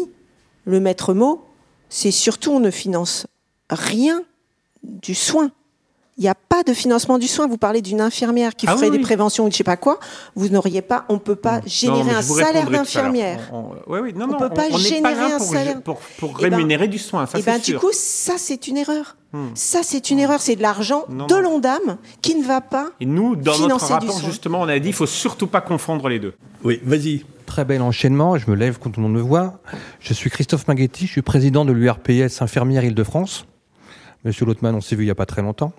le 0.65 0.79
maître 0.79 1.13
mot, 1.13 1.45
c'est 1.89 2.11
surtout 2.11 2.51
on 2.51 2.59
ne 2.59 2.71
finance 2.71 3.27
rien 3.69 4.21
du 4.83 5.15
soin. 5.15 5.51
Il 6.17 6.21
n'y 6.21 6.29
a 6.29 6.35
pas 6.35 6.63
de 6.63 6.73
financement 6.73 7.17
du 7.17 7.27
soin. 7.27 7.45
Vous 7.45 7.57
parlez 7.57 7.81
d'une 7.81 7.99
infirmière 7.99 8.55
qui 8.55 8.67
ah 8.69 8.75
ferait 8.75 8.89
des 8.89 8.99
préventions 8.99 9.43
ou 9.43 9.47
je 9.47 9.51
ne 9.51 9.55
sais 9.55 9.65
pas 9.65 9.75
quoi. 9.75 9.99
Vous 10.35 10.47
n'auriez 10.47 10.81
pas, 10.81 11.03
on 11.09 11.15
ne 11.15 11.19
peut 11.19 11.35
pas 11.35 11.59
générer 11.65 12.11
un 12.11 12.21
salaire 12.21 12.69
d'infirmière. 12.69 13.49
On, 13.51 13.71
oui, 13.87 13.99
oui, 14.01 14.13
non, 14.13 14.27
on 14.29 14.33
ne 14.33 14.39
peut 14.47 14.53
pas 14.53 14.69
générer 14.77 15.33
un 15.33 15.37
pour, 15.37 15.45
salaire. 15.45 15.81
Pour, 15.81 15.99
pour 16.17 16.37
eh 16.39 16.43
ben, 16.43 16.55
rémunérer 16.55 16.87
du 16.87 16.99
soin, 16.99 17.25
ça 17.25 17.37
et 17.37 17.41
eh 17.41 17.43
ben, 17.43 17.59
Du 17.59 17.77
coup, 17.77 17.91
ça, 17.91 18.35
c'est 18.37 18.69
une 18.69 18.77
erreur. 18.77 19.17
Hmm. 19.33 19.47
Ça, 19.55 19.81
c'est 19.83 20.09
une 20.09 20.19
erreur. 20.19 20.39
C'est 20.39 20.55
de 20.55 20.61
l'argent 20.61 21.03
de 21.09 21.35
l'ONDAM 21.35 21.97
qui 22.21 22.35
ne 22.35 22.45
va 22.45 22.61
pas. 22.61 22.91
Et 23.01 23.05
nous, 23.05 23.35
dans 23.35 23.59
notre 23.59 23.85
rapport, 23.85 24.21
justement, 24.21 24.61
on 24.61 24.69
a 24.69 24.75
dit 24.75 24.83
qu'il 24.83 24.91
ne 24.91 24.95
faut 24.95 25.05
surtout 25.07 25.47
pas 25.47 25.59
confondre 25.59 26.07
les 26.07 26.19
deux. 26.19 26.33
Oui, 26.63 26.79
vas-y. 26.83 27.25
Très 27.45 27.65
bel 27.65 27.81
enchaînement. 27.81 28.37
Je 28.37 28.49
me 28.49 28.55
lève 28.55 28.79
quand 28.79 28.89
tout 28.89 29.01
le 29.01 29.07
monde 29.07 29.15
me 29.15 29.21
voit. 29.21 29.59
Je 29.99 30.13
suis 30.13 30.29
Christophe 30.29 30.67
Maghetti. 30.67 31.07
Je 31.07 31.11
suis 31.11 31.21
président 31.21 31.65
de 31.65 31.73
l'URPS 31.73 32.41
Infirmière 32.41 32.85
Île-de-France. 32.85 33.45
Monsieur 34.25 34.47
Lotman, 34.47 34.73
on 34.73 34.81
s'est 34.81 34.95
vu 34.95 35.03
il 35.03 35.05
n'y 35.05 35.11
a 35.11 35.15
pas 35.15 35.27
très 35.27 35.43
longtemps. 35.43 35.71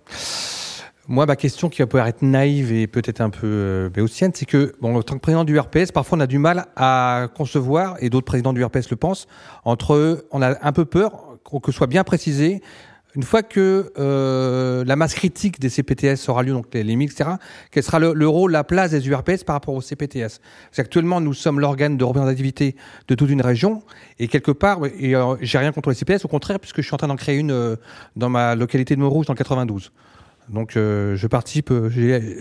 Moi, 1.08 1.26
ma 1.26 1.34
question 1.34 1.68
qui 1.68 1.82
va 1.82 1.86
pouvoir 1.88 2.06
être 2.06 2.22
naïve 2.22 2.72
et 2.72 2.86
peut-être 2.86 3.20
un 3.20 3.30
peu 3.30 3.46
euh, 3.46 3.88
béotienne, 3.88 4.30
c'est 4.34 4.46
que, 4.46 4.72
bon, 4.80 4.96
en 4.96 5.02
tant 5.02 5.14
que 5.14 5.20
président 5.20 5.42
du 5.42 5.58
RPS, 5.58 5.90
parfois 5.92 6.18
on 6.18 6.20
a 6.20 6.28
du 6.28 6.38
mal 6.38 6.66
à 6.76 7.26
concevoir, 7.34 7.96
et 8.00 8.08
d'autres 8.08 8.24
présidents 8.26 8.52
du 8.52 8.64
RPS 8.64 8.88
le 8.90 8.96
pensent, 8.96 9.26
entre, 9.64 10.26
on 10.30 10.42
a 10.42 10.64
un 10.64 10.72
peu 10.72 10.84
peur 10.84 11.38
que 11.62 11.72
soit 11.72 11.88
bien 11.88 12.04
précisé, 12.04 12.62
une 13.16 13.22
fois 13.22 13.42
que 13.42 13.92
euh, 13.98 14.84
la 14.84 14.96
masse 14.96 15.14
critique 15.14 15.58
des 15.58 15.70
CPTS 15.70 16.28
aura 16.28 16.42
lieu, 16.42 16.52
donc 16.52 16.66
les, 16.72 16.84
les 16.84 16.92
etc., 17.04 17.30
quel 17.70 17.82
sera 17.82 17.98
le, 17.98 18.12
le, 18.12 18.28
rôle, 18.28 18.52
la 18.52 18.64
place 18.64 18.90
des 18.90 19.08
URPS 19.08 19.44
par 19.44 19.54
rapport 19.54 19.74
aux 19.74 19.80
CPTS 19.80 20.18
Parce 20.20 20.40
qu'actuellement, 20.76 21.20
nous 21.20 21.34
sommes 21.34 21.58
l'organe 21.58 21.96
de 21.96 22.04
représentativité 22.04 22.76
de 23.08 23.14
toute 23.14 23.30
une 23.30 23.42
région, 23.42 23.82
et 24.18 24.28
quelque 24.28 24.52
part, 24.52 24.80
euh, 24.84 25.36
j'ai 25.40 25.58
rien 25.58 25.72
contre 25.72 25.88
les 25.88 25.96
CPTS, 25.96 26.24
au 26.24 26.28
contraire, 26.28 26.60
puisque 26.60 26.82
je 26.82 26.86
suis 26.86 26.94
en 26.94 26.98
train 26.98 27.08
d'en 27.08 27.16
créer 27.16 27.38
une 27.38 27.50
euh, 27.50 27.76
dans 28.16 28.28
ma 28.28 28.54
localité 28.54 28.94
de 28.94 29.00
Montrouge, 29.00 29.26
dans 29.26 29.32
le 29.32 29.38
92. 29.38 29.92
Donc 30.48 30.76
euh, 30.76 31.16
je 31.16 31.26
participe, 31.26 31.70
euh, 31.70 31.90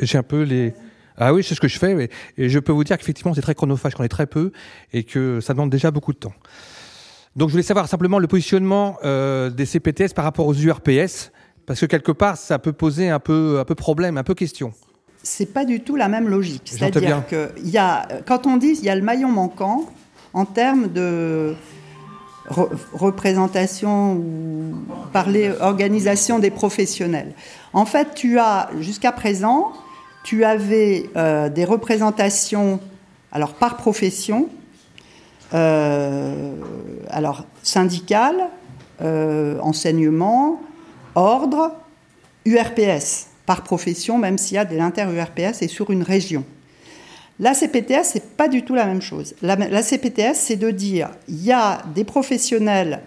j'ai 0.01 0.17
un 0.17 0.23
peu 0.23 0.43
les... 0.43 0.73
Ah 1.17 1.33
oui, 1.33 1.43
c'est 1.43 1.55
ce 1.55 1.61
que 1.61 1.67
je 1.69 1.79
fais, 1.79 2.09
et 2.37 2.49
je 2.49 2.59
peux 2.59 2.73
vous 2.73 2.83
dire 2.83 2.97
qu'effectivement 2.97 3.33
c'est 3.33 3.41
très 3.41 3.55
chronophage, 3.55 3.95
qu'on 3.95 4.03
est 4.03 4.09
très 4.09 4.27
peu, 4.27 4.51
et 4.91 5.03
que 5.05 5.39
ça 5.39 5.53
demande 5.53 5.69
déjà 5.69 5.89
beaucoup 5.89 6.11
de 6.11 6.17
temps. 6.17 6.33
Donc 7.35 7.49
je 7.49 7.53
voulais 7.53 7.63
savoir 7.63 7.87
simplement 7.87 8.19
le 8.19 8.27
positionnement 8.27 8.97
euh, 9.03 9.49
des 9.49 9.65
CPTS 9.65 10.13
par 10.15 10.23
rapport 10.23 10.47
aux 10.47 10.53
URPS, 10.53 11.31
parce 11.65 11.81
que 11.81 11.85
quelque 11.85 12.11
part 12.11 12.37
ça 12.37 12.59
peut 12.59 12.71
poser 12.71 13.09
un 13.09 13.19
peu, 13.19 13.59
un 13.59 13.65
peu 13.65 13.75
problème, 13.75 14.17
un 14.17 14.23
peu 14.23 14.33
question. 14.33 14.73
C'est 15.21 15.53
pas 15.53 15.65
du 15.65 15.81
tout 15.81 15.95
la 15.95 16.07
même 16.07 16.29
logique. 16.29 16.63
C'est-à-dire 16.65 17.25
que 17.27 17.51
y 17.63 17.77
a, 17.77 18.07
quand 18.25 18.47
on 18.47 18.57
dit 18.57 18.75
il 18.79 18.85
y 18.85 18.89
a 18.89 18.95
le 18.95 19.01
maillon 19.01 19.29
manquant 19.29 19.85
en 20.33 20.45
termes 20.45 20.91
de 20.91 21.55
re 22.49 22.69
représentation 22.93 24.13
ou 24.13 24.75
parler 25.11 25.51
organisation 25.59 26.39
des 26.39 26.51
professionnels. 26.51 27.33
En 27.73 27.85
fait, 27.85 28.13
tu 28.13 28.37
as 28.39 28.69
jusqu'à 28.79 29.11
présent, 29.11 29.73
tu 30.23 30.43
avais 30.45 31.09
euh, 31.15 31.49
des 31.49 31.65
représentations 31.65 32.79
alors 33.31 33.53
par 33.53 33.77
profession, 33.77 34.47
alors 35.51 37.45
syndicale, 37.63 38.49
euh, 39.01 39.59
enseignement, 39.59 40.61
ordre, 41.15 41.73
URPS 42.45 43.27
par 43.45 43.63
profession, 43.63 44.17
même 44.17 44.37
s'il 44.37 44.55
y 44.55 44.57
a 44.57 44.65
de 44.65 44.75
l'inter-URPS 44.75 45.61
et 45.61 45.67
sur 45.67 45.91
une 45.91 46.03
région. 46.03 46.45
La 47.39 47.53
CPTS, 47.53 48.03
c'est 48.03 48.37
pas 48.37 48.47
du 48.47 48.63
tout 48.63 48.75
la 48.75 48.85
même 48.85 49.01
chose. 49.01 49.35
La, 49.41 49.55
la 49.57 49.83
CPTS, 49.83 50.35
c'est 50.35 50.55
de 50.55 50.71
dire 50.71 51.09
il 51.27 51.43
y 51.43 51.51
a 51.51 51.81
des 51.93 52.05
professionnels 52.05 53.01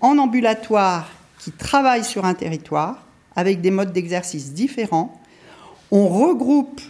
en 0.00 0.18
ambulatoire 0.18 1.10
qui 1.40 1.50
travaillent 1.50 2.04
sur 2.04 2.24
un 2.24 2.34
territoire 2.34 3.04
avec 3.34 3.60
des 3.60 3.72
modes 3.72 3.92
d'exercice 3.92 4.52
différents. 4.52 5.20
On 5.90 6.06
regroupe, 6.06 6.80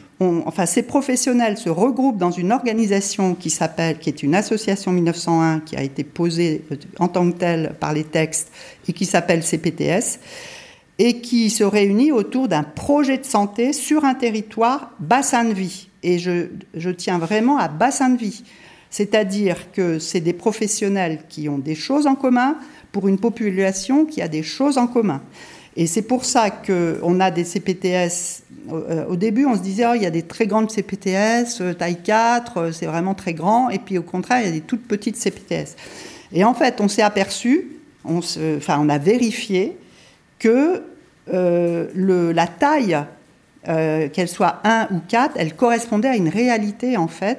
enfin 0.46 0.66
ces 0.66 0.82
professionnels 0.82 1.58
se 1.58 1.68
regroupent 1.68 2.18
dans 2.18 2.30
une 2.30 2.52
organisation 2.52 3.34
qui 3.34 3.50
s'appelle, 3.50 3.98
qui 3.98 4.08
est 4.08 4.22
une 4.22 4.34
association 4.34 4.92
1901 4.92 5.60
qui 5.60 5.76
a 5.76 5.82
été 5.82 6.04
posée 6.04 6.64
en 6.98 7.08
tant 7.08 7.30
que 7.30 7.36
telle 7.36 7.74
par 7.80 7.92
les 7.92 8.04
textes 8.04 8.50
et 8.88 8.92
qui 8.92 9.04
s'appelle 9.06 9.42
CPTS 9.42 10.18
et 10.98 11.20
qui 11.20 11.50
se 11.50 11.64
réunit 11.64 12.12
autour 12.12 12.48
d'un 12.48 12.62
projet 12.62 13.18
de 13.18 13.24
santé 13.24 13.72
sur 13.72 14.04
un 14.04 14.14
territoire 14.14 14.92
bassin 15.00 15.44
de 15.44 15.54
vie. 15.54 15.88
Et 16.02 16.18
je, 16.18 16.48
je 16.74 16.90
tiens 16.90 17.18
vraiment 17.18 17.58
à 17.58 17.68
bassin 17.68 18.10
de 18.10 18.18
vie. 18.18 18.44
C'est-à-dire 18.90 19.72
que 19.72 19.98
c'est 19.98 20.20
des 20.20 20.34
professionnels 20.34 21.20
qui 21.28 21.48
ont 21.48 21.58
des 21.58 21.74
choses 21.74 22.06
en 22.06 22.14
commun 22.14 22.56
pour 22.92 23.08
une 23.08 23.18
population 23.18 24.04
qui 24.04 24.20
a 24.20 24.28
des 24.28 24.42
choses 24.42 24.76
en 24.76 24.86
commun. 24.86 25.22
Et 25.76 25.86
c'est 25.86 26.02
pour 26.02 26.24
ça 26.24 26.50
qu'on 26.50 27.20
a 27.20 27.30
des 27.30 27.44
CPTS. 27.44 28.42
Au 29.08 29.16
début, 29.16 29.44
on 29.46 29.56
se 29.56 29.60
disait, 29.60 29.84
oh, 29.86 29.94
il 29.94 30.02
y 30.02 30.06
a 30.06 30.10
des 30.10 30.22
très 30.22 30.46
grandes 30.46 30.70
CPTS, 30.70 31.76
taille 31.78 32.02
4, 32.02 32.70
c'est 32.72 32.86
vraiment 32.86 33.14
très 33.14 33.34
grand. 33.34 33.70
Et 33.70 33.78
puis 33.78 33.98
au 33.98 34.02
contraire, 34.02 34.40
il 34.40 34.46
y 34.46 34.48
a 34.48 34.52
des 34.52 34.60
toutes 34.60 34.86
petites 34.86 35.16
CPTS. 35.16 35.76
Et 36.32 36.44
en 36.44 36.54
fait, 36.54 36.80
on 36.80 36.88
s'est 36.88 37.02
aperçu, 37.02 37.72
on, 38.04 38.18
enfin, 38.18 38.78
on 38.80 38.88
a 38.88 38.98
vérifié 38.98 39.76
que 40.38 40.82
euh, 41.32 42.32
la 42.32 42.46
taille, 42.46 42.98
euh, 43.68 44.08
qu'elle 44.08 44.28
soit 44.28 44.60
1 44.64 44.88
ou 44.92 45.00
4, 45.06 45.34
elle 45.36 45.54
correspondait 45.54 46.08
à 46.08 46.16
une 46.16 46.28
réalité, 46.28 46.96
en 46.96 47.06
fait, 47.06 47.38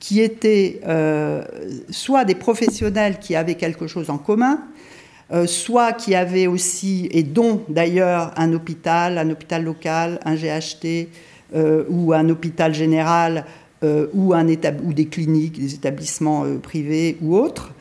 qui 0.00 0.20
était 0.20 0.80
euh, 0.86 1.44
soit 1.90 2.24
des 2.24 2.34
professionnels 2.34 3.18
qui 3.20 3.36
avaient 3.36 3.54
quelque 3.54 3.86
chose 3.86 4.10
en 4.10 4.18
commun, 4.18 4.60
euh, 5.32 5.46
soit 5.46 5.94
qui 5.94 6.14
avaient 6.14 6.46
aussi, 6.46 7.08
et 7.10 7.22
dont 7.22 7.62
d'ailleurs 7.70 8.32
un 8.36 8.52
hôpital, 8.52 9.16
un 9.16 9.30
hôpital 9.30 9.64
local, 9.64 10.20
un 10.26 10.34
GHT 10.34 11.08
euh, 11.54 11.84
ou 11.88 12.12
un 12.12 12.28
hôpital 12.28 12.74
général 12.74 13.46
euh, 13.82 14.08
ou, 14.12 14.34
un 14.34 14.46
ou 14.46 14.92
des 14.92 15.06
cliniques, 15.06 15.58
des 15.58 15.74
établissements 15.74 16.44
privés 16.62 17.16
ou 17.22 17.36
autres, 17.36 17.72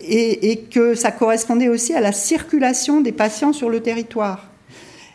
et, 0.00 0.50
et, 0.50 0.58
que 0.58 0.94
ça 0.94 1.12
correspondait 1.12 1.68
aussi 1.68 1.94
à 1.94 2.00
la 2.00 2.12
circulation 2.12 3.00
des 3.00 3.12
patients 3.12 3.52
sur 3.52 3.70
le 3.70 3.80
territoire. 3.80 4.48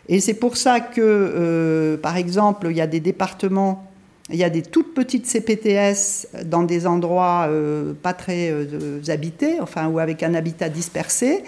Et 0.07 0.19
c'est 0.19 0.33
pour 0.33 0.55
ça 0.55 0.79
que, 0.79 1.99
par 2.01 2.15
exemple, 2.15 2.67
il 2.69 2.77
y 2.77 2.81
a 2.81 2.87
des 2.87 2.99
départements 2.99 3.90
il 4.29 4.37
y 4.37 4.43
a 4.43 4.49
des 4.49 4.61
toutes 4.61 4.93
petites 4.93 5.25
CPTS 5.25 6.27
dans 6.45 6.63
des 6.63 6.87
endroits 6.87 7.47
euh, 7.49 7.93
pas 7.93 8.13
très 8.13 8.49
euh, 8.51 9.01
habités, 9.09 9.59
enfin, 9.59 9.87
ou 9.87 9.99
avec 9.99 10.23
un 10.23 10.33
habitat 10.33 10.69
dispersé. 10.69 11.43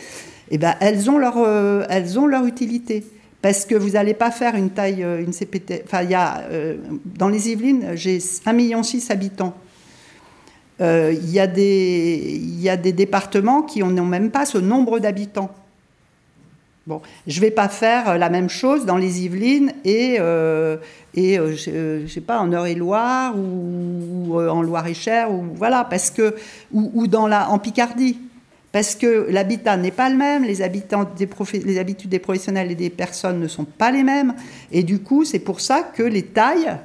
Et 0.50 0.58
ben, 0.58 0.76
elles, 0.80 1.10
ont 1.10 1.18
leur, 1.18 1.36
euh, 1.38 1.86
elles 1.90 2.20
ont 2.20 2.28
leur 2.28 2.46
utilité. 2.46 3.06
Parce 3.42 3.66
que 3.66 3.76
vous 3.76 3.92
n'allez 3.92 4.14
pas 4.14 4.32
faire 4.32 4.56
une 4.56 4.70
taille, 4.70 5.02
une 5.02 5.34
CPTS. 5.34 5.82
Enfin, 5.84 6.04
il 6.04 6.12
y 6.12 6.16
a, 6.16 6.44
dans 7.04 7.28
les 7.28 7.50
Yvelines, 7.50 7.92
j'ai 7.94 8.18
1,6 8.20 8.56
million 8.56 8.82
habitants. 9.10 9.54
Il 10.80 11.30
y, 11.30 11.42
a 11.42 11.48
des, 11.48 12.40
il 12.42 12.62
y 12.62 12.70
a 12.70 12.78
des 12.78 12.94
départements 12.94 13.62
qui 13.64 13.84
n'ont 13.84 14.06
même 14.06 14.32
pas 14.32 14.46
ce 14.46 14.58
nombre 14.58 15.00
d'habitants. 15.00 15.54
Bon, 16.86 17.02
je 17.28 17.40
ne 17.40 17.46
vais 17.46 17.52
pas 17.52 17.70
faire 17.70 18.18
la 18.18 18.30
même 18.30 18.50
chose 18.50 18.86
dans 18.86 18.98
les 18.98 19.22
Yvelines 19.24 19.72
et, 19.86 20.18
euh, 20.20 20.76
et 21.14 21.40
euh, 21.40 21.56
sais 22.08 22.20
pas 22.20 22.40
en 22.40 22.52
Eure-et-Loire 22.52 23.36
ou, 23.38 24.38
en 24.38 24.62
Loire-et-Cher 24.62 25.32
ou 25.32 25.46
voilà 25.56 25.86
parce 25.86 26.12
que 26.12 26.36
en 27.50 27.58
Picardie. 27.58 28.20
Parce 28.74 28.96
que 28.96 29.28
l'habitat 29.30 29.78
n'est 29.78 29.92
pas 29.92 30.10
le 30.10 30.18
même, 30.18 30.44
les 30.44 30.58
les 30.58 31.80
habitudes 31.80 32.10
des 32.10 32.20
professionnels 32.20 32.72
et 32.72 32.76
des 32.76 32.90
personnes 32.90 33.40
ne 33.40 33.48
sont 33.48 33.66
pas 33.66 33.92
les 33.92 34.04
mêmes. 34.04 34.34
Et 34.72 34.84
du 34.84 35.00
coup 35.00 35.24
c'est 35.24 35.40
pour 35.40 35.62
ça 35.62 35.84
que 35.84 36.04
les 36.04 36.24
tailles 36.24 36.76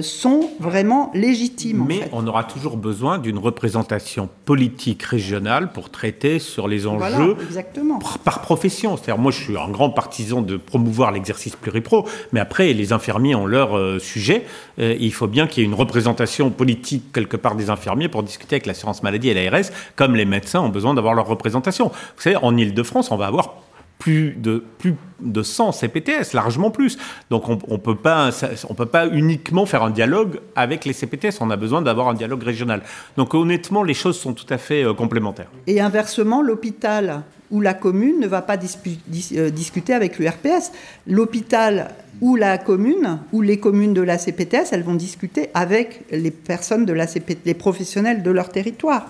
sont 0.00 0.50
vraiment 0.60 1.10
légitimes. 1.14 1.84
Mais 1.86 1.98
en 1.98 2.02
fait. 2.02 2.10
on 2.12 2.26
aura 2.26 2.44
toujours 2.44 2.76
besoin 2.76 3.18
d'une 3.18 3.38
représentation 3.38 4.28
politique 4.44 5.02
régionale 5.02 5.72
pour 5.72 5.90
traiter 5.90 6.38
sur 6.38 6.68
les 6.68 6.86
enjeux 6.86 7.34
voilà, 7.34 7.98
par, 8.24 8.40
profession. 8.42 8.96
C'est-à-dire, 8.96 9.18
moi, 9.18 9.32
je 9.32 9.42
suis 9.42 9.58
un 9.58 9.68
grand 9.68 9.90
partisan 9.90 10.42
de 10.42 10.56
promouvoir 10.56 11.12
l'exercice 11.12 11.56
pluripro, 11.56 12.06
mais 12.32 12.40
après, 12.40 12.72
les 12.72 12.92
infirmiers 12.92 13.34
ont 13.34 13.46
leur 13.46 13.76
euh, 13.76 13.98
sujet. 13.98 14.44
Euh, 14.78 14.96
il 14.98 15.12
faut 15.12 15.26
bien 15.26 15.46
qu'il 15.46 15.62
y 15.62 15.66
ait 15.66 15.68
une 15.68 15.74
représentation 15.74 16.50
politique 16.50 17.12
quelque 17.12 17.36
part 17.36 17.56
des 17.56 17.70
infirmiers 17.70 18.08
pour 18.08 18.22
discuter 18.22 18.56
avec 18.56 18.66
l'assurance 18.66 19.02
maladie 19.02 19.30
et 19.30 19.50
l'ARS, 19.50 19.66
comme 19.96 20.16
les 20.16 20.24
médecins 20.24 20.60
ont 20.60 20.68
besoin 20.68 20.94
d'avoir 20.94 21.14
leur 21.14 21.26
représentation. 21.26 21.88
Vous 21.88 22.22
savez, 22.22 22.36
en 22.36 22.56
Ile-de-France, 22.56 23.10
on 23.10 23.16
va 23.16 23.26
avoir 23.26 23.54
plus 24.02 24.32
de, 24.32 24.64
plus 24.78 24.96
de 25.20 25.44
100 25.44 25.70
CPTS, 25.70 26.32
largement 26.34 26.72
plus. 26.72 26.98
Donc 27.30 27.48
on 27.48 27.54
ne 27.54 27.76
peut, 27.76 27.94
pas, 27.94 28.30
on 28.68 28.74
peut 28.74 28.86
pas 28.86 29.06
uniquement 29.06 29.64
faire 29.64 29.84
un 29.84 29.90
dialogue 29.90 30.40
avec 30.56 30.84
les 30.84 30.92
CPTS, 30.92 31.40
on 31.40 31.50
a 31.50 31.56
besoin 31.56 31.82
d'avoir 31.82 32.08
un 32.08 32.14
dialogue 32.14 32.42
régional. 32.42 32.82
Donc 33.16 33.32
honnêtement, 33.32 33.84
les 33.84 33.94
choses 33.94 34.18
sont 34.18 34.32
tout 34.34 34.52
à 34.52 34.58
fait 34.58 34.82
euh, 34.82 34.92
complémentaires. 34.92 35.46
Et 35.68 35.80
inversement, 35.80 36.42
l'hôpital 36.42 37.22
ou 37.52 37.60
la 37.60 37.74
commune 37.74 38.18
ne 38.18 38.26
va 38.26 38.42
pas 38.42 38.56
euh, 38.56 39.50
discuter 39.50 39.94
avec 39.94 40.18
l'URPS. 40.18 40.72
L'hôpital 41.06 41.94
ou 42.20 42.34
la 42.34 42.58
commune, 42.58 43.20
ou 43.32 43.40
les 43.40 43.60
communes 43.60 43.94
de 43.94 44.02
la 44.02 44.18
CPTS, 44.18 44.72
elles 44.72 44.82
vont 44.82 44.94
discuter 44.94 45.50
avec 45.54 46.02
les 46.10 46.32
personnes 46.32 46.86
de 46.86 46.92
la 46.92 47.06
les 47.44 47.54
professionnels 47.54 48.24
de 48.24 48.30
leur 48.32 48.48
territoire. 48.48 49.06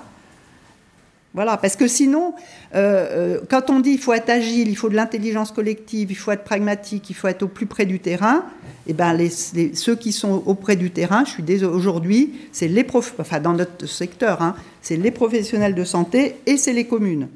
Voilà, 1.35 1.57
parce 1.57 1.77
que 1.77 1.89
sinon, 1.89 2.35
euh, 2.75 3.41
quand 3.49 3.71
on 3.71 3.81
dit 3.81 3.93
il 3.93 3.99
faut 3.99 4.13
être 4.13 4.29
agile, 4.29 4.69
il 4.69 4.77
faut 4.77 4.91
de 4.91 4.95
l'intelligence 4.95 5.51
collective, 5.51 6.11
il 6.11 6.15
faut 6.15 6.31
être 6.31 6.45
pragmatique, 6.45 7.09
il 7.09 7.15
faut 7.15 7.29
être 7.29 7.43
au 7.43 7.49
plus 7.49 7.65
près 7.65 7.87
du 7.87 8.01
terrain, 8.01 8.45
eh 8.87 8.93
ben 8.93 9.15
les, 9.15 9.31
ceux 9.31 9.97
qui 9.97 10.13
sont 10.13 10.43
auprès 10.45 10.77
du 10.77 10.91
terrain, 10.91 11.25
je 11.25 11.31
suis 11.31 11.43
désolé, 11.43 11.75
aujourd'hui, 11.75 12.35
c'est 12.53 12.69
les 12.69 12.87
enfin 13.19 13.41
dans 13.41 13.55
notre 13.55 13.87
secteur, 13.87 14.43
hein, 14.43 14.55
c'est 14.83 14.97
les 14.97 15.11
professionnels 15.11 15.75
de 15.75 15.85
santé 15.85 16.37
et 16.45 16.59
c'est 16.59 16.75
les 16.75 16.87
communes. 16.87 17.29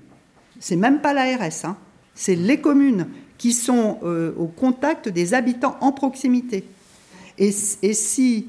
C'est 0.60 0.76
même 0.76 1.00
pas 1.00 1.14
l'ARS, 1.14 1.64
hein, 1.64 1.76
c'est 2.14 2.36
les 2.36 2.60
communes 2.60 3.06
qui 3.38 3.52
sont 3.52 3.98
euh, 4.02 4.34
au 4.36 4.46
contact 4.46 5.08
des 5.08 5.32
habitants 5.32 5.76
en 5.80 5.92
proximité. 5.92 6.64
Et 7.38 7.52
si 7.52 8.48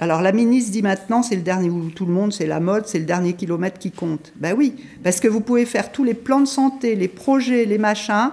alors 0.00 0.22
la 0.22 0.32
ministre 0.32 0.72
dit 0.72 0.80
maintenant, 0.80 1.22
c'est 1.22 1.36
le 1.36 1.42
dernier, 1.42 1.70
tout 1.94 2.06
le 2.06 2.12
monde, 2.12 2.32
c'est 2.32 2.46
la 2.46 2.58
mode, 2.58 2.86
c'est 2.86 2.98
le 2.98 3.04
dernier 3.04 3.34
kilomètre 3.34 3.78
qui 3.78 3.90
compte. 3.90 4.32
Ben 4.36 4.54
oui, 4.56 4.74
parce 5.04 5.20
que 5.20 5.28
vous 5.28 5.40
pouvez 5.40 5.66
faire 5.66 5.92
tous 5.92 6.04
les 6.04 6.14
plans 6.14 6.40
de 6.40 6.48
santé, 6.48 6.96
les 6.96 7.08
projets, 7.08 7.66
les 7.66 7.76
machins. 7.76 8.30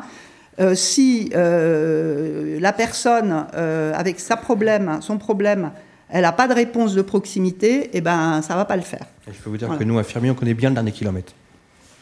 Euh, 0.59 0.74
si 0.74 1.30
euh, 1.36 2.57
la 2.59 2.72
personne, 2.72 3.45
euh, 3.53 3.93
avec 3.93 4.20
sa 4.20 4.38
problème, 4.38 4.99
son 5.01 5.18
problème, 5.18 5.72
elle 6.09 6.22
n'a 6.22 6.32
pas 6.32 6.47
de 6.47 6.53
réponse 6.53 6.95
de 6.95 7.01
proximité, 7.01 7.89
eh 7.91 7.99
ben, 7.99 8.41
ça 8.41 8.53
ne 8.53 8.59
va 8.59 8.65
pas 8.65 8.78
le 8.78 8.82
faire. 8.82 9.05
Et 9.30 9.34
je 9.34 9.39
peux 9.39 9.49
vous 9.49 9.57
dire 9.57 9.78
que 9.78 9.84
nous, 9.84 9.99
infirmiers, 9.99 10.32
on 10.32 10.36
connaît 10.36 10.53
bien 10.53 10.70
le 10.70 10.76
dernier 10.76 10.93
kilomètre. 10.93 11.34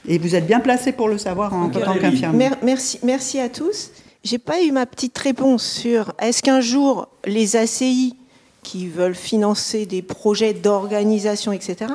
Et 0.08 0.20
vous 0.20 0.36
êtes 0.36 0.46
bien 0.46 0.60
placé 0.60 0.92
pour 0.92 1.10
le 1.10 1.18
savoir 1.18 1.54
en 1.56 1.70
tant 1.70 1.96
qu'infirmier. 1.96 2.52
Merci, 2.62 3.00
merci 3.04 3.40
à 3.40 3.50
tous. 3.50 3.90
J'ai 4.24 4.38
pas 4.38 4.62
eu 4.62 4.72
ma 4.72 4.86
petite 4.86 5.18
réponse 5.18 5.64
sur 5.64 6.14
est-ce 6.20 6.44
qu'un 6.44 6.62
jour 6.62 7.10
les 7.26 7.56
ACI 7.56 8.16
qui 8.66 8.88
veulent 8.88 9.16
financer 9.16 9.86
des 9.86 10.02
projets 10.02 10.54
d'organisation, 10.54 11.52
etc., 11.52 11.94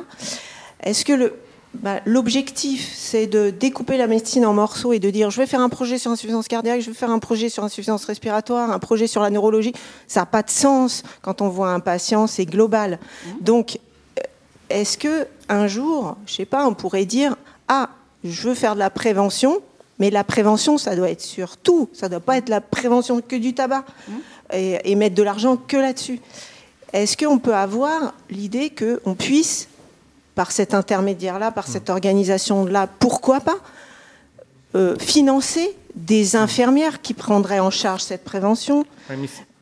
est-ce 0.83 1.05
que 1.05 1.33
bah, 1.75 1.99
l'objectif, 2.05 2.91
c'est 2.95 3.27
de 3.27 3.49
découper 3.49 3.97
la 3.97 4.07
médecine 4.07 4.45
en 4.45 4.53
morceaux 4.53 4.93
et 4.93 4.99
de 4.99 5.09
dire 5.09 5.29
je 5.29 5.37
vais 5.37 5.45
faire 5.45 5.59
un 5.61 5.69
projet 5.69 5.97
sur 5.97 6.09
l'insuffisance 6.09 6.47
cardiaque, 6.47 6.81
je 6.81 6.87
vais 6.87 6.95
faire 6.95 7.11
un 7.11 7.19
projet 7.19 7.49
sur 7.49 7.61
l'insuffisance 7.61 8.05
respiratoire, 8.05 8.71
un 8.71 8.79
projet 8.79 9.05
sur 9.05 9.21
la 9.21 9.29
neurologie. 9.29 9.73
Ça 10.07 10.21
n'a 10.21 10.25
pas 10.25 10.43
de 10.43 10.49
sens 10.49 11.03
quand 11.21 11.41
on 11.41 11.49
voit 11.49 11.69
un 11.69 11.79
patient, 11.79 12.25
c'est 12.25 12.45
global. 12.45 12.99
Mmh. 12.99 13.29
Donc, 13.41 13.79
est-ce 14.69 14.97
que 14.97 15.27
un 15.49 15.67
jour, 15.67 16.17
je 16.25 16.33
sais 16.33 16.45
pas, 16.45 16.65
on 16.65 16.73
pourrait 16.73 17.05
dire 17.05 17.35
ah, 17.67 17.89
je 18.23 18.49
veux 18.49 18.55
faire 18.55 18.73
de 18.73 18.79
la 18.79 18.89
prévention, 18.89 19.61
mais 19.99 20.09
la 20.09 20.23
prévention, 20.23 20.77
ça 20.77 20.95
doit 20.95 21.09
être 21.09 21.21
sur 21.21 21.57
tout. 21.57 21.89
Ça 21.93 22.07
ne 22.07 22.11
doit 22.11 22.19
pas 22.21 22.37
être 22.37 22.49
la 22.49 22.61
prévention 22.61 23.21
que 23.21 23.35
du 23.35 23.53
tabac 23.53 23.85
mmh. 24.07 24.13
et, 24.53 24.91
et 24.91 24.95
mettre 24.95 25.15
de 25.15 25.23
l'argent 25.23 25.57
que 25.57 25.77
là-dessus. 25.77 26.19
Est-ce 26.93 27.17
qu'on 27.17 27.39
peut 27.39 27.55
avoir 27.55 28.13
l'idée 28.29 28.71
qu'on 28.71 29.15
puisse 29.15 29.67
par 30.35 30.51
cet 30.51 30.73
intermédiaire-là, 30.73 31.51
par 31.51 31.67
cette 31.67 31.89
organisation-là, 31.89 32.87
pourquoi 32.99 33.41
pas 33.41 33.57
euh, 34.75 34.97
financer 34.97 35.75
des 35.95 36.35
infirmières 36.35 37.01
qui 37.01 37.13
prendraient 37.13 37.59
en 37.59 37.71
charge 37.71 38.01
cette 38.01 38.23
prévention 38.23 38.85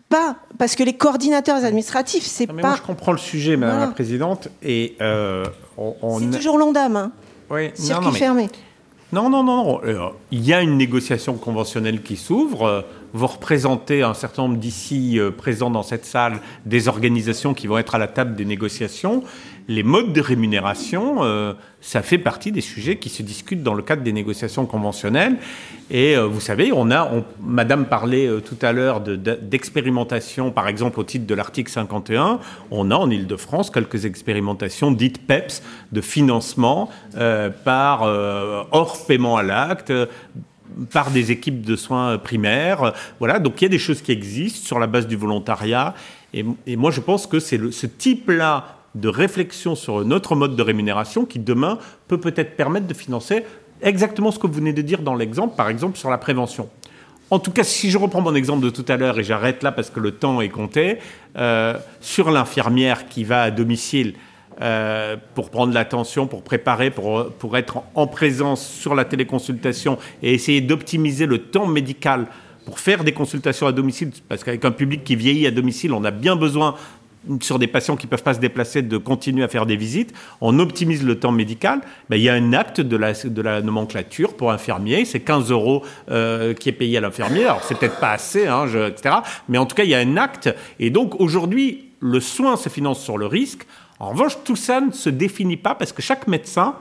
pas 0.09 0.37
parce 0.57 0.75
que 0.75 0.83
les 0.83 0.93
coordinateurs 0.93 1.63
administratifs, 1.63 2.25
c'est 2.25 2.47
pas. 2.47 2.53
Moi, 2.53 2.75
je 2.77 2.81
comprends 2.81 3.11
le 3.11 3.19
sujet, 3.19 3.55
Madame 3.55 3.79
la 3.79 3.87
Présidente, 3.87 4.49
et 4.63 4.95
euh, 5.01 5.45
on, 5.77 6.19
C'est 6.19 6.37
toujours 6.37 6.57
l'ondame, 6.57 6.95
hein. 6.95 7.11
Oui, 7.51 7.69
circuit 7.75 8.05
non, 8.07 8.11
fermé. 8.11 8.49
Non, 9.11 9.29
non, 9.29 9.43
non, 9.43 9.63
non. 9.63 9.81
Euh, 9.83 10.09
il 10.31 10.43
y 10.43 10.53
a 10.53 10.61
une 10.61 10.77
négociation 10.77 11.35
conventionnelle 11.35 12.01
qui 12.01 12.15
s'ouvre. 12.15 12.85
Vous 13.13 13.27
représentez 13.27 14.03
un 14.03 14.13
certain 14.13 14.43
nombre 14.43 14.57
d'ici 14.57 15.19
présents 15.37 15.71
dans 15.71 15.83
cette 15.83 16.05
salle 16.05 16.39
des 16.65 16.87
organisations 16.87 17.53
qui 17.53 17.67
vont 17.67 17.77
être 17.77 17.95
à 17.95 17.97
la 17.97 18.07
table 18.07 18.35
des 18.35 18.45
négociations 18.45 19.23
les 19.69 19.83
modes 19.83 20.13
de 20.13 20.19
rémunération, 20.19 21.23
euh, 21.23 21.53
ça 21.79 22.01
fait 22.01 22.17
partie 22.17 22.51
des 22.51 22.59
sujets 22.59 22.97
qui 22.97 23.07
se 23.07 23.21
discutent 23.21 23.61
dans 23.61 23.75
le 23.75 23.83
cadre 23.83 24.01
des 24.01 24.11
négociations 24.11 24.65
conventionnelles. 24.65 25.37
Et 25.91 26.17
euh, 26.17 26.25
vous 26.25 26.41
savez, 26.41 26.71
on 26.73 26.89
a, 26.89 27.07
Madame 27.39 27.85
parlait 27.85 28.25
euh, 28.25 28.39
tout 28.39 28.57
à 28.63 28.71
l'heure 28.71 28.99
d'expérimentation, 28.99 30.49
par 30.49 30.67
exemple 30.67 30.99
au 30.99 31.03
titre 31.03 31.27
de 31.27 31.35
l'article 31.35 31.71
51, 31.71 32.39
on 32.71 32.89
a 32.89 32.95
en 32.95 33.11
Ile-de-France 33.11 33.69
quelques 33.69 34.05
expérimentations 34.05 34.91
dites 34.91 35.25
PEPS 35.27 35.61
de 35.91 36.01
financement 36.01 36.89
par 37.63 38.03
hors 38.71 39.05
paiement 39.05 39.37
à 39.37 39.43
l'acte 39.43 39.93
par 40.91 41.11
des 41.11 41.31
équipes 41.31 41.61
de 41.61 41.75
soins 41.75 42.17
primaires. 42.17 42.93
Voilà, 43.19 43.39
donc 43.39 43.61
il 43.61 43.65
y 43.65 43.67
a 43.67 43.69
des 43.69 43.79
choses 43.79 44.01
qui 44.01 44.11
existent 44.11 44.65
sur 44.65 44.79
la 44.79 44.87
base 44.87 45.07
du 45.07 45.15
volontariat. 45.15 45.93
Et, 46.33 46.75
moi, 46.75 46.91
je 46.91 47.01
pense 47.01 47.25
que 47.27 47.39
c'est 47.39 47.71
ce 47.71 47.87
type-là 47.87 48.75
de 48.95 49.07
réflexion 49.07 49.75
sur 49.75 50.03
notre 50.05 50.35
mode 50.35 50.55
de 50.55 50.61
rémunération 50.61 51.25
qui 51.25 51.39
demain 51.39 51.77
peut 52.07 52.19
peut-être 52.19 52.55
permettre 52.55 52.87
de 52.87 52.93
financer 52.93 53.43
exactement 53.81 54.31
ce 54.31 54.39
que 54.39 54.47
vous 54.47 54.53
venez 54.53 54.73
de 54.73 54.81
dire 54.81 55.01
dans 55.01 55.15
l'exemple, 55.15 55.55
par 55.55 55.69
exemple 55.69 55.97
sur 55.97 56.09
la 56.09 56.17
prévention. 56.17 56.69
En 57.31 57.37
tout 57.37 57.51
cas, 57.51 57.63
si 57.63 57.91
je 57.91 57.97
reprends 57.97 58.21
mon 58.21 58.33
exemple 58.33 58.63
de 58.63 58.71
tout 58.71 58.85
à 58.87 58.97
l'heure 58.97 59.19
et 59.19 59.23
j'arrête 59.23 59.61
là 59.61 59.71
parce 59.71 59.91
que 59.91 59.99
le 59.99 60.11
temps 60.11 60.41
est 60.41 60.49
compté, 60.49 60.97
euh, 61.37 61.75
sur 62.01 62.31
l'infirmière 62.31 63.07
qui 63.07 63.23
va 63.23 63.43
à 63.43 63.51
domicile 63.51 64.15
euh, 64.61 65.17
pour 65.35 65.49
prendre 65.49 65.73
l'attention, 65.73 66.27
pour 66.27 66.43
préparer, 66.43 66.91
pour, 66.91 67.31
pour 67.31 67.57
être 67.57 67.83
en 67.95 68.07
présence 68.07 68.65
sur 68.67 68.95
la 68.95 69.05
téléconsultation 69.05 69.97
et 70.21 70.33
essayer 70.33 70.61
d'optimiser 70.61 71.25
le 71.25 71.39
temps 71.39 71.67
médical 71.67 72.27
pour 72.65 72.79
faire 72.79 73.03
des 73.03 73.13
consultations 73.13 73.67
à 73.67 73.71
domicile, 73.71 74.11
parce 74.27 74.43
qu'avec 74.43 74.63
un 74.63 74.71
public 74.71 75.03
qui 75.03 75.15
vieillit 75.15 75.47
à 75.47 75.51
domicile, 75.51 75.93
on 75.93 76.03
a 76.03 76.11
bien 76.11 76.35
besoin 76.35 76.75
sur 77.41 77.59
des 77.59 77.67
patients 77.67 77.95
qui 77.95 78.05
ne 78.05 78.09
peuvent 78.09 78.23
pas 78.23 78.33
se 78.33 78.39
déplacer, 78.39 78.81
de 78.81 78.97
continuer 78.97 79.43
à 79.43 79.47
faire 79.47 79.65
des 79.65 79.75
visites, 79.75 80.13
on 80.41 80.59
optimise 80.59 81.03
le 81.03 81.19
temps 81.19 81.31
médical, 81.31 81.81
il 82.11 82.17
y 82.17 82.29
a 82.29 82.33
un 82.33 82.53
acte 82.53 82.81
de 82.81 82.95
la, 82.95 83.13
de 83.13 83.41
la 83.41 83.61
nomenclature 83.61 84.35
pour 84.35 84.51
infirmier, 84.51 85.05
c'est 85.05 85.19
15 85.19 85.51
euros 85.51 85.83
euh, 86.09 86.53
qui 86.53 86.69
est 86.69 86.73
payé 86.73 86.97
à 86.97 87.01
l'infirmier, 87.01 87.45
alors 87.45 87.63
c'est 87.63 87.77
peut-être 87.77 87.99
pas 87.99 88.11
assez, 88.11 88.47
hein, 88.47 88.65
etc. 88.67 89.15
Mais 89.47 89.57
en 89.57 89.65
tout 89.65 89.75
cas, 89.75 89.83
il 89.83 89.89
y 89.89 89.95
a 89.95 89.99
un 89.99 90.17
acte, 90.17 90.53
et 90.79 90.89
donc 90.89 91.19
aujourd'hui, 91.19 91.89
le 91.99 92.19
soin 92.19 92.55
se 92.55 92.69
finance 92.69 93.03
sur 93.03 93.17
le 93.17 93.25
risque. 93.25 93.65
En 93.99 94.09
revanche, 94.09 94.37
tout 94.43 94.55
ça 94.55 94.79
ne 94.81 94.91
se 94.91 95.09
définit 95.09 95.57
pas 95.57 95.75
parce 95.75 95.91
que 95.91 96.01
chaque 96.01 96.27
médecin 96.27 96.75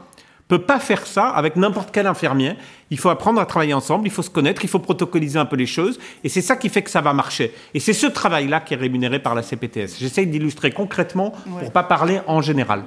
peut 0.49 0.61
pas 0.61 0.81
faire 0.81 1.07
ça 1.07 1.29
avec 1.29 1.57
n'importe 1.57 1.91
quel 1.93 2.07
infirmier. 2.07 2.55
Il 2.91 2.99
faut 2.99 3.11
apprendre 3.11 3.41
à 3.41 3.47
travailler 3.47 3.75
ensemble, 3.75 4.07
il 4.07 4.11
faut 4.11 4.23
se 4.23 4.31
connaître, 4.31 4.64
il 4.64 4.69
faut 4.69 4.79
protocoliser 4.79 5.39
un 5.39 5.45
peu 5.45 5.57
les 5.57 5.66
choses, 5.66 5.99
et 6.25 6.29
c'est 6.29 6.41
ça 6.41 6.57
qui 6.57 6.71
fait 6.71 6.83
que 6.83 6.91
ça 6.91 7.03
va 7.03 7.12
marcher. 7.12 7.53
Et 7.75 7.81
c'est 7.81 7.93
ce 7.93 8.07
travail-là 8.07 8.61
qui 8.61 8.75
est 8.75 8.79
rémunéré 8.79 9.19
par 9.19 9.35
la 9.35 9.43
CPTS. 9.43 9.99
J'essaye 9.99 10.27
d'illustrer 10.27 10.71
concrètement 10.71 11.31
pour 11.31 11.62
ne 11.62 11.69
pas 11.69 11.83
parler 11.83 12.21
en 12.27 12.41
général. 12.41 12.85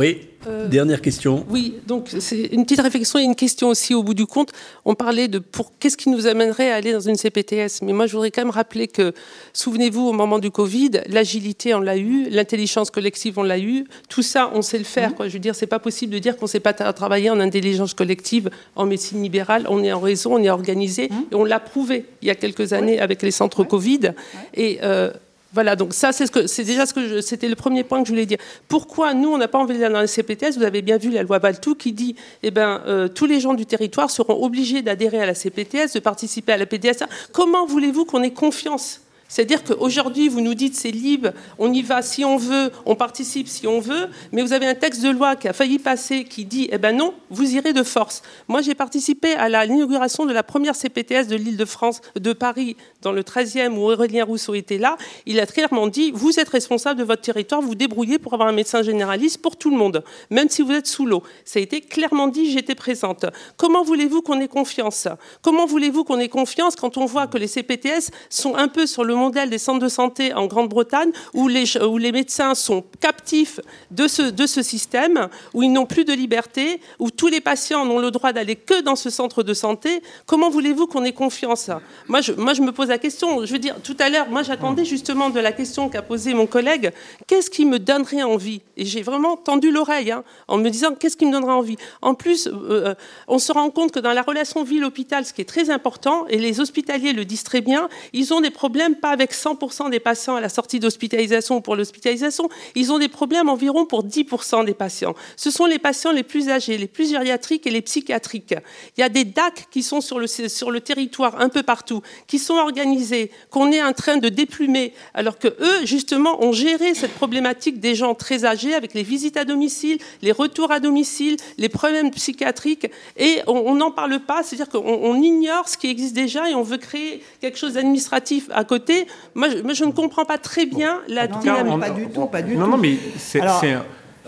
Oui, 0.00 0.28
euh, 0.46 0.66
dernière 0.66 1.02
question. 1.02 1.44
Oui, 1.50 1.74
donc 1.86 2.08
c'est 2.20 2.40
une 2.52 2.64
petite 2.64 2.80
réflexion 2.80 3.18
et 3.18 3.22
une 3.22 3.34
question 3.34 3.68
aussi 3.68 3.92
au 3.92 4.02
bout 4.02 4.14
du 4.14 4.24
compte. 4.24 4.50
On 4.86 4.94
parlait 4.94 5.28
de 5.28 5.38
pour 5.38 5.74
qu'est-ce 5.78 5.98
qui 5.98 6.08
nous 6.08 6.26
amènerait 6.26 6.70
à 6.70 6.76
aller 6.76 6.94
dans 6.94 7.00
une 7.00 7.16
CPTS, 7.16 7.82
mais 7.82 7.92
moi 7.92 8.06
je 8.06 8.12
voudrais 8.12 8.30
quand 8.30 8.40
même 8.40 8.50
rappeler 8.50 8.88
que 8.88 9.12
souvenez-vous 9.52 10.00
au 10.00 10.12
moment 10.14 10.38
du 10.38 10.50
Covid, 10.50 11.02
l'agilité 11.06 11.74
on 11.74 11.80
l'a 11.80 11.98
eu, 11.98 12.30
l'intelligence 12.30 12.90
collective 12.90 13.38
on 13.38 13.42
l'a 13.42 13.58
eu, 13.58 13.84
tout 14.08 14.22
ça 14.22 14.50
on 14.54 14.62
sait 14.62 14.78
le 14.78 14.84
faire. 14.84 15.10
Mmh. 15.10 15.14
Quoi. 15.14 15.28
Je 15.28 15.34
veux 15.34 15.38
dire, 15.38 15.54
c'est 15.54 15.66
pas 15.66 15.78
possible 15.78 16.14
de 16.14 16.18
dire 16.18 16.38
qu'on 16.38 16.46
sait 16.46 16.60
pas 16.60 16.72
travailler 16.72 17.28
en 17.28 17.38
intelligence 17.38 17.92
collective 17.92 18.48
en 18.76 18.86
médecine 18.86 19.22
libérale. 19.22 19.66
On 19.68 19.84
est 19.84 19.92
en 19.92 20.00
réseau, 20.00 20.30
on 20.32 20.42
est 20.42 20.48
organisé 20.48 21.08
mmh. 21.10 21.14
et 21.32 21.34
on 21.34 21.44
l'a 21.44 21.60
prouvé 21.60 22.06
il 22.22 22.28
y 22.28 22.30
a 22.30 22.34
quelques 22.34 22.72
années 22.72 23.00
avec 23.00 23.20
les 23.20 23.32
centres 23.32 23.64
Covid 23.64 24.12
et 24.54 24.78
euh, 24.82 25.10
voilà, 25.52 25.74
donc 25.74 25.94
ça, 25.94 26.12
c'est 26.12 26.64
déjà 26.64 26.86
ce 26.86 26.94
que 26.94 27.20
c'était 27.20 27.48
le 27.48 27.56
premier 27.56 27.82
point 27.82 28.00
que 28.00 28.06
je 28.06 28.12
voulais 28.12 28.26
dire. 28.26 28.38
Pourquoi 28.68 29.14
nous, 29.14 29.30
on 29.30 29.38
n'a 29.38 29.48
pas 29.48 29.58
envie 29.58 29.78
d'aller 29.78 29.92
dans 29.92 30.00
les 30.00 30.06
CPTS 30.06 30.56
Vous 30.56 30.62
avez 30.62 30.80
bien 30.80 30.96
vu 30.96 31.10
la 31.10 31.24
loi 31.24 31.40
Baltou 31.40 31.74
qui 31.74 31.92
dit, 31.92 32.14
eh 32.44 32.52
ben, 32.52 32.82
euh, 32.86 33.08
tous 33.08 33.26
les 33.26 33.40
gens 33.40 33.54
du 33.54 33.66
territoire 33.66 34.10
seront 34.10 34.44
obligés 34.44 34.82
d'adhérer 34.82 35.20
à 35.20 35.26
la 35.26 35.34
CPTS, 35.34 35.94
de 35.94 35.98
participer 35.98 36.52
à 36.52 36.56
la 36.56 36.66
PDSA. 36.66 37.06
Comment 37.32 37.66
voulez-vous 37.66 38.04
qu'on 38.04 38.22
ait 38.22 38.32
confiance 38.32 39.00
c'est-à-dire 39.30 39.62
qu'aujourd'hui, 39.62 40.28
vous 40.28 40.40
nous 40.40 40.54
dites 40.54 40.74
c'est 40.74 40.90
libre, 40.90 41.30
on 41.58 41.72
y 41.72 41.82
va 41.82 42.02
si 42.02 42.24
on 42.24 42.36
veut, 42.36 42.72
on 42.84 42.96
participe 42.96 43.46
si 43.46 43.68
on 43.68 43.78
veut, 43.78 44.08
mais 44.32 44.42
vous 44.42 44.52
avez 44.52 44.66
un 44.66 44.74
texte 44.74 45.02
de 45.02 45.08
loi 45.08 45.36
qui 45.36 45.46
a 45.46 45.52
failli 45.52 45.78
passer 45.78 46.24
qui 46.24 46.44
dit 46.44 46.68
eh 46.72 46.78
ben 46.78 46.96
non, 46.96 47.14
vous 47.30 47.54
irez 47.54 47.72
de 47.72 47.84
force. 47.84 48.22
Moi, 48.48 48.60
j'ai 48.60 48.74
participé 48.74 49.34
à 49.34 49.48
l'inauguration 49.64 50.26
de 50.26 50.32
la 50.32 50.42
première 50.42 50.74
CPTS 50.74 51.28
de 51.28 51.36
l'île 51.36 51.56
de 51.56 51.64
France, 51.64 52.00
de 52.16 52.32
Paris, 52.32 52.76
dans 53.02 53.12
le 53.12 53.22
13e 53.22 53.76
où 53.76 53.88
Aurélien 53.88 54.24
Rousseau 54.24 54.54
était 54.54 54.78
là. 54.78 54.96
Il 55.26 55.38
a 55.38 55.46
clairement 55.46 55.86
dit 55.86 56.10
vous 56.12 56.40
êtes 56.40 56.48
responsable 56.48 56.98
de 56.98 57.04
votre 57.04 57.22
territoire, 57.22 57.62
vous 57.62 57.76
débrouillez 57.76 58.18
pour 58.18 58.34
avoir 58.34 58.48
un 58.48 58.52
médecin 58.52 58.82
généraliste 58.82 59.40
pour 59.40 59.56
tout 59.56 59.70
le 59.70 59.76
monde, 59.76 60.02
même 60.30 60.48
si 60.48 60.62
vous 60.62 60.72
êtes 60.72 60.88
sous 60.88 61.06
l'eau. 61.06 61.22
Ça 61.44 61.60
a 61.60 61.62
été 61.62 61.80
clairement 61.80 62.26
dit, 62.26 62.50
j'étais 62.50 62.74
présente. 62.74 63.26
Comment 63.56 63.84
voulez-vous 63.84 64.22
qu'on 64.22 64.40
ait 64.40 64.48
confiance? 64.48 65.06
Comment 65.40 65.66
voulez-vous 65.66 66.02
qu'on 66.02 66.18
ait 66.18 66.28
confiance 66.28 66.74
quand 66.74 66.96
on 66.96 67.06
voit 67.06 67.28
que 67.28 67.38
les 67.38 67.46
CPTS 67.46 68.10
sont 68.28 68.56
un 68.56 68.66
peu 68.66 68.86
sur 68.86 69.04
le 69.04 69.19
modèle 69.20 69.50
des 69.50 69.58
centres 69.58 69.78
de 69.78 69.88
santé 69.88 70.34
en 70.34 70.46
Grande-Bretagne, 70.46 71.12
où 71.34 71.46
les, 71.48 71.76
où 71.82 71.98
les 71.98 72.12
médecins 72.12 72.54
sont 72.54 72.84
captifs 73.00 73.60
de 73.90 74.08
ce, 74.08 74.22
de 74.22 74.46
ce 74.46 74.62
système, 74.62 75.28
où 75.54 75.62
ils 75.62 75.72
n'ont 75.72 75.86
plus 75.86 76.04
de 76.04 76.12
liberté, 76.12 76.80
où 76.98 77.10
tous 77.10 77.28
les 77.28 77.40
patients 77.40 77.84
n'ont 77.84 78.00
le 78.00 78.10
droit 78.10 78.32
d'aller 78.32 78.56
que 78.56 78.80
dans 78.80 78.96
ce 78.96 79.10
centre 79.10 79.42
de 79.42 79.54
santé. 79.54 80.02
Comment 80.26 80.50
voulez-vous 80.50 80.86
qu'on 80.86 81.04
ait 81.04 81.12
confiance? 81.12 81.70
Moi 82.08 82.20
je, 82.20 82.32
moi, 82.40 82.54
je 82.54 82.62
me 82.62 82.72
pose 82.72 82.88
la 82.88 82.98
question. 82.98 83.44
Je 83.44 83.52
veux 83.52 83.58
dire, 83.58 83.76
tout 83.82 83.96
à 83.98 84.08
l'heure, 84.08 84.28
moi, 84.28 84.42
j'attendais 84.42 84.84
justement 84.84 85.30
de 85.30 85.38
la 85.40 85.52
question 85.52 85.88
qu'a 85.88 86.02
posée 86.02 86.34
mon 86.34 86.46
collègue. 86.46 86.92
Qu'est-ce 87.26 87.50
qui 87.50 87.64
me 87.64 87.78
donnerait 87.78 88.22
envie? 88.22 88.62
Et 88.76 88.84
j'ai 88.84 89.02
vraiment 89.02 89.36
tendu 89.36 89.70
l'oreille 89.70 90.10
hein, 90.10 90.24
en 90.48 90.58
me 90.58 90.68
disant 90.70 90.94
qu'est-ce 90.94 91.16
qui 91.16 91.26
me 91.26 91.32
donnerait 91.32 91.52
envie? 91.52 91.76
En 92.02 92.14
plus, 92.14 92.46
euh, 92.46 92.52
euh, 92.70 92.94
on 93.28 93.38
se 93.38 93.52
rend 93.52 93.70
compte 93.70 93.92
que 93.92 94.00
dans 94.00 94.12
la 94.12 94.22
relation 94.22 94.64
ville-hôpital, 94.64 95.24
ce 95.24 95.32
qui 95.32 95.42
est 95.42 95.48
très 95.48 95.70
important, 95.70 96.26
et 96.28 96.38
les 96.38 96.60
hospitaliers 96.60 97.12
le 97.12 97.24
disent 97.24 97.44
très 97.44 97.60
bien, 97.60 97.88
ils 98.12 98.32
ont 98.32 98.40
des 98.40 98.50
problèmes 98.50 98.96
pas 98.96 99.09
avec 99.10 99.32
100% 99.32 99.90
des 99.90 100.00
patients 100.00 100.36
à 100.36 100.40
la 100.40 100.48
sortie 100.48 100.80
d'hospitalisation 100.80 101.56
ou 101.56 101.60
pour 101.60 101.76
l'hospitalisation. 101.76 102.48
Ils 102.74 102.92
ont 102.92 102.98
des 102.98 103.08
problèmes 103.08 103.48
environ 103.48 103.86
pour 103.86 104.04
10% 104.04 104.64
des 104.64 104.74
patients. 104.74 105.14
Ce 105.36 105.50
sont 105.50 105.66
les 105.66 105.78
patients 105.78 106.12
les 106.12 106.22
plus 106.22 106.48
âgés, 106.48 106.78
les 106.78 106.86
plus 106.86 107.10
gériatriques 107.10 107.66
et 107.66 107.70
les 107.70 107.82
psychiatriques. 107.82 108.54
Il 108.96 109.00
y 109.00 109.04
a 109.04 109.08
des 109.08 109.24
DAC 109.24 109.68
qui 109.70 109.82
sont 109.82 110.00
sur 110.00 110.18
le, 110.18 110.26
sur 110.26 110.70
le 110.70 110.80
territoire 110.80 111.40
un 111.40 111.48
peu 111.48 111.62
partout, 111.62 112.02
qui 112.26 112.38
sont 112.38 112.54
organisés, 112.54 113.30
qu'on 113.50 113.72
est 113.72 113.82
en 113.82 113.92
train 113.92 114.16
de 114.16 114.28
déplumer, 114.28 114.94
alors 115.14 115.38
que 115.38 115.48
eux, 115.48 115.84
justement, 115.84 116.42
ont 116.42 116.52
géré 116.52 116.94
cette 116.94 117.14
problématique 117.14 117.80
des 117.80 117.94
gens 117.94 118.14
très 118.14 118.44
âgés 118.44 118.74
avec 118.74 118.94
les 118.94 119.02
visites 119.02 119.36
à 119.36 119.44
domicile, 119.44 119.98
les 120.22 120.32
retours 120.32 120.70
à 120.70 120.80
domicile, 120.80 121.36
les 121.58 121.68
problèmes 121.68 122.10
psychiatriques, 122.10 122.90
et 123.16 123.40
on 123.46 123.74
n'en 123.74 123.90
parle 123.90 124.20
pas, 124.20 124.42
c'est-à-dire 124.42 124.68
qu'on 124.68 125.14
ignore 125.16 125.68
ce 125.68 125.76
qui 125.76 125.88
existe 125.88 126.14
déjà 126.14 126.48
et 126.50 126.54
on 126.54 126.62
veut 126.62 126.78
créer 126.78 127.22
quelque 127.40 127.58
chose 127.58 127.74
d'administratif 127.74 128.48
à 128.50 128.64
côté. 128.64 128.99
Moi 129.34 129.48
je, 129.48 129.84
ne 129.84 129.92
comprends 129.92 130.24
pas 130.24 130.38
très 130.38 130.66
bien 130.66 131.00
la 131.08 131.26
dynamique. 131.26 131.80
Pas 131.80 131.90
du 131.90 132.08
tout, 132.08 132.26
pas 132.26 132.42
du 132.42 132.56
non, 132.56 132.64
tout. 132.66 132.70
Non, 132.72 132.76
mais 132.78 132.96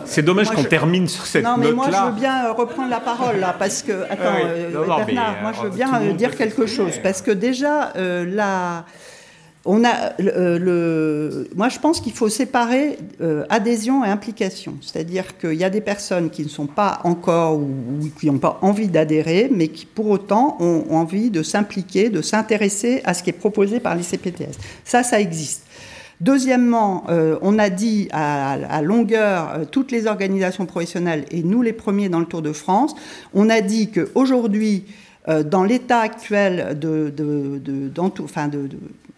c'est 0.05 0.23
dommage 0.23 0.51
qu'on 0.51 0.65
termine 0.65 1.09
sur 1.09 1.27
cette 1.27 1.45
note-là. 1.45 1.57
Non, 1.57 1.63
mais 1.63 1.73
moi, 1.73 1.87
je 1.91 2.11
veux 2.11 2.19
bien 2.19 2.47
euh, 2.47 2.53
reprendre 2.53 2.91
la 2.91 3.01
parole, 3.01 3.39
là, 3.39 3.55
parce 3.59 3.83
que... 3.83 3.93
Attends, 4.11 4.37
euh, 4.45 4.71
Bernard, 5.05 5.37
moi, 5.43 5.53
je 5.55 5.63
veux 5.63 5.71
bien 5.71 5.93
euh, 6.01 6.13
dire 6.13 6.37
quelque 6.37 6.67
chose. 6.67 6.99
Parce 7.03 7.23
que 7.23 7.31
déjà, 7.31 7.93
la 7.95 8.85
euh, 9.67 11.45
moi, 11.55 11.69
je 11.69 11.79
pense 11.79 12.01
qu'il 12.01 12.13
faut 12.13 12.29
séparer 12.29 12.99
euh, 13.21 13.45
adhésion 13.49 14.05
et 14.05 14.09
implication. 14.09 14.77
C'est-à-dire 14.81 15.39
qu'il 15.39 15.55
y 15.55 15.65
a 15.65 15.71
des 15.71 15.81
personnes 15.81 16.31
qui 16.31 16.43
ne 16.43 16.49
sont 16.49 16.67
pas 16.67 17.01
encore 17.05 17.59
ou, 17.59 17.69
qui 18.19 18.27
n'ont 18.27 18.39
pas 18.39 18.59
envie 18.63 18.89
d'adhérer, 18.89 19.49
mais 19.53 19.69
qui 19.69 19.87
pour 19.87 20.09
autant 20.09 20.57
ont, 20.61 20.85
envie 20.91 21.31
de 21.31 21.43
s'impliquer, 21.43 22.11
de 22.11 22.23
s'intéresser 22.23 23.03
à 23.05 23.15
ce 23.15 23.23
qui 23.23 23.31
est 23.31 23.35
proposé 23.35 23.79
par 23.79 23.95
les 23.95 24.03
CPTS. 24.03 24.59
Ça, 24.85 25.03
ça 25.03 25.21
existe. 25.21 25.63
Deuxièmement, 26.21 27.05
euh, 27.09 27.37
on 27.43 27.59
a 27.59 27.69
dit 27.69 28.09
à, 28.13 28.59
toutes 29.71 29.91
les 29.91 30.07
organisations 30.07 30.67
professionnelles, 30.67 31.25
et 31.31 31.43
nous 31.43 31.63
les 31.63 31.73
premiers 31.73 32.09
dans 32.09 32.21
le 32.21 32.27
Tour 32.27 32.43
de 32.43 32.53
France, 32.53 32.95
on 33.35 33.49
a 33.49 33.61
dit 33.61 33.91
qu'aujourd'hui, 33.91 34.85
dans 35.47 35.63
l'état 35.63 36.01
actuel 36.01 36.77
de, 36.81 37.13
enfin 38.21 38.49
de, 38.49 38.69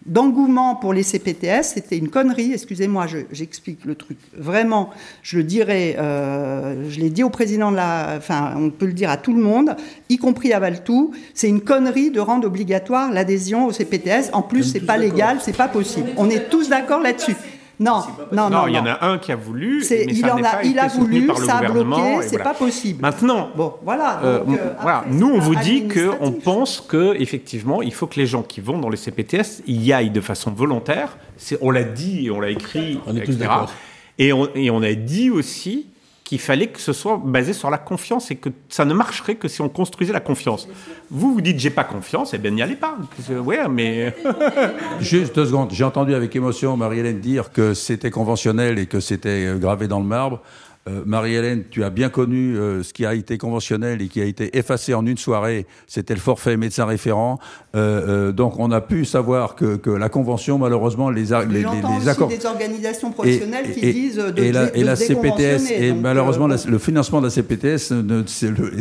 d'engouement 0.05 0.75
pour 0.75 0.93
les 0.93 1.03
CPTS, 1.03 1.63
c'était 1.73 1.97
une 1.97 2.09
connerie. 2.09 2.53
Excusez-moi, 2.53 3.07
j'explique 3.31 3.85
le 3.85 3.95
truc. 3.95 4.17
Vraiment, 4.37 4.91
je 5.23 5.37
le 5.37 5.43
dirais, 5.43 5.95
euh, 5.97 6.89
je 6.89 6.99
l'ai 6.99 7.09
dit 7.09 7.23
au 7.23 7.29
président 7.29 7.71
de 7.71 7.77
la, 7.77 8.15
enfin, 8.17 8.53
on 8.55 8.69
peut 8.69 8.85
le 8.85 8.93
dire 8.93 9.09
à 9.09 9.17
tout 9.17 9.33
le 9.33 9.41
monde, 9.41 9.75
y 10.09 10.17
compris 10.17 10.53
à 10.53 10.59
Valtou. 10.59 11.11
C'est 11.33 11.49
une 11.49 11.61
connerie 11.61 12.11
de 12.11 12.19
rendre 12.19 12.47
obligatoire 12.47 13.11
l'adhésion 13.11 13.65
au 13.65 13.71
CPTS. 13.71 14.29
En 14.33 14.41
plus, 14.41 14.63
c'est 14.63 14.79
pas 14.79 14.97
légal, 14.97 15.39
c'est 15.41 15.57
pas 15.57 15.67
possible. 15.67 16.09
On 16.17 16.29
est 16.29 16.49
tous 16.49 16.69
d'accord 16.69 17.01
là-dessus. 17.01 17.35
Non, 17.79 18.03
non, 18.31 18.49
non, 18.49 18.67
il 18.67 18.75
y 18.75 18.79
en 18.79 18.85
a 18.85 19.05
un 19.05 19.17
qui 19.17 19.31
a 19.31 19.35
voulu. 19.35 19.83
Mais 19.89 20.05
il, 20.07 20.17
ça 20.17 20.35
en 20.35 20.43
a, 20.43 20.63
il 20.63 20.79
a 20.79 20.87
voulu, 20.87 21.29
ça 21.45 21.57
a 21.57 21.69
bloqué, 21.69 22.21
c'est 22.21 22.41
pas 22.41 22.53
possible. 22.53 23.01
Maintenant, 23.01 23.49
bon, 23.55 23.73
voilà. 23.83 24.21
Euh, 24.23 24.43
euh, 24.47 24.73
voilà. 24.81 25.03
Nous, 25.09 25.27
on 25.27 25.39
vous 25.39 25.55
dit 25.55 25.87
qu'on 25.87 26.31
pense 26.31 26.81
que 26.81 27.15
effectivement, 27.19 27.81
il 27.81 27.93
faut 27.93 28.07
que 28.07 28.19
les 28.19 28.27
gens 28.27 28.43
qui 28.43 28.61
vont 28.61 28.77
dans 28.77 28.89
les 28.89 28.97
CPTS 28.97 29.63
y 29.67 29.91
aillent 29.91 30.09
de 30.09 30.21
façon 30.21 30.51
volontaire. 30.51 31.17
On 31.61 31.71
l'a 31.71 31.83
dit 31.83 32.27
et 32.27 32.31
on 32.31 32.39
l'a 32.39 32.49
écrit, 32.49 32.99
on 33.07 33.15
est 33.15 33.19
etc. 33.19 33.49
Tous 33.65 33.73
et 34.17 34.33
on, 34.33 34.47
et 34.55 34.69
on 34.69 34.81
a 34.81 34.93
dit 34.93 35.29
aussi 35.29 35.87
qu'il 36.25 36.39
fallait 36.39 36.67
que 36.67 36.81
ce 36.81 36.91
soit 36.91 37.21
basé 37.23 37.53
sur 37.53 37.69
la 37.69 37.77
confiance 37.77 38.31
et 38.31 38.35
que 38.35 38.49
ça 38.67 38.83
ne 38.83 38.95
marcherait 38.95 39.35
que 39.35 39.47
si 39.47 39.61
on 39.61 39.69
construisait 39.69 40.11
la 40.11 40.19
confiance. 40.19 40.67
Vous 41.11 41.35
vous 41.35 41.41
dites 41.41 41.59
j'ai 41.59 41.69
pas 41.69 41.83
confiance, 41.83 42.33
eh 42.33 42.39
bien 42.39 42.49
n'y 42.49 42.63
allez 42.63 42.75
pas. 42.75 42.97
Ouais, 43.29 43.69
mais 43.69 44.13
juste 44.99 45.35
deux 45.35 45.45
secondes. 45.45 45.69
J'ai 45.71 45.83
entendu 45.83 46.15
avec 46.15 46.35
émotion 46.35 46.75
Marie-Hélène 46.75 47.19
dire 47.19 47.51
que 47.51 47.75
c'était 47.75 48.09
conventionnel 48.09 48.79
et 48.79 48.87
que 48.87 48.99
c'était 48.99 49.45
euh, 49.45 49.57
gravé 49.57 49.87
dans 49.87 49.99
le 49.99 50.05
marbre. 50.05 50.41
Euh, 50.87 51.01
Marie-Hélène, 51.03 51.63
tu 51.71 51.83
as 51.83 51.89
bien 51.89 52.09
connu 52.09 52.55
euh, 52.55 52.83
ce 52.83 52.93
qui 52.93 53.07
a 53.07 53.15
été 53.15 53.39
conventionnel 53.39 54.03
et 54.03 54.07
qui 54.07 54.21
a 54.21 54.25
été 54.25 54.55
effacé 54.55 54.93
en 54.93 55.03
une 55.07 55.17
soirée. 55.17 55.65
C'était 55.87 56.13
le 56.13 56.19
forfait 56.19 56.57
médecin 56.57 56.85
référent. 56.85 57.39
Euh, 57.75 58.31
donc 58.31 58.59
on 58.59 58.69
a 58.69 58.81
pu 58.81 59.03
savoir 59.03 59.55
que, 59.55 59.77
que 59.77 59.89
la 59.89 60.09
convention, 60.09 60.59
malheureusement, 60.59 61.09
les, 61.09 61.23
les, 61.23 61.65
les, 61.99 62.07
accords. 62.07 62.27
des 62.27 62.45
organisations 62.45 63.11
professionnelles 63.11 63.73
qui 63.73 63.93
disent 63.93 64.17
de, 64.17 64.43
et 64.43 64.51
la, 64.51 64.77
et 64.77 64.83
la 64.83 64.95
CPTS 64.95 65.71
et 65.71 65.91
malheureusement 65.91 66.47
le 66.47 66.77
financement 66.77 67.19
de 67.19 67.25
la 67.25 67.31
CPTS 67.31 67.91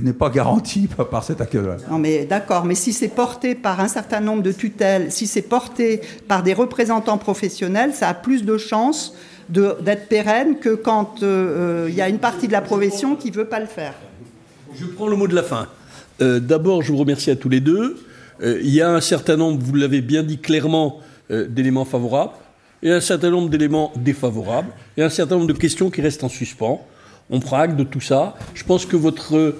n'est 0.02 0.12
pas 0.12 0.28
garanti 0.28 0.86
par 1.10 1.24
cet 1.24 1.40
accord. 1.40 1.76
Non 1.90 1.98
mais 1.98 2.26
d'accord, 2.26 2.66
mais 2.66 2.74
si 2.74 2.92
c'est 2.92 3.08
porté 3.08 3.54
par 3.54 3.80
un 3.80 3.88
certain 3.88 4.20
nombre 4.20 4.42
de 4.42 4.52
tutelles, 4.52 5.10
si 5.10 5.26
c'est 5.26 5.40
porté 5.40 6.02
par 6.28 6.42
des 6.42 6.52
représentants 6.52 7.16
professionnels, 7.16 7.94
ça 7.94 8.10
a 8.10 8.14
plus 8.14 8.44
de 8.44 8.58
chances 8.58 9.14
d'être 9.48 10.08
pérenne 10.08 10.58
que 10.58 10.74
quand 10.74 11.22
euh, 11.22 11.86
euh, 11.86 11.88
il 11.88 11.94
y 11.94 12.00
a 12.00 12.08
une 12.08 12.18
partie 12.18 12.46
de 12.46 12.52
la 12.52 12.60
profession 12.60 13.16
qui 13.16 13.30
ne 13.30 13.36
veut 13.36 13.46
pas 13.46 13.60
le 13.60 13.66
faire. 13.66 13.94
Je 14.74 14.86
prends 14.86 15.08
le 15.08 15.16
mot 15.16 15.28
de 15.28 15.34
la 15.34 15.42
fin. 15.42 15.68
Euh, 16.20 16.40
d'abord, 16.40 16.82
je 16.82 16.92
vous 16.92 16.98
remercie 16.98 17.30
à 17.30 17.36
tous 17.36 17.48
les 17.48 17.60
deux. 17.60 17.96
Il 18.42 18.70
y 18.70 18.80
a 18.80 18.90
un 18.90 19.00
certain 19.00 19.36
nombre, 19.36 19.62
vous 19.62 19.76
l'avez 19.76 20.00
bien 20.00 20.24
dit 20.24 20.38
clairement, 20.38 21.00
d'éléments 21.30 21.84
favorables, 21.84 22.32
et 22.82 22.90
un 22.90 23.00
certain 23.00 23.30
nombre 23.30 23.48
d'éléments 23.48 23.92
défavorables, 23.94 24.72
et 24.96 25.04
un 25.04 25.08
certain 25.08 25.36
nombre 25.36 25.46
de 25.46 25.52
questions 25.52 25.88
qui 25.88 26.00
restent 26.00 26.24
en 26.24 26.28
suspens. 26.28 26.84
On 27.30 27.38
prend 27.38 27.58
acte 27.58 27.76
de 27.76 27.84
tout 27.84 28.00
ça. 28.00 28.34
Je 28.54 28.64
pense 28.64 28.86
que 28.86 28.96
votre 28.96 29.54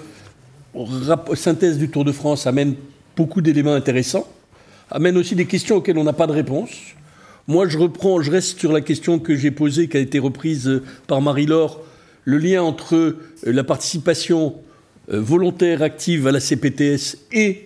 synthèse 1.35 1.77
du 1.77 1.89
Tour 1.89 2.03
de 2.03 2.11
France 2.11 2.47
amène 2.47 2.75
beaucoup 3.15 3.39
d'éléments 3.39 3.73
intéressants, 3.73 4.27
amène 4.91 5.17
aussi 5.17 5.35
des 5.35 5.45
questions 5.45 5.77
auxquelles 5.77 5.97
on 5.97 6.03
n'a 6.03 6.13
pas 6.13 6.27
de 6.27 6.33
réponse. 6.33 6.69
Moi, 7.47 7.67
je 7.67 7.77
reprends, 7.77 8.21
je 8.21 8.31
reste 8.31 8.59
sur 8.59 8.71
la 8.71 8.81
question 8.81 9.19
que 9.19 9.35
j'ai 9.35 9.51
posée, 9.51 9.87
qui 9.87 9.97
a 9.97 9.99
été 9.99 10.17
reprise 10.17 10.67
euh, 10.67 10.81
par 11.05 11.21
Marie-Laure, 11.21 11.83
le 12.23 12.39
lien 12.39 12.63
entre 12.63 12.95
euh, 12.95 13.19
la 13.43 13.63
participation 13.63 14.55
euh, 15.11 15.21
volontaire 15.21 15.83
active 15.83 16.25
à 16.25 16.31
la 16.31 16.39
CPTS 16.39 17.17
et 17.31 17.65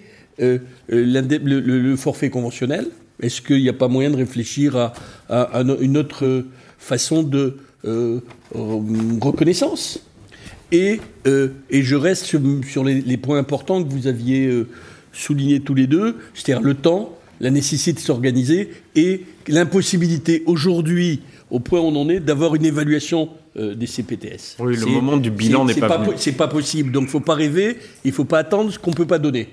le, 0.90 1.96
forfait 1.96 2.30
conventionnel. 2.30 2.88
Est-ce 3.22 3.42
qu'il 3.42 3.62
n'y 3.62 3.70
a 3.70 3.74
pas 3.74 3.88
moyen 3.88 4.10
de 4.10 4.18
réfléchir 4.18 4.92
à, 5.30 5.64
une 5.82 5.98
autre 5.98 6.46
façon 6.78 7.24
de 7.24 7.58
reconnaissance? 7.84 10.00
Et, 10.72 11.02
je 11.26 11.96
reste 11.96 12.24
sur, 12.24 12.84
les, 12.86 13.18
points 13.18 13.38
importants 13.38 13.84
que 13.84 13.90
vous 13.90 14.08
aviez 14.08 14.50
soulignés 15.12 15.60
tous 15.60 15.74
les 15.74 15.88
deux, 15.88 16.16
c'est-à-dire 16.34 16.64
le 16.64 16.74
temps, 16.74 17.19
la 17.40 17.50
nécessité 17.52 17.94
de 17.94 18.00
s'organiser 18.00 18.70
et 18.96 19.26
l'impossibilité 19.48 20.44
aujourd'hui, 20.46 21.22
au 21.50 21.60
point 21.60 21.80
où 21.80 21.84
on 21.84 21.96
en 21.96 22.10
est, 22.10 22.20
d'avoir 22.20 22.56
une 22.56 22.66
évaluation 22.66 23.30
euh, 23.58 23.76
des 23.76 23.88
CPTS. 23.88 24.58
Oui, 24.60 24.78
le 24.78 24.86
moment 24.86 25.18
du 25.18 25.32
bilan 25.32 25.66
n'est 25.66 25.74
pas, 25.74 25.98
venu. 25.98 26.14
C'est 26.18 26.34
pas 26.34 26.48
possible. 26.48 26.92
Donc, 26.92 27.04
il 27.04 27.08
ne 27.08 27.12
faut 27.12 27.20
pas 27.20 27.36
rêver. 27.36 27.78
Il 28.04 28.10
ne 28.10 28.14
faut 28.14 28.26
pas 28.26 28.40
attendre 28.40 28.72
ce 28.72 28.80
qu'on 28.80 28.92
ne 28.92 28.96
peut 28.96 29.08
pas 29.08 29.20
donner. 29.20 29.50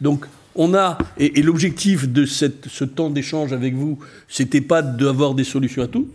Donc, 0.00 0.26
on 0.54 0.74
a 0.74 0.98
et, 1.18 1.42
l'objectif 1.42 2.08
de 2.08 2.24
cette, 2.24 2.66
ce 2.68 2.84
temps 2.84 3.10
d'échange 3.10 3.52
avec 3.52 3.74
vous, 3.74 3.98
c'était 4.28 4.62
pas 4.62 4.82
d'avoir 4.82 5.34
des 5.34 5.44
solutions 5.44 5.82
à 5.82 5.86
tout, 5.86 6.08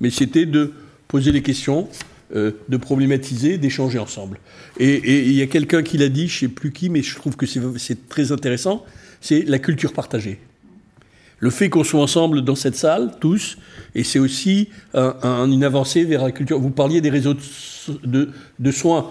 mais 0.00 0.10
c'était 0.10 0.46
de 0.46 0.72
poser 1.08 1.30
les 1.30 1.42
questions, 1.42 1.88
euh, 2.34 2.52
de 2.70 2.76
problématiser, 2.78 3.58
d'échanger 3.58 3.98
ensemble. 3.98 4.40
Et 4.80 5.28
il 5.28 5.34
y 5.34 5.42
a 5.42 5.46
quelqu'un 5.46 5.82
qui 5.82 5.98
l'a 5.98 6.08
dit, 6.08 6.26
je 6.26 6.36
ne 6.36 6.48
sais 6.48 6.54
plus 6.54 6.72
qui, 6.72 6.88
mais 6.88 7.02
je 7.02 7.14
trouve 7.14 7.36
que 7.36 7.44
c'est 7.44 8.08
très 8.08 8.32
intéressant. 8.32 8.84
C'est 9.20 9.42
la 9.42 9.58
culture 9.58 9.92
partagée 9.92 10.38
le 11.42 11.50
fait 11.50 11.68
qu'on 11.68 11.82
soit 11.82 12.00
ensemble 12.00 12.42
dans 12.42 12.54
cette 12.54 12.76
salle, 12.76 13.14
tous, 13.18 13.58
et 13.96 14.04
c'est 14.04 14.20
aussi 14.20 14.68
une 14.94 15.64
avancée 15.64 16.04
vers 16.04 16.22
la 16.22 16.30
culture. 16.30 16.60
Vous 16.60 16.70
parliez 16.70 17.00
des 17.00 17.10
réseaux 17.10 17.34
de, 18.04 18.70
soins 18.70 19.10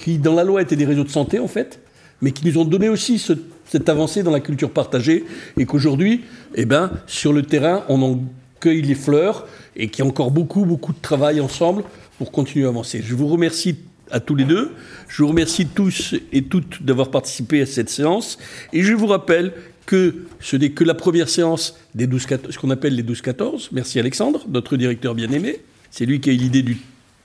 qui, 0.00 0.18
dans 0.18 0.34
la 0.34 0.44
loi, 0.44 0.62
étaient 0.62 0.76
des 0.76 0.84
réseaux 0.84 1.02
de 1.02 1.08
santé, 1.08 1.40
en 1.40 1.48
fait, 1.48 1.80
mais 2.22 2.30
qui 2.30 2.46
nous 2.46 2.56
ont 2.56 2.64
donné 2.64 2.88
aussi 2.88 3.20
cette 3.66 3.88
avancée 3.88 4.22
dans 4.22 4.30
la 4.30 4.38
culture 4.38 4.70
partagée, 4.70 5.24
et 5.58 5.66
qu'aujourd'hui, 5.66 6.22
eh 6.54 6.66
ben, 6.66 6.92
sur 7.08 7.32
le 7.32 7.42
terrain, 7.42 7.82
on 7.88 8.00
en 8.02 8.20
cueille 8.60 8.82
les 8.82 8.94
fleurs, 8.94 9.48
et 9.74 9.88
qu'il 9.88 10.04
y 10.04 10.06
a 10.06 10.08
encore 10.08 10.30
beaucoup, 10.30 10.64
beaucoup 10.64 10.92
de 10.92 11.00
travail 11.02 11.40
ensemble 11.40 11.82
pour 12.16 12.30
continuer 12.30 12.66
à 12.66 12.68
avancer. 12.68 13.02
Je 13.04 13.16
vous 13.16 13.26
remercie 13.26 13.74
à 14.12 14.20
tous 14.20 14.36
les 14.36 14.44
deux. 14.44 14.70
Je 15.08 15.22
vous 15.22 15.28
remercie 15.28 15.66
tous 15.66 16.14
et 16.32 16.42
toutes 16.42 16.82
d'avoir 16.82 17.10
participé 17.10 17.62
à 17.62 17.66
cette 17.66 17.90
séance. 17.90 18.38
Et 18.72 18.82
je 18.82 18.92
vous 18.92 19.06
rappelle 19.06 19.52
que 19.86 20.14
ce 20.40 20.56
n'est 20.56 20.70
que 20.70 20.84
la 20.84 20.94
première 20.94 21.28
séance 21.28 21.78
des 21.94 22.06
12 22.06 22.26
ce 22.50 22.58
qu'on 22.58 22.70
appelle 22.70 22.94
les 22.94 23.02
12-14. 23.02 23.68
Merci 23.72 23.98
Alexandre, 23.98 24.44
notre 24.48 24.76
directeur 24.76 25.14
bien-aimé. 25.14 25.60
C'est 25.90 26.06
lui 26.06 26.20
qui 26.20 26.30
a 26.30 26.32
eu 26.32 26.36
l'idée 26.36 26.62
du 26.62 26.78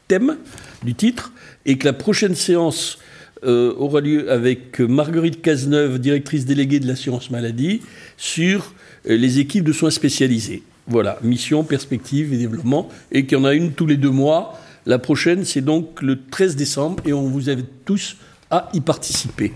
thème, 0.07 0.38
du 0.84 0.93
titre, 0.93 1.32
et 1.66 1.78
que 1.78 1.86
la 1.86 1.93
prochaine 1.93 2.36
séance 2.36 2.99
euh, 3.45 3.74
aura 3.78 4.01
lieu 4.01 4.30
avec 4.32 4.80
Marguerite 4.80 5.41
Cazeneuve, 5.41 5.99
directrice 5.99 6.45
déléguée 6.45 6.80
de 6.80 6.88
l'assurance 6.88 7.32
maladie, 7.32 7.82
sur 8.18 8.74
euh, 9.07 9.16
les 9.16 9.39
équipes 9.39 9.64
de 9.64 9.72
soins 9.72 9.91
spécialisés. 9.91 10.64
Voilà, 10.88 11.20
mission, 11.24 11.64
perspective 11.64 12.34
et 12.34 12.38
développement, 12.38 12.89
et 13.12 13.26
qu'il 13.26 13.38
y 13.38 13.41
en 13.41 13.45
a 13.45 13.53
une 13.53 13.72
tous 13.72 13.86
les 13.86 13.97
deux 13.97 14.10
mois. 14.10 14.60
La 14.86 14.99
prochaine, 14.99 15.45
c'est 15.45 15.62
donc 15.62 16.01
le 16.01 16.20
13 16.30 16.55
décembre, 16.55 17.01
et 17.05 17.14
on 17.14 17.28
vous 17.28 17.49
invite 17.49 17.86
tous 17.86 18.18
à 18.51 18.70
y 18.74 18.82
participer. 18.82 19.53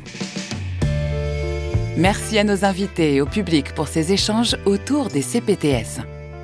Merci 1.96 2.40
à 2.40 2.44
nos 2.44 2.66
invités 2.66 3.16
et 3.16 3.22
au 3.22 3.28
public 3.28 3.76
pour 3.76 3.88
ces 3.88 4.14
échanges 4.14 4.58
autour 4.66 5.10
des 5.10 5.22
CPTS. 5.22 6.02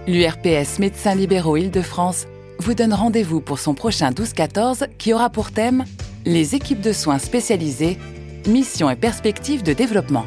L'URPS 0.08 0.78
Médecins 0.78 1.16
Libéraux 1.16 1.58
Île-de-France 1.58 2.28
vous 2.60 2.76
donne 2.76 2.94
rendez-vous 2.94 3.42
pour 3.42 3.58
son 3.58 3.74
prochain 3.74 4.12
12-14 4.12 4.90
qui 5.00 5.12
aura 5.12 5.32
pour 5.32 5.52
thème 5.52 5.86
Les 6.26 6.54
équipes 6.54 6.82
de 6.82 6.94
soins 6.94 7.18
spécialisées, 7.18 7.98
missions 8.48 8.92
et 8.92 8.96
perspectives 8.96 9.64
de 9.64 9.74
développement. 9.74 10.26